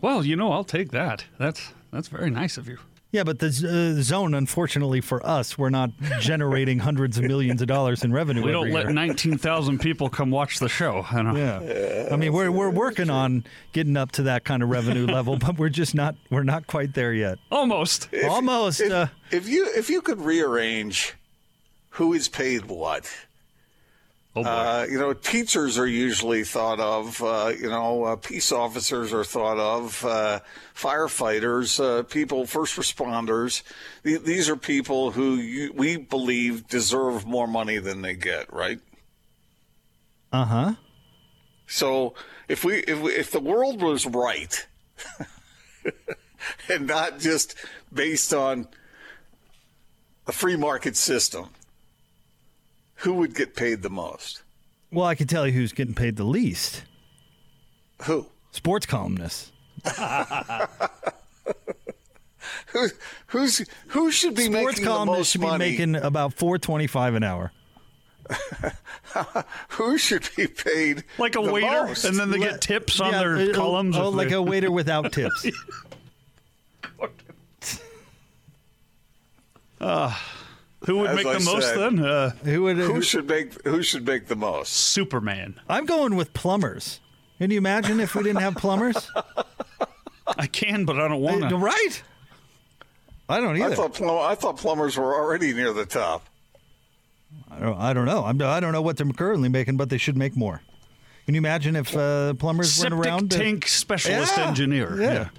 Well, 0.02 0.26
you 0.26 0.36
know, 0.36 0.54
I'll 0.54 0.64
take 0.64 0.92
that. 0.92 1.26
That's 1.38 1.74
that's 1.92 2.08
very 2.08 2.30
nice 2.30 2.58
of 2.58 2.68
you. 2.68 2.78
Yeah, 3.12 3.24
but 3.24 3.40
the 3.40 3.48
uh, 3.48 4.02
zone, 4.02 4.34
unfortunately 4.34 5.02
for 5.02 5.26
us, 5.26 5.58
we're 5.58 5.70
not 5.70 5.92
generating 6.20 6.80
hundreds 6.80 7.18
of 7.18 7.24
millions 7.24 7.62
of 7.62 7.68
dollars 7.68 8.04
in 8.04 8.12
revenue. 8.12 8.44
We 8.44 8.52
don't 8.52 8.68
every 8.68 8.74
let 8.74 8.86
year. 8.86 8.94
19,000 8.94 9.80
people 9.80 10.10
come 10.10 10.30
watch 10.30 10.60
the 10.60 10.68
show. 10.68 11.06
I 11.10 11.22
know. 11.22 11.36
Yeah. 11.36 12.10
I 12.12 12.18
mean, 12.18 12.34
we're 12.34 12.52
we're 12.52 12.70
working 12.70 13.10
on 13.10 13.46
getting 13.74 13.98
up 13.98 14.12
to 14.14 14.24
that 14.24 14.46
kind 14.46 14.64
of 14.64 14.70
revenue 14.70 15.06
level, 15.18 15.38
but 15.38 15.58
we're 15.58 15.70
just 15.70 15.96
not 15.96 16.16
we're 16.30 16.44
not 16.44 16.68
quite 16.68 16.94
there 16.94 17.14
yet. 17.14 17.40
Almost. 17.52 18.10
Almost. 18.26 18.82
If, 18.82 18.92
uh, 18.92 19.08
if 19.32 19.50
you 19.50 19.68
if 19.76 19.90
you 19.90 20.02
could 20.02 20.22
rearrange 20.22 21.16
who 21.98 22.14
is 22.14 22.28
paid 22.28 22.66
what. 22.66 23.12
Oh. 24.36 24.44
Uh, 24.44 24.86
you 24.88 25.00
know, 25.00 25.14
teachers 25.14 25.80
are 25.80 25.88
usually 25.88 26.44
thought 26.44 26.80
of. 26.80 27.24
Uh, 27.24 27.52
you 27.60 27.70
know, 27.70 28.04
uh, 28.04 28.16
peace 28.18 28.52
officers 28.52 29.12
are 29.14 29.24
thought 29.24 29.58
of. 29.58 30.06
Uh, 30.06 30.40
firefighters, 30.76 31.84
uh, 31.84 32.04
people, 32.04 32.46
first 32.46 32.76
responders. 32.76 33.64
Th- 34.04 34.22
these 34.22 34.48
are 34.48 34.56
people 34.56 35.10
who 35.10 35.38
you, 35.38 35.74
we 35.74 35.98
believe 35.98 36.68
deserve 36.68 37.26
more 37.26 37.48
money 37.48 37.80
than 37.80 38.04
they 38.04 38.14
get. 38.14 38.54
Right. 38.54 38.80
Uh 40.32 40.46
huh. 40.46 40.74
So 41.66 42.14
if 42.48 42.64
we 42.64 42.76
if 42.82 43.02
we, 43.02 43.12
if 43.14 43.32
the 43.32 43.40
world 43.40 43.82
was 43.82 44.06
right, 44.06 44.68
and 46.70 46.86
not 46.86 47.18
just 47.18 47.56
based 47.92 48.36
on 48.36 48.68
a 50.28 50.32
free 50.32 50.58
market 50.58 50.96
system, 50.96 51.50
who 52.98 53.14
would 53.16 53.34
get 53.36 53.56
paid 53.56 53.82
the 53.82 53.90
most? 53.90 54.44
Well, 54.92 55.06
I 55.06 55.16
can 55.16 55.28
tell 55.28 55.46
you 55.48 55.54
who's 55.54 55.74
getting 55.74 55.94
paid 55.94 56.16
the 56.16 56.24
least. 56.24 56.84
Who? 58.04 58.28
Sports 58.52 58.86
columnists. 58.86 59.52
Who 62.68 62.88
who's 63.28 63.66
who 63.88 64.12
should 64.12 64.36
be 64.36 64.44
Sports 64.46 64.66
making 64.80 64.84
the 64.84 64.90
columnists 64.90 65.18
most 65.20 65.32
should 65.32 65.42
money? 65.42 65.66
be 65.66 65.72
making 65.72 65.96
about 65.96 66.34
four 66.34 66.58
twenty 66.58 66.88
five 66.88 67.14
an 67.16 67.24
hour. 67.24 67.52
who 69.70 69.98
should 69.98 70.28
be 70.36 70.48
paid 70.48 71.04
Like 71.18 71.36
a 71.38 71.42
the 71.42 71.52
waiter, 71.52 71.86
most? 71.86 72.04
and 72.06 72.18
then 72.18 72.30
they 72.32 72.40
get 72.40 72.60
tips 72.62 73.00
on 73.00 73.12
Yeah, 73.14 73.20
their 73.20 73.38
uh, 73.38 73.54
columns. 73.54 73.96
Oh, 73.98 74.10
like 74.10 74.30
they- 74.30 74.36
a 74.36 74.42
waiter 74.42 74.70
without 74.72 75.12
tips. 75.14 75.46
Who 80.88 80.98
would 81.00 81.10
As 81.12 81.16
make 81.18 81.28
I 81.28 81.34
the 81.38 81.44
most 81.44 81.76
then? 81.76 82.00
Uh, 82.00 82.30
Who 82.46 82.64
would? 82.64 82.78
who 82.78 83.02
should 83.02 83.28
make 83.28 83.62
who 83.68 83.84
should 83.84 84.06
make 84.08 84.28
the 84.28 84.36
most? 84.38 84.72
Superman. 84.74 85.60
I'm 85.70 85.86
going 85.86 86.16
with 86.16 86.34
plumbers. 86.34 87.02
Can 87.40 87.52
you 87.52 87.58
imagine 87.58 88.00
if 88.00 88.16
we 88.16 88.24
didn't 88.24 88.42
have 88.42 88.56
plumbers? 88.56 89.12
I 90.38 90.48
can, 90.48 90.86
but 90.86 90.98
I 91.00 91.08
don't 91.10 91.22
want 91.22 91.50
to. 91.50 91.58
right? 91.58 92.02
I 93.30 93.40
don't 93.42 93.62
I 93.62 93.66
either. 93.66 93.76
thought 93.76 93.94
plum- 93.94 94.26
I 94.26 94.36
thought 94.36 94.58
plumbers 94.58 94.98
were 94.98 95.14
already 95.14 95.54
near 95.54 95.74
the 95.74 95.86
top. 95.86 96.26
I 97.52 97.60
don't, 97.60 97.78
I 97.78 97.92
don't 97.94 98.06
know. 98.06 98.24
I'm, 98.24 98.42
I 98.42 98.60
don't 98.62 98.72
know 98.72 98.82
what 98.82 98.96
they're 98.98 99.12
currently 99.12 99.50
making, 99.50 99.76
but 99.78 99.90
they 99.90 99.98
should 99.98 100.16
make 100.16 100.36
more. 100.38 100.62
Can 101.26 101.36
you 101.36 101.40
imagine 101.40 101.76
if 101.76 101.94
uh, 101.96 102.34
plumbers 102.36 102.72
Septic 102.74 102.94
weren't 102.94 103.06
around? 103.08 103.32
to- 103.32 103.38
tank 103.38 103.68
specialist 103.68 104.38
Yeah, 104.38 104.48
engineer. 104.48 104.96
Yeah. 105.02 105.12
Yeah. 105.14 105.30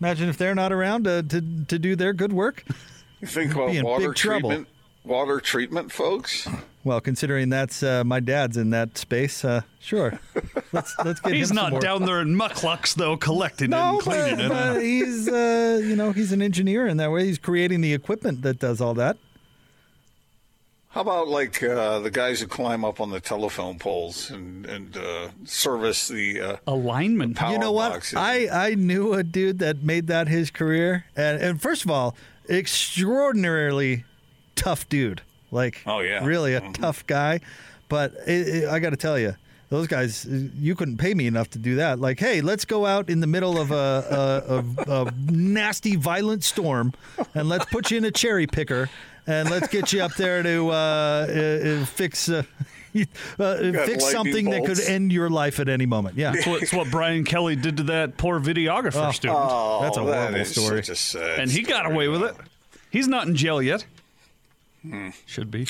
Imagine 0.00 0.28
if 0.28 0.36
they're 0.36 0.54
not 0.54 0.72
around 0.72 1.04
to, 1.04 1.22
to, 1.22 1.64
to 1.68 1.78
do 1.78 1.96
their 1.96 2.12
good 2.12 2.32
work. 2.34 2.64
You 3.20 3.26
think 3.26 3.52
about 3.54 3.74
water 3.82 4.08
big 4.08 4.16
trouble. 4.16 4.64
Treatment, 5.02 5.18
water 5.18 5.40
treatment 5.40 5.92
folks. 5.92 6.48
Well, 6.82 7.00
considering 7.00 7.50
that's 7.50 7.82
uh, 7.82 8.04
my 8.04 8.20
dad's 8.20 8.56
in 8.56 8.70
that 8.70 8.96
space, 8.96 9.44
uh, 9.44 9.62
sure. 9.80 10.18
Let's 10.72 10.94
let's 11.04 11.20
get 11.20 11.32
He's 11.34 11.50
him 11.50 11.56
some 11.56 11.64
not 11.64 11.70
more. 11.72 11.80
down 11.80 12.04
there 12.06 12.20
in 12.20 12.34
mucklucks 12.34 12.94
though, 12.94 13.16
collecting 13.16 13.72
it 13.72 13.76
and 13.76 14.00
cleaning 14.00 14.36
but, 14.36 14.44
it. 14.44 14.48
but 14.48 14.82
he's 14.82 15.28
uh, 15.28 15.80
you 15.84 15.96
know 15.96 16.12
he's 16.12 16.32
an 16.32 16.40
engineer 16.40 16.86
in 16.86 16.96
that 16.96 17.10
way. 17.10 17.26
He's 17.26 17.38
creating 17.38 17.82
the 17.82 17.92
equipment 17.92 18.42
that 18.42 18.58
does 18.58 18.80
all 18.80 18.94
that. 18.94 19.18
How 20.88 21.02
about 21.02 21.28
like 21.28 21.62
uh, 21.62 22.00
the 22.00 22.10
guys 22.10 22.40
who 22.40 22.48
climb 22.48 22.84
up 22.84 23.00
on 23.00 23.10
the 23.10 23.20
telephone 23.20 23.78
poles 23.78 24.30
and 24.30 24.66
and 24.66 24.96
uh, 24.96 25.28
service 25.44 26.08
the 26.08 26.40
uh, 26.40 26.56
Alignment. 26.66 27.36
power 27.36 27.52
you 27.52 27.58
know 27.58 27.72
what? 27.72 27.92
boxes? 27.92 28.16
I, 28.16 28.48
I 28.50 28.74
knew 28.74 29.12
a 29.12 29.22
dude 29.22 29.60
that 29.60 29.82
made 29.84 30.08
that 30.08 30.28
his 30.28 30.50
career, 30.50 31.04
and 31.14 31.40
and 31.40 31.62
first 31.62 31.84
of 31.84 31.90
all, 31.90 32.16
extraordinarily 32.48 34.04
tough 34.60 34.88
dude. 34.88 35.22
Like, 35.50 35.82
Oh, 35.86 36.00
yeah. 36.00 36.24
really 36.24 36.54
a 36.54 36.60
Mhm. 36.60 36.74
tough 36.74 37.06
guy. 37.06 37.40
But 37.88 38.12
it, 38.26 38.48
it, 38.48 38.68
I 38.68 38.78
got 38.78 38.90
to 38.90 38.96
tell 38.96 39.18
you, 39.18 39.34
Those 39.70 39.86
guys, 39.86 40.26
you 40.58 40.74
couldn't 40.74 40.96
pay 40.96 41.14
me 41.14 41.28
enough 41.28 41.50
to 41.50 41.58
do 41.58 41.76
that. 41.76 42.00
Like, 42.00 42.18
hey, 42.18 42.40
let's 42.40 42.64
go 42.64 42.86
out 42.86 43.08
in 43.08 43.20
the 43.20 43.28
middle 43.28 43.56
of 43.56 43.70
a, 43.70 44.64
a, 44.88 44.90
a, 44.90 45.04
a 45.06 45.12
nasty, 45.30 45.94
violent 45.94 46.42
storm, 46.42 46.92
and 47.36 47.48
let's 47.48 47.66
put 47.66 47.88
you 47.92 47.98
in 47.98 48.04
a 48.04 48.10
cherry 48.10 48.48
picker, 48.48 48.90
and 49.28 49.48
let's 49.48 49.68
get 49.68 49.92
you 49.92 50.02
up 50.02 50.12
there 50.16 50.42
to 50.42 50.70
uh, 50.70 50.72
uh, 50.74 51.84
fix. 51.86 52.28
Uh, 52.28 52.42
uh, 53.38 53.56
fix 53.86 54.10
something 54.10 54.50
that 54.50 54.64
could 54.64 54.80
end 54.80 55.12
your 55.12 55.30
life 55.30 55.60
at 55.60 55.68
any 55.68 55.86
moment. 55.86 56.16
Yeah, 56.16 56.32
It's 56.34 56.46
what, 56.48 56.62
it's 56.64 56.72
what 56.72 56.90
Brian 56.90 57.22
Kelly 57.24 57.54
did 57.54 57.76
to 57.76 57.82
that 57.84 58.16
poor 58.16 58.40
videographer 58.40 59.06
Oh. 59.08 59.12
student. 59.12 59.38
Oh, 59.40 59.82
That's 59.82 59.96
a 59.96 60.00
that 60.00 60.30
horrible 60.32 60.44
story. 60.44 61.24
a 61.24 61.40
and 61.40 61.48
he 61.48 61.62
got 61.62 61.86
away 61.86 62.08
with 62.08 62.24
it. 62.24 62.34
He's 62.90 63.06
not 63.06 63.28
in 63.28 63.36
jail 63.36 63.62
yet. 63.62 63.86
Hmm. 64.82 65.10
Should 65.26 65.50
be. 65.50 65.66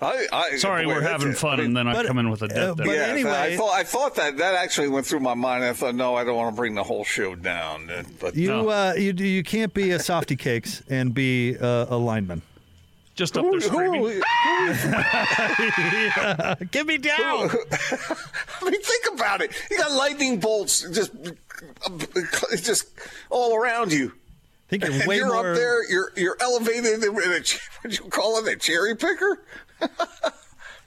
I, 0.00 0.26
I, 0.30 0.56
Sorry, 0.58 0.84
boy, 0.84 0.92
we're 0.96 1.00
having 1.00 1.30
it. 1.30 1.38
fun, 1.38 1.54
I 1.54 1.56
mean, 1.56 1.66
and 1.68 1.76
then 1.76 1.88
I 1.88 2.04
come 2.04 2.18
in 2.18 2.28
with 2.28 2.42
a 2.42 2.44
uh, 2.44 2.48
death. 2.48 2.76
but 2.76 2.86
yeah, 2.86 3.04
anyway- 3.06 3.30
I 3.30 3.56
thought 3.56 3.72
I 3.74 3.82
thought 3.82 4.14
that 4.16 4.36
that 4.36 4.54
actually 4.54 4.88
went 4.88 5.06
through 5.06 5.20
my 5.20 5.32
mind. 5.32 5.64
I 5.64 5.72
thought, 5.72 5.94
no, 5.94 6.14
I 6.14 6.22
don't 6.24 6.36
want 6.36 6.52
to 6.54 6.56
bring 6.56 6.74
the 6.74 6.82
whole 6.84 7.02
show 7.02 7.34
down. 7.34 7.88
uh, 7.88 8.02
But 8.20 8.34
you 8.36 8.48
No. 8.48 8.68
uh, 8.68 8.92
you 8.96 9.12
you 9.14 9.42
can't 9.42 9.72
be 9.72 9.92
a 9.92 9.98
softy 9.98 10.36
cakes 10.36 10.82
and 10.90 11.14
be 11.14 11.56
uh, 11.56 11.86
a 11.88 11.96
lineman. 11.96 12.42
Just 13.14 13.38
up 13.38 13.46
there 13.50 13.60
screaming. 13.62 14.02
Get 16.70 16.86
me 16.86 16.98
down. 16.98 17.48
I 18.60 18.70
mean, 18.70 18.82
think 18.82 19.06
about 19.14 19.40
it. 19.40 19.52
You 19.70 19.78
got 19.78 19.92
lightning 19.92 20.38
bolts 20.40 20.82
just 20.90 21.12
just 22.62 22.88
all 23.30 23.56
around 23.56 23.92
you. 23.92 24.12
I 24.66 24.68
think 24.68 24.84
you're 24.84 25.06
way 25.06 25.16
you're 25.18 25.26
more. 25.32 25.50
up 25.50 25.56
there. 25.56 25.88
You're 25.90 26.12
you're 26.16 26.36
elevated 26.40 27.02
in 27.02 27.04
a 27.04 27.12
what 27.12 27.58
you 27.84 28.04
call 28.10 28.38
it 28.44 28.52
a 28.52 28.56
cherry 28.56 28.96
picker. 28.96 29.42
I 29.80 29.88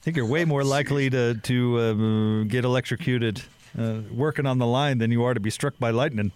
think 0.01 0.17
you're 0.17 0.25
way 0.25 0.45
more 0.45 0.63
likely 0.77 1.09
to 1.09 1.35
to 1.35 1.77
uh, 1.77 2.43
get 2.43 2.65
electrocuted 2.65 3.41
uh, 3.77 3.99
working 4.11 4.45
on 4.45 4.57
the 4.57 4.65
line 4.67 4.97
than 4.97 5.11
you 5.11 5.23
are 5.23 5.33
to 5.33 5.39
be 5.39 5.49
struck 5.49 5.77
by 5.79 5.91
lightning. 5.91 6.31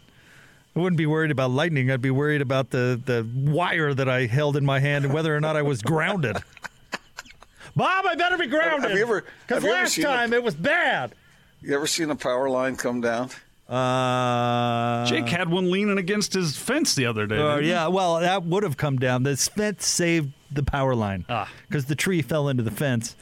I 0.75 0.79
wouldn't 0.79 0.97
be 0.97 1.05
worried 1.05 1.31
about 1.31 1.51
lightning. 1.51 1.91
I'd 1.91 2.01
be 2.01 2.09
worried 2.11 2.41
about 2.41 2.71
the, 2.71 2.99
the 3.05 3.27
wire 3.35 3.93
that 3.93 4.09
I 4.09 4.25
held 4.25 4.57
in 4.57 4.65
my 4.65 4.79
hand 4.79 5.05
and 5.05 5.13
whether 5.13 5.35
or 5.35 5.39
not 5.39 5.55
I 5.55 5.61
was 5.61 5.83
grounded. 5.83 6.37
Bob, 7.75 8.05
I 8.07 8.15
better 8.15 8.37
be 8.39 8.47
grounded. 8.47 8.89
Have 8.89 8.97
you 8.97 9.05
ever- 9.05 9.23
Because 9.47 9.61
have 9.61 9.63
you 9.65 9.69
ever 9.69 9.81
last 9.81 9.93
seen 9.93 10.05
a- 10.05 10.07
time 10.07 10.33
it 10.33 10.41
was 10.43 10.55
bad. 10.55 11.13
You 11.61 11.75
ever 11.75 11.85
seen 11.85 12.09
a 12.09 12.15
power 12.15 12.49
line 12.49 12.75
come 12.75 13.01
down? 13.01 13.29
Uh, 13.73 15.05
Jake 15.05 15.27
had 15.29 15.49
one 15.49 15.69
leaning 15.71 15.97
against 15.97 16.33
his 16.33 16.55
fence 16.57 16.95
the 16.95 17.05
other 17.05 17.25
day. 17.25 17.37
Uh, 17.37 17.55
didn't 17.55 17.63
he? 17.65 17.69
yeah, 17.71 17.87
well, 17.87 18.19
that 18.19 18.43
would 18.43 18.63
have 18.63 18.77
come 18.77 18.97
down. 18.97 19.23
The 19.23 19.35
fence 19.35 19.85
saved 19.85 20.31
the 20.51 20.63
power 20.63 20.93
line 20.95 21.25
Ah. 21.29 21.49
because 21.67 21.85
the 21.85 21.95
tree 21.95 22.21
fell 22.21 22.47
into 22.49 22.63
the 22.63 22.71
fence, 22.71 23.15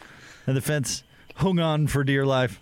and 0.46 0.56
the 0.58 0.62
fence 0.62 1.04
hung 1.36 1.60
on 1.60 1.88
for 1.88 2.04
dear 2.04 2.26
life. 2.26 2.60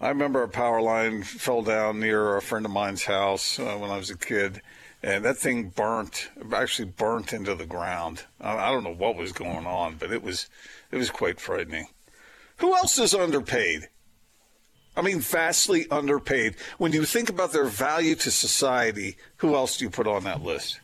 I 0.00 0.08
remember 0.08 0.42
a 0.42 0.48
power 0.48 0.82
line 0.82 1.22
fell 1.22 1.62
down 1.62 2.00
near 2.00 2.36
a 2.36 2.42
friend 2.42 2.66
of 2.66 2.72
mine's 2.72 3.04
house 3.04 3.58
uh, 3.58 3.76
when 3.78 3.90
I 3.90 3.96
was 3.96 4.10
a 4.10 4.18
kid, 4.18 4.60
and 5.02 5.24
that 5.24 5.38
thing 5.38 5.70
burnt. 5.70 6.28
Actually, 6.52 6.88
burnt 6.90 7.32
into 7.32 7.54
the 7.54 7.64
ground. 7.66 8.24
I, 8.40 8.56
I 8.56 8.70
don't 8.70 8.84
know 8.84 8.94
what 8.94 9.16
was 9.16 9.32
going 9.32 9.66
on, 9.66 9.96
but 9.96 10.12
it 10.12 10.22
was 10.22 10.48
it 10.92 10.96
was 10.98 11.10
quite 11.10 11.40
frightening. 11.40 11.86
Who 12.58 12.74
else 12.74 12.98
is 12.98 13.14
underpaid? 13.14 13.88
I 14.96 15.02
mean, 15.02 15.20
vastly 15.20 15.86
underpaid. 15.90 16.54
When 16.78 16.92
you 16.92 17.04
think 17.04 17.28
about 17.28 17.52
their 17.52 17.64
value 17.66 18.14
to 18.16 18.30
society, 18.30 19.16
who 19.38 19.54
else 19.56 19.76
do 19.78 19.84
you 19.84 19.90
put 19.90 20.06
on 20.06 20.24
that 20.24 20.42
list? 20.42 20.80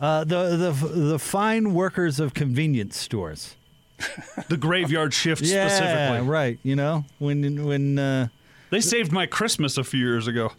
Uh, 0.00 0.24
the 0.24 0.56
the 0.56 0.88
the 0.88 1.18
fine 1.18 1.72
workers 1.74 2.20
of 2.20 2.34
convenience 2.34 2.96
stores. 2.96 3.56
The 4.48 4.56
graveyard 4.56 5.14
shift 5.14 5.42
Yeah, 5.42 5.68
specifically. 5.68 6.26
right. 6.28 6.58
You 6.62 6.76
know 6.76 7.04
when 7.18 7.64
when 7.64 7.98
uh, 7.98 8.28
They 8.70 8.80
saved 8.80 9.12
my 9.12 9.26
Christmas 9.26 9.78
a 9.78 9.84
few 9.84 10.00
years 10.00 10.26
ago. 10.26 10.52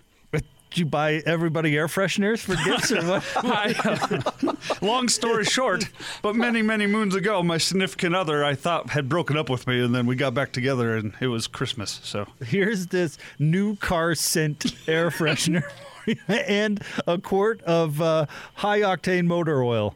Did 0.75 0.81
you 0.81 0.85
buy 0.87 1.23
everybody 1.25 1.77
air 1.77 1.87
fresheners 1.87 2.39
for 2.39 2.55
gifts 2.65 2.91
or 2.91 3.01
what? 3.05 3.23
I, 3.37 4.85
long 4.85 5.07
story 5.07 5.45
short, 5.45 5.87
but 6.21 6.35
many, 6.35 6.61
many 6.61 6.85
moons 6.85 7.15
ago, 7.15 7.41
my 7.41 7.57
significant 7.57 8.13
other 8.13 8.43
I 8.43 8.55
thought 8.55 8.89
had 8.89 9.07
broken 9.07 9.37
up 9.37 9.49
with 9.49 9.67
me, 9.67 9.81
and 9.81 9.95
then 9.95 10.05
we 10.05 10.17
got 10.17 10.33
back 10.33 10.51
together, 10.51 10.97
and 10.97 11.13
it 11.21 11.27
was 11.27 11.47
Christmas. 11.47 12.01
So 12.03 12.27
Here's 12.45 12.87
this 12.87 13.17
new 13.39 13.77
car 13.77 14.15
scent 14.15 14.65
air 14.85 15.11
freshener 15.11 15.63
and 16.27 16.83
a 17.07 17.19
quart 17.19 17.61
of 17.61 18.01
uh, 18.01 18.25
high 18.55 18.81
octane 18.81 19.27
motor 19.27 19.63
oil 19.63 19.95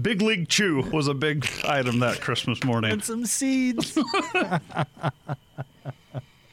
Big 0.00 0.20
League 0.20 0.48
Chew 0.50 0.82
was 0.92 1.08
a 1.08 1.14
big 1.14 1.48
item 1.66 2.00
that 2.00 2.20
Christmas 2.20 2.62
morning. 2.64 2.92
and 2.92 3.02
some 3.02 3.24
seeds. 3.24 3.96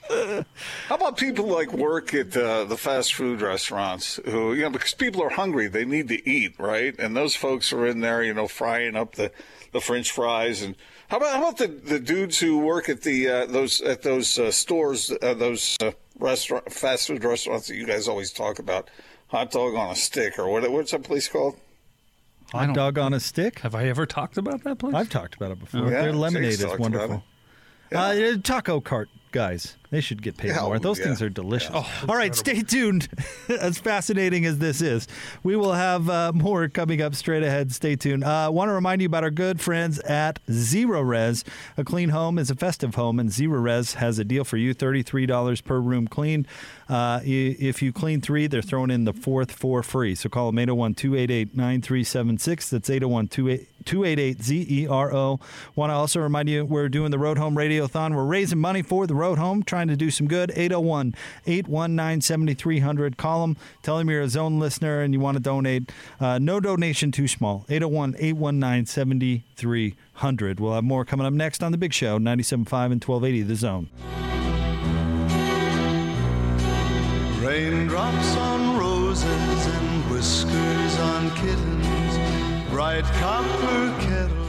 How 0.10 0.96
about 0.96 1.18
people 1.18 1.46
like 1.46 1.74
work 1.74 2.14
at 2.14 2.36
uh, 2.36 2.64
the 2.66 2.78
fast 2.78 3.14
food 3.14 3.42
restaurants 3.42 4.20
who, 4.26 4.54
you 4.54 4.64
know, 4.64 4.70
because 4.70 4.94
people 4.94 5.22
are 5.24 5.30
hungry, 5.30 5.68
they 5.68 5.86
need 5.86 6.08
to 6.10 6.30
eat, 6.30 6.56
right? 6.58 6.98
And 7.00 7.16
those 7.16 7.36
folks 7.36 7.74
are 7.74 7.86
in 7.86 8.02
there, 8.02 8.24
you 8.24 8.34
know, 8.34 8.48
frying 8.48 8.96
up 8.96 9.16
the, 9.16 9.32
the 9.72 9.82
French 9.82 10.12
fries. 10.12 10.62
And 10.62 10.76
how 11.10 11.18
about 11.18 11.34
how 11.34 11.42
about 11.44 11.58
the, 11.58 11.68
the 11.68 12.00
dudes 12.00 12.40
who 12.40 12.60
work 12.60 12.90
at 12.90 13.02
the 13.02 13.28
uh, 13.30 13.46
those 13.46 13.82
at 13.82 14.02
those 14.02 14.38
uh, 14.38 14.52
stores, 14.52 15.12
uh, 15.22 15.34
those 15.34 15.78
uh, 15.82 15.92
restaurant 16.20 16.72
fast 16.72 17.08
food 17.08 17.24
restaurants 17.24 17.68
that 17.68 17.76
you 17.76 17.86
guys 17.86 18.08
always 18.08 18.32
talk 18.32 18.60
about, 18.60 18.90
hot 19.28 19.52
dog 19.52 19.76
on 19.76 19.92
a 19.92 19.96
stick 19.96 20.38
or 20.40 20.50
what? 20.50 20.70
What's 20.70 20.92
that 20.92 21.04
place 21.04 21.28
called? 21.28 21.58
Hot 22.54 22.74
dog 22.74 22.98
on 22.98 23.14
a 23.14 23.20
stick. 23.20 23.60
Have 23.60 23.76
I 23.76 23.88
ever 23.88 24.06
talked 24.06 24.38
about 24.38 24.64
that 24.64 24.80
place? 24.80 24.94
I've 24.94 25.10
talked 25.10 25.36
about 25.36 25.52
it 25.52 25.60
before. 25.60 25.92
Yeah, 25.92 26.04
Their 26.04 26.14
lemonade 26.14 26.52
Jake's 26.52 26.64
is 26.64 26.66
talked 26.66 26.80
about 26.80 27.10
wonderful. 27.10 27.24
Uh, 27.94 28.38
taco 28.44 28.80
cart 28.82 29.10
guys, 29.32 29.78
they 29.90 30.02
should 30.02 30.22
get 30.22 30.38
paid 30.38 30.50
Yeah, 30.50 30.62
more. 30.64 30.80
Those 30.80 31.00
yeah. 31.00 31.06
things 31.06 31.22
are 31.22 31.30
delicious. 31.30 31.72
All 31.74 32.16
right, 32.16 32.36
stay 32.36 32.62
tuned. 32.62 33.08
as 33.50 33.78
fascinating 33.78 34.46
as 34.46 34.60
this 34.60 34.82
is, 34.82 35.08
we 35.44 35.56
will 35.56 35.74
have 35.74 36.10
uh, 36.10 36.32
more 36.34 36.68
coming 36.68 37.02
up 37.02 37.16
straight 37.16 37.44
ahead. 37.44 37.72
Stay 37.72 37.96
tuned. 37.96 38.24
I 38.24 38.46
uh, 38.46 38.52
want 38.52 38.70
to 38.70 38.74
remind 38.74 39.02
you 39.02 39.06
about 39.08 39.24
our 39.24 39.32
good 39.32 39.62
friends 39.62 40.00
at 40.00 40.44
Zerorez. 40.48 41.44
A 41.78 41.84
clean 41.84 42.10
home 42.10 42.38
is 42.38 42.50
a 42.50 42.56
festive 42.56 42.96
home, 42.96 43.20
and 43.20 43.30
Zerorez 43.30 43.96
has 43.96 44.20
a 44.20 44.24
deal 44.24 44.44
for 44.44 44.58
you: 44.58 44.74
thirty-three 44.74 45.26
dollars 45.26 45.62
per 45.62 45.80
room 45.80 46.08
cleaned. 46.08 46.48
Uh, 46.90 47.20
if 47.24 47.82
you 47.82 47.92
clean 47.92 48.22
three, 48.22 48.48
they're 48.48 48.62
throwing 48.62 48.92
in 48.92 49.04
the 49.04 49.14
fourth 49.14 49.52
for 49.52 49.84
free. 49.84 50.16
So 50.16 50.30
call 50.30 50.48
them 50.48 50.60
801 50.60 50.96
288 50.96 51.56
9376. 51.56 52.70
That's 52.70 52.90
801 52.90 53.28
288 53.28 54.40
ZERO. 54.40 55.42
Want 55.76 55.90
to 55.90 55.94
also 55.94 56.22
remind 56.22 56.50
you 56.50 56.66
we're 56.66 56.90
doing 56.90 57.12
the 57.12 57.20
Road 57.20 57.38
Home 57.38 57.56
Radiothon. 57.56 58.16
We're 58.16 58.24
raising 58.26 58.60
money 58.60 58.82
for 58.82 59.06
the 59.06 59.16
Road 59.16 59.38
Home, 59.38 59.64
trying 59.78 59.88
to 59.90 59.96
do 59.96 60.10
some 60.10 60.28
good. 60.28 60.52
801 60.56 61.14
819 61.46 62.22
7300. 62.22 63.16
Call 63.16 63.42
them. 63.42 63.58
Tell 63.84 64.00
them 64.00 64.10
you're 64.10 64.22
a 64.22 64.30
zone 64.30 64.60
listener 64.60 65.02
and 65.02 65.14
you 65.14 65.20
want 65.20 65.38
to 65.38 65.44
donate. 65.44 65.92
Uh, 66.20 66.40
no 66.40 66.60
donation 66.60 67.12
too 67.12 67.28
small. 67.28 67.64
801 67.70 68.16
819 68.18 68.88
7300. 68.88 70.60
We'll 70.60 70.74
have 70.74 70.84
more 70.84 71.06
coming 71.06 71.28
up 71.28 71.34
next 71.34 71.62
on 71.62 71.72
The 71.72 71.78
Big 71.78 71.94
Show, 71.94 72.18
97.5 72.18 72.92
and 72.92 73.04
1280 73.04 73.42
The 73.44 73.56
Zone. 73.56 73.90
Raindrops 77.46 78.36
on 78.38 78.80
roses 78.80 79.24
and 79.26 80.12
whiskers 80.12 81.00
on 81.00 81.30
kittens, 81.36 82.72
bright 82.72 83.06
copper 83.20 83.96
kettles. 84.02 84.47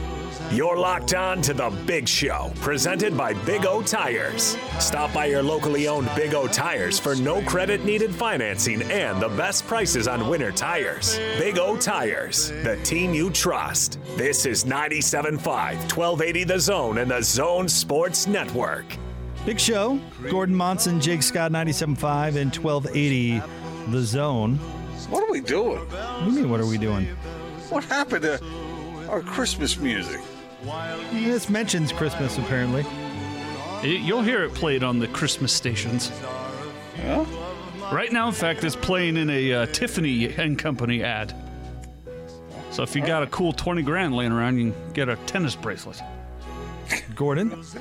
You're 0.51 0.77
locked 0.77 1.13
on 1.13 1.43
to 1.43 1.53
the 1.53 1.69
Big 1.85 2.07
Show, 2.07 2.51
presented 2.55 3.15
by 3.15 3.35
Big 3.45 3.67
O 3.67 3.83
Tires. 3.83 4.57
Stop 4.79 5.13
by 5.13 5.27
your 5.27 5.43
locally 5.43 5.87
owned 5.87 6.09
Big 6.15 6.33
O 6.33 6.47
Tires 6.47 6.97
for 6.97 7.15
no 7.15 7.43
credit 7.43 7.85
needed 7.85 8.15
financing 8.15 8.81
and 8.81 9.21
the 9.21 9.29
best 9.29 9.67
prices 9.67 10.07
on 10.07 10.27
winter 10.27 10.51
tires. 10.51 11.19
Big 11.37 11.59
O 11.59 11.77
Tires, 11.77 12.49
the 12.63 12.79
team 12.83 13.13
you 13.13 13.29
trust. 13.29 13.99
This 14.17 14.47
is 14.47 14.63
97.5, 14.63 15.37
1280 15.37 16.43
The 16.45 16.59
Zone 16.59 16.97
and 16.97 17.11
the 17.11 17.21
Zone 17.21 17.69
Sports 17.69 18.25
Network. 18.25 18.85
Big 19.45 19.59
Show. 19.59 19.99
Gordon 20.31 20.55
Monson, 20.55 20.99
Jake 20.99 21.21
Scott, 21.21 21.51
97.5 21.51 22.37
and 22.37 22.55
1280 22.55 23.43
The 23.91 24.01
Zone. 24.01 24.55
What 25.11 25.21
are 25.21 25.31
we 25.31 25.41
doing? 25.41 25.77
What 25.77 26.25
do 26.25 26.31
you 26.31 26.31
mean, 26.31 26.49
what 26.49 26.59
are 26.59 26.65
we 26.65 26.79
doing? 26.79 27.05
What 27.69 27.83
happened 27.83 28.23
to 28.23 28.43
our 29.09 29.21
Christmas 29.21 29.77
music? 29.77 30.19
This 31.11 31.49
mentions 31.49 31.91
Christmas, 31.91 32.37
apparently. 32.37 32.85
It- 33.83 34.01
You'll 34.01 34.21
hear 34.23 34.43
it 34.43 34.53
played 34.53 34.83
on 34.83 34.99
the 34.99 35.07
Christmas 35.07 35.53
stations. 35.53 36.11
Yeah? 36.97 37.25
Right 37.93 38.11
now, 38.11 38.27
in 38.27 38.33
fact, 38.33 38.63
it's 38.63 38.75
playing 38.75 39.17
in 39.17 39.29
a 39.29 39.53
uh, 39.53 39.65
Tiffany 39.67 40.25
and 40.33 40.59
Company 40.59 41.03
ad. 41.03 41.33
So 42.71 42.83
if 42.83 42.95
you 42.95 43.03
got 43.05 43.23
a 43.23 43.27
cool 43.27 43.51
20 43.51 43.81
grand 43.81 44.15
laying 44.15 44.31
around, 44.31 44.57
you 44.59 44.71
can 44.71 44.93
get 44.93 45.09
a 45.09 45.15
tennis 45.25 45.55
bracelet. 45.55 46.01
Gordon? 47.15 47.63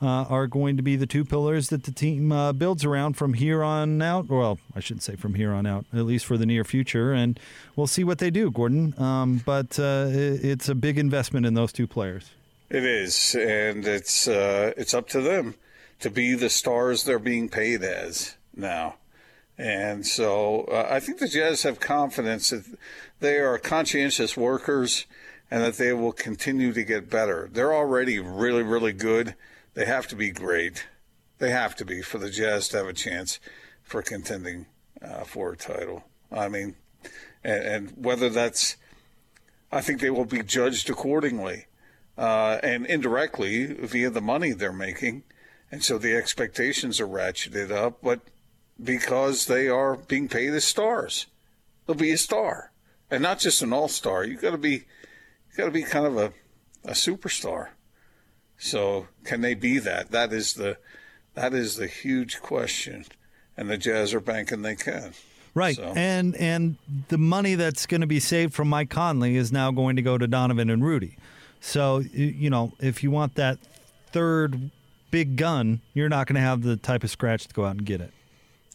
Uh, 0.00 0.24
are 0.24 0.48
going 0.48 0.76
to 0.76 0.82
be 0.82 0.96
the 0.96 1.06
two 1.06 1.24
pillars 1.24 1.68
that 1.68 1.84
the 1.84 1.92
team 1.92 2.32
uh, 2.32 2.52
builds 2.52 2.84
around 2.84 3.12
from 3.12 3.34
here 3.34 3.62
on 3.62 4.02
out. 4.02 4.28
Well, 4.28 4.58
I 4.74 4.80
shouldn't 4.80 5.04
say 5.04 5.14
from 5.14 5.34
here 5.34 5.52
on 5.52 5.64
out, 5.64 5.84
at 5.92 6.00
least 6.00 6.26
for 6.26 6.36
the 6.36 6.44
near 6.44 6.64
future. 6.64 7.12
And 7.12 7.38
we'll 7.76 7.86
see 7.86 8.02
what 8.02 8.18
they 8.18 8.28
do, 8.28 8.50
Gordon. 8.50 9.00
Um, 9.00 9.42
but 9.46 9.78
uh, 9.78 10.08
it's 10.10 10.68
a 10.68 10.74
big 10.74 10.98
investment 10.98 11.46
in 11.46 11.54
those 11.54 11.72
two 11.72 11.86
players. 11.86 12.32
It 12.68 12.84
is, 12.84 13.36
and 13.36 13.86
it's 13.86 14.26
uh, 14.26 14.72
it's 14.76 14.92
up 14.92 15.08
to 15.10 15.20
them 15.20 15.54
to 16.02 16.10
be 16.10 16.34
the 16.34 16.50
stars 16.50 17.04
they're 17.04 17.18
being 17.18 17.48
paid 17.48 17.82
as 17.82 18.36
now. 18.54 18.96
And 19.56 20.06
so 20.06 20.64
uh, 20.64 20.88
I 20.90 21.00
think 21.00 21.18
the 21.18 21.28
Jazz 21.28 21.62
have 21.62 21.78
confidence 21.78 22.50
that 22.50 22.64
they 23.20 23.38
are 23.38 23.58
conscientious 23.58 24.36
workers 24.36 25.06
and 25.50 25.62
that 25.62 25.76
they 25.76 25.92
will 25.92 26.12
continue 26.12 26.72
to 26.72 26.82
get 26.82 27.10
better. 27.10 27.48
They're 27.52 27.74
already 27.74 28.18
really, 28.18 28.62
really 28.62 28.92
good. 28.92 29.34
They 29.74 29.84
have 29.86 30.08
to 30.08 30.16
be 30.16 30.30
great. 30.30 30.86
They 31.38 31.50
have 31.50 31.76
to 31.76 31.84
be 31.84 32.02
for 32.02 32.18
the 32.18 32.30
Jazz 32.30 32.68
to 32.68 32.78
have 32.78 32.86
a 32.86 32.92
chance 32.92 33.38
for 33.82 34.02
contending 34.02 34.66
uh, 35.00 35.24
for 35.24 35.52
a 35.52 35.56
title. 35.56 36.04
I 36.30 36.48
mean, 36.48 36.76
and, 37.44 37.64
and, 37.64 37.92
whether 37.96 38.28
that's, 38.28 38.76
I 39.70 39.80
think 39.80 40.00
they 40.00 40.10
will 40.10 40.24
be 40.24 40.42
judged 40.42 40.88
accordingly 40.88 41.66
uh, 42.16 42.58
and 42.62 42.86
indirectly 42.86 43.66
via 43.66 44.10
the 44.10 44.20
money 44.20 44.52
they're 44.52 44.72
making. 44.72 45.24
And 45.72 45.82
so 45.82 45.96
the 45.96 46.14
expectations 46.14 47.00
are 47.00 47.08
ratcheted 47.08 47.70
up, 47.70 48.02
but 48.02 48.20
because 48.80 49.46
they 49.46 49.68
are 49.68 49.96
being 49.96 50.28
paid 50.28 50.50
as 50.50 50.64
stars, 50.64 51.26
they'll 51.86 51.96
be 51.96 52.12
a 52.12 52.18
star. 52.18 52.72
And 53.10 53.22
not 53.22 53.38
just 53.38 53.62
an 53.62 53.72
all 53.72 53.88
star. 53.88 54.22
You 54.22 54.36
gotta 54.36 54.58
be 54.58 54.70
you 54.70 55.56
gotta 55.56 55.70
be 55.70 55.82
kind 55.82 56.06
of 56.06 56.16
a, 56.18 56.32
a 56.84 56.92
superstar. 56.92 57.68
So 58.58 59.08
can 59.24 59.40
they 59.40 59.54
be 59.54 59.78
that? 59.78 60.10
That 60.10 60.32
is 60.32 60.54
the 60.54 60.76
that 61.34 61.54
is 61.54 61.76
the 61.76 61.86
huge 61.86 62.40
question. 62.40 63.06
And 63.56 63.70
the 63.70 63.78
Jazz 63.78 64.14
are 64.14 64.20
banking 64.20 64.62
they 64.62 64.76
can. 64.76 65.14
Right. 65.54 65.76
So. 65.76 65.92
And 65.96 66.36
and 66.36 66.76
the 67.08 67.18
money 67.18 67.54
that's 67.54 67.86
going 67.86 68.00
to 68.02 68.06
be 68.06 68.20
saved 68.20 68.54
from 68.54 68.68
Mike 68.68 68.90
Conley 68.90 69.36
is 69.36 69.52
now 69.52 69.70
going 69.70 69.96
to 69.96 70.02
go 70.02 70.18
to 70.18 70.26
Donovan 70.26 70.70
and 70.70 70.84
Rudy. 70.84 71.16
So 71.60 71.98
you 71.98 72.50
know, 72.50 72.72
if 72.78 73.02
you 73.02 73.10
want 73.10 73.36
that 73.36 73.58
third 74.10 74.70
big 75.12 75.36
gun, 75.36 75.80
you're 75.94 76.08
not 76.08 76.26
going 76.26 76.34
to 76.34 76.40
have 76.40 76.62
the 76.62 76.76
type 76.76 77.04
of 77.04 77.10
scratch 77.10 77.46
to 77.46 77.54
go 77.54 77.64
out 77.64 77.76
and 77.76 77.84
get 77.84 78.00
it. 78.00 78.12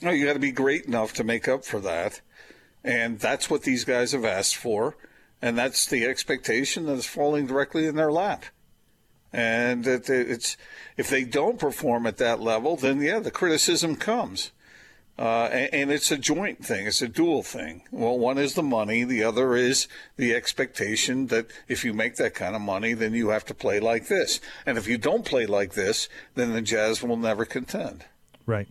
No, 0.01 0.11
you 0.11 0.25
got 0.25 0.33
to 0.33 0.39
be 0.39 0.51
great 0.51 0.85
enough 0.85 1.11
to 1.15 1.25
make 1.25 1.49
up 1.49 1.65
for 1.65 1.81
that. 1.81 2.21
And 2.85 3.19
that's 3.19 3.49
what 3.49 3.63
these 3.63 3.83
guys 3.83 4.13
have 4.13 4.23
asked 4.23 4.55
for. 4.55 4.95
And 5.41 5.57
that's 5.57 5.85
the 5.85 6.05
expectation 6.05 6.85
that 6.85 6.93
is 6.93 7.05
falling 7.05 7.47
directly 7.47 7.85
in 7.85 7.95
their 7.95 8.11
lap. 8.11 8.45
And 9.33 9.85
it's 9.85 10.55
if 10.95 11.09
they 11.09 11.25
don't 11.25 11.59
perform 11.59 12.07
at 12.07 12.17
that 12.17 12.39
level, 12.39 12.77
then 12.77 13.01
yeah, 13.01 13.19
the 13.19 13.29
criticism 13.29 13.97
comes. 13.97 14.51
Uh, 15.19 15.49
and, 15.51 15.73
and, 15.73 15.91
it's 15.91 16.11
a 16.11 16.17
joint 16.17 16.63
thing. 16.63 16.85
It's 16.85 17.01
a 17.01 17.07
dual 17.07 17.41
thing. 17.41 17.81
Well, 17.91 18.19
one 18.19 18.37
is 18.37 18.53
the 18.53 18.61
money. 18.61 19.03
The 19.03 19.23
other 19.23 19.55
is 19.55 19.87
the 20.15 20.35
expectation 20.35 21.27
that 21.27 21.47
if 21.67 21.83
you 21.83 21.91
make 21.91 22.17
that 22.17 22.35
kind 22.35 22.55
of 22.55 22.61
money, 22.61 22.93
then 22.93 23.13
you 23.13 23.29
have 23.29 23.43
to 23.45 23.55
play 23.55 23.79
like 23.79 24.09
this. 24.09 24.39
And 24.63 24.77
if 24.77 24.87
you 24.87 24.99
don't 24.99 25.25
play 25.25 25.47
like 25.47 25.73
this, 25.73 26.07
then 26.35 26.53
the 26.53 26.61
Jazz 26.61 27.01
will 27.01 27.17
never 27.17 27.45
contend. 27.45 28.05
Right. 28.45 28.67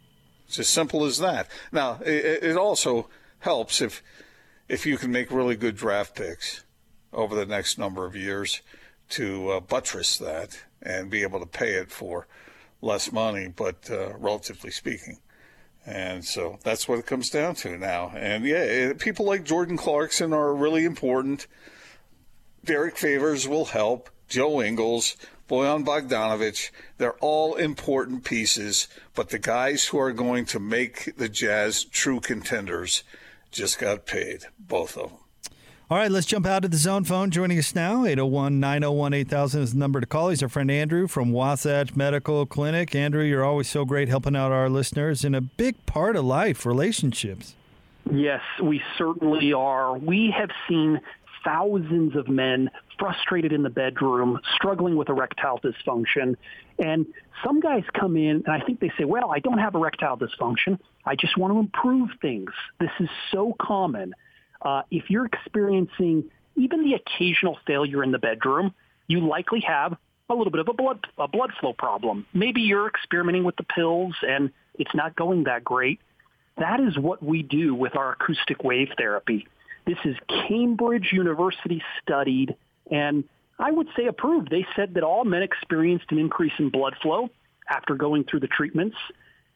It's 0.46 0.60
as 0.60 0.68
simple 0.68 1.04
as 1.04 1.18
that. 1.18 1.48
Now, 1.72 1.98
it, 2.04 2.44
it 2.44 2.56
also 2.56 3.08
helps 3.40 3.80
if 3.80 4.02
if 4.68 4.86
you 4.86 4.96
can 4.96 5.10
make 5.10 5.30
really 5.30 5.56
good 5.56 5.76
draft 5.76 6.14
picks 6.14 6.64
over 7.12 7.34
the 7.34 7.46
next 7.46 7.78
number 7.78 8.04
of 8.04 8.14
years 8.14 8.62
to 9.08 9.50
uh, 9.50 9.60
buttress 9.60 10.18
that 10.18 10.58
and 10.82 11.10
be 11.10 11.22
able 11.22 11.40
to 11.40 11.46
pay 11.46 11.74
it 11.74 11.90
for 11.90 12.26
less 12.82 13.12
money, 13.12 13.48
but 13.48 13.88
uh, 13.90 14.16
relatively 14.18 14.70
speaking. 14.70 15.18
And 15.86 16.24
so 16.24 16.58
that's 16.64 16.88
what 16.88 16.98
it 16.98 17.06
comes 17.06 17.30
down 17.30 17.54
to 17.56 17.78
now. 17.78 18.12
And 18.16 18.44
yeah, 18.44 18.56
eh, 18.56 18.92
people 18.98 19.24
like 19.24 19.44
Jordan 19.44 19.76
Clarkson 19.76 20.32
are 20.32 20.52
really 20.52 20.84
important. 20.84 21.46
Derrick 22.64 22.96
Favors 22.96 23.46
will 23.46 23.66
help. 23.66 24.10
Joe 24.28 24.60
Ingles, 24.60 25.16
Bojan 25.48 25.84
Bogdanovic, 25.84 26.70
they're 26.98 27.16
all 27.20 27.54
important 27.54 28.24
pieces. 28.24 28.88
But 29.14 29.28
the 29.28 29.38
guys 29.38 29.86
who 29.86 29.98
are 30.00 30.12
going 30.12 30.46
to 30.46 30.58
make 30.58 31.16
the 31.16 31.28
Jazz 31.28 31.84
true 31.84 32.18
contenders 32.18 33.04
just 33.52 33.78
got 33.78 34.06
paid, 34.06 34.46
both 34.58 34.96
of 34.96 35.10
them. 35.10 35.18
All 35.88 35.96
right, 35.96 36.10
let's 36.10 36.26
jump 36.26 36.46
out 36.46 36.62
to 36.62 36.68
the 36.68 36.76
zone 36.76 37.04
phone. 37.04 37.30
Joining 37.30 37.60
us 37.60 37.72
now, 37.72 38.04
801 38.04 38.58
901 38.58 39.14
8000 39.14 39.62
is 39.62 39.72
the 39.72 39.78
number 39.78 40.00
to 40.00 40.06
call. 40.06 40.30
He's 40.30 40.42
our 40.42 40.48
friend 40.48 40.68
Andrew 40.68 41.06
from 41.06 41.30
Wasatch 41.30 41.94
Medical 41.94 42.44
Clinic. 42.44 42.92
Andrew, 42.96 43.22
you're 43.22 43.44
always 43.44 43.68
so 43.68 43.84
great 43.84 44.08
helping 44.08 44.34
out 44.34 44.50
our 44.50 44.68
listeners 44.68 45.24
in 45.24 45.32
a 45.32 45.40
big 45.40 45.86
part 45.86 46.16
of 46.16 46.24
life, 46.24 46.66
relationships. 46.66 47.54
Yes, 48.12 48.40
we 48.60 48.82
certainly 48.98 49.52
are. 49.52 49.96
We 49.96 50.34
have 50.36 50.50
seen 50.68 51.00
thousands 51.44 52.16
of 52.16 52.26
men 52.26 52.68
frustrated 52.98 53.52
in 53.52 53.62
the 53.62 53.70
bedroom, 53.70 54.40
struggling 54.56 54.96
with 54.96 55.08
erectile 55.08 55.60
dysfunction. 55.60 56.34
And 56.80 57.06
some 57.44 57.60
guys 57.60 57.84
come 57.96 58.16
in 58.16 58.42
and 58.44 58.48
I 58.48 58.58
think 58.58 58.80
they 58.80 58.90
say, 58.98 59.04
well, 59.04 59.30
I 59.30 59.38
don't 59.38 59.58
have 59.58 59.76
erectile 59.76 60.18
dysfunction. 60.18 60.80
I 61.04 61.14
just 61.14 61.38
want 61.38 61.54
to 61.54 61.60
improve 61.60 62.10
things. 62.20 62.50
This 62.80 62.90
is 62.98 63.08
so 63.30 63.54
common. 63.60 64.14
Uh, 64.66 64.82
if 64.90 65.08
you're 65.10 65.26
experiencing 65.26 66.28
even 66.56 66.82
the 66.82 66.94
occasional 66.94 67.56
failure 67.68 68.02
in 68.02 68.10
the 68.10 68.18
bedroom, 68.18 68.74
you 69.06 69.20
likely 69.20 69.60
have 69.60 69.96
a 70.28 70.34
little 70.34 70.50
bit 70.50 70.58
of 70.58 70.66
a 70.66 70.72
blood 70.72 71.06
a 71.18 71.28
blood 71.28 71.52
flow 71.60 71.72
problem. 71.72 72.26
Maybe 72.34 72.62
you're 72.62 72.88
experimenting 72.88 73.44
with 73.44 73.54
the 73.54 73.62
pills 73.62 74.16
and 74.26 74.50
it's 74.74 74.92
not 74.92 75.14
going 75.14 75.44
that 75.44 75.62
great. 75.62 76.00
That 76.58 76.80
is 76.80 76.98
what 76.98 77.22
we 77.22 77.42
do 77.42 77.76
with 77.76 77.94
our 77.94 78.12
acoustic 78.12 78.64
wave 78.64 78.88
therapy. 78.98 79.46
This 79.86 79.98
is 80.04 80.16
Cambridge 80.48 81.10
University 81.12 81.80
studied 82.02 82.56
and 82.90 83.22
I 83.60 83.70
would 83.70 83.86
say 83.96 84.06
approved. 84.06 84.50
They 84.50 84.66
said 84.74 84.94
that 84.94 85.04
all 85.04 85.24
men 85.24 85.44
experienced 85.44 86.06
an 86.10 86.18
increase 86.18 86.54
in 86.58 86.70
blood 86.70 86.94
flow 87.00 87.30
after 87.70 87.94
going 87.94 88.24
through 88.24 88.40
the 88.40 88.48
treatments. 88.48 88.96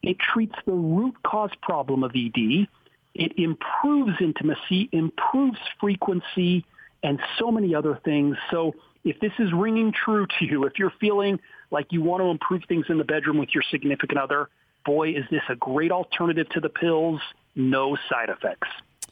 It 0.01 0.19
treats 0.19 0.55
the 0.65 0.71
root 0.71 1.15
cause 1.21 1.51
problem 1.61 2.05
of 2.05 2.11
ED 2.15 2.69
it 3.13 3.33
improves 3.37 4.13
intimacy, 4.21 4.89
improves 4.91 5.59
frequency, 5.79 6.65
and 7.03 7.19
so 7.39 7.51
many 7.51 7.75
other 7.75 7.99
things. 8.05 8.37
So 8.49 8.73
if 9.03 9.19
this 9.19 9.31
is 9.39 9.51
ringing 9.53 9.91
true 9.91 10.27
to 10.39 10.45
you, 10.45 10.65
if 10.65 10.73
you're 10.77 10.93
feeling 10.99 11.39
like 11.71 11.87
you 11.91 12.01
want 12.01 12.21
to 12.21 12.27
improve 12.27 12.63
things 12.67 12.85
in 12.89 12.97
the 12.97 13.03
bedroom 13.03 13.37
with 13.37 13.49
your 13.53 13.63
significant 13.71 14.19
other, 14.19 14.49
boy, 14.85 15.09
is 15.09 15.25
this 15.29 15.41
a 15.49 15.55
great 15.55 15.91
alternative 15.91 16.47
to 16.49 16.59
the 16.59 16.69
pills. 16.69 17.19
No 17.55 17.97
side 18.09 18.29
effects. 18.29 18.67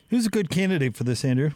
Who's 0.09 0.25
a 0.25 0.29
good 0.29 0.49
candidate 0.49 0.95
for 0.95 1.03
this, 1.03 1.25
Andrew? 1.25 1.51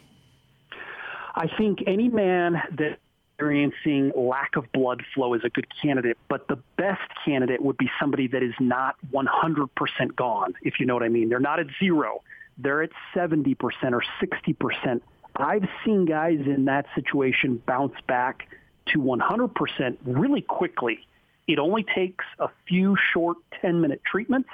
I 1.34 1.48
think 1.58 1.82
any 1.86 2.08
man 2.08 2.62
that 2.78 2.98
experiencing 3.36 4.12
lack 4.16 4.56
of 4.56 4.70
blood 4.72 5.02
flow 5.14 5.34
is 5.34 5.42
a 5.44 5.48
good 5.48 5.66
candidate, 5.82 6.16
but 6.28 6.48
the 6.48 6.58
best 6.76 7.02
candidate 7.24 7.62
would 7.62 7.76
be 7.76 7.90
somebody 8.00 8.28
that 8.28 8.42
is 8.42 8.54
not 8.60 8.96
100% 9.12 10.16
gone, 10.16 10.54
if 10.62 10.80
you 10.80 10.86
know 10.86 10.94
what 10.94 11.02
I 11.02 11.08
mean. 11.08 11.28
They're 11.28 11.40
not 11.40 11.60
at 11.60 11.66
zero 11.78 12.22
they're 12.56 12.82
at 12.82 12.90
70% 13.16 13.56
or 13.92 14.04
60% 14.22 15.00
I've 15.36 15.68
seen 15.84 16.04
guys 16.04 16.38
in 16.46 16.66
that 16.66 16.86
situation 16.94 17.60
bounce 17.66 17.94
back 18.06 18.48
to 18.92 18.98
100% 18.98 19.96
really 20.04 20.42
quickly. 20.42 21.06
It 21.48 21.58
only 21.58 21.84
takes 21.94 22.24
a 22.38 22.48
few 22.68 22.96
short 23.12 23.38
10 23.60 23.80
minute 23.80 24.00
treatments, 24.04 24.50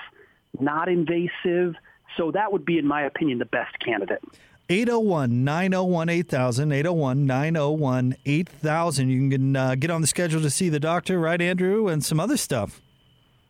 not 0.58 0.88
invasive. 0.88 1.74
So 2.16 2.30
that 2.32 2.52
would 2.52 2.64
be, 2.64 2.78
in 2.78 2.86
my 2.86 3.02
opinion, 3.02 3.38
the 3.38 3.44
best 3.44 3.78
candidate. 3.78 4.22
801 4.70 5.42
901 5.42 6.08
8000. 6.08 6.72
801 6.72 7.26
901 7.26 8.16
8000. 8.24 9.10
You 9.10 9.28
can 9.28 9.56
uh, 9.56 9.74
get 9.74 9.90
on 9.90 10.00
the 10.00 10.06
schedule 10.06 10.40
to 10.42 10.50
see 10.50 10.68
the 10.68 10.78
doctor, 10.78 11.18
right, 11.18 11.40
Andrew, 11.42 11.88
and 11.88 12.04
some 12.04 12.20
other 12.20 12.36
stuff. 12.36 12.80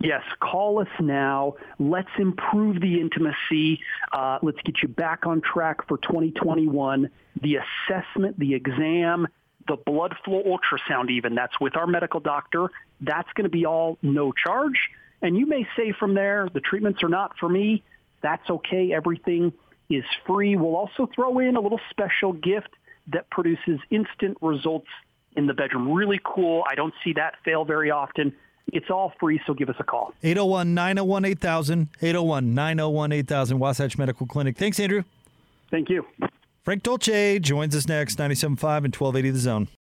Yes, 0.03 0.23
call 0.41 0.81
us 0.81 0.89
now. 0.99 1.57
Let's 1.79 2.09
improve 2.19 2.81
the 2.81 2.99
intimacy. 2.99 3.81
Uh, 4.11 4.39
let's 4.41 4.57
get 4.65 4.81
you 4.83 4.89
back 4.89 5.27
on 5.27 5.43
track 5.43 5.87
for 5.87 5.99
2021. 5.99 7.11
The 7.43 7.59
assessment, 7.59 8.39
the 8.39 8.55
exam, 8.55 9.29
the 9.69 9.77
blood 9.77 10.17
flow 10.25 10.43
ultrasound, 10.43 11.11
even 11.11 11.35
that's 11.35 11.61
with 11.61 11.77
our 11.77 11.87
medical 11.87 12.21
doctor. 12.21 12.71
That's 13.03 13.31
going 13.35 13.45
to 13.45 13.51
be 13.51 13.67
all 13.67 13.99
no 14.01 14.33
charge. 14.33 14.89
And 15.21 15.37
you 15.37 15.45
may 15.45 15.69
say 15.77 15.93
from 15.93 16.15
there, 16.15 16.49
the 16.51 16.61
treatments 16.61 17.03
are 17.03 17.11
not 17.11 17.37
for 17.39 17.51
me. 17.51 17.83
That's 18.23 18.49
okay. 18.49 18.95
Everything 18.95 19.53
is 19.91 20.05
free. 20.27 20.57
We'll 20.57 20.77
also 20.77 21.09
throw 21.15 21.39
in 21.41 21.57
a 21.57 21.61
little 21.61 21.81
special 21.91 22.33
gift 22.33 22.71
that 23.13 23.29
produces 23.31 23.81
instant 23.91 24.39
results 24.41 24.89
in 25.37 25.47
the 25.47 25.55
bedroom. 25.55 25.93
Really 25.93 26.21
cool. 26.25 26.65
I 26.71 26.75
don't 26.75 26.95
see 27.05 27.13
that 27.15 27.35
fail 27.45 27.65
very 27.65 27.91
often. 27.91 28.33
It's 28.73 28.89
all 28.89 29.13
free, 29.19 29.41
so 29.47 29.55
give 29.55 29.69
us 29.69 29.77
a 29.81 29.85
call. 29.85 30.15
801 30.23 30.75
901 30.75 31.25
8000. 31.25 31.89
801 32.01 32.55
901 32.55 33.13
8000. 33.13 33.59
Wasatch 33.59 33.99
Medical 33.99 34.27
Clinic. 34.27 34.57
Thanks, 34.57 34.79
Andrew. 34.79 35.03
Thank 35.71 35.89
you. 35.91 36.07
Frank 36.63 36.83
Dolce 36.83 37.39
joins 37.39 37.75
us 37.75 37.89
next, 37.89 38.19
97.5 38.19 38.85
and 38.85 38.95
1280 38.95 39.31
The 39.31 39.39
Zone. 39.39 39.69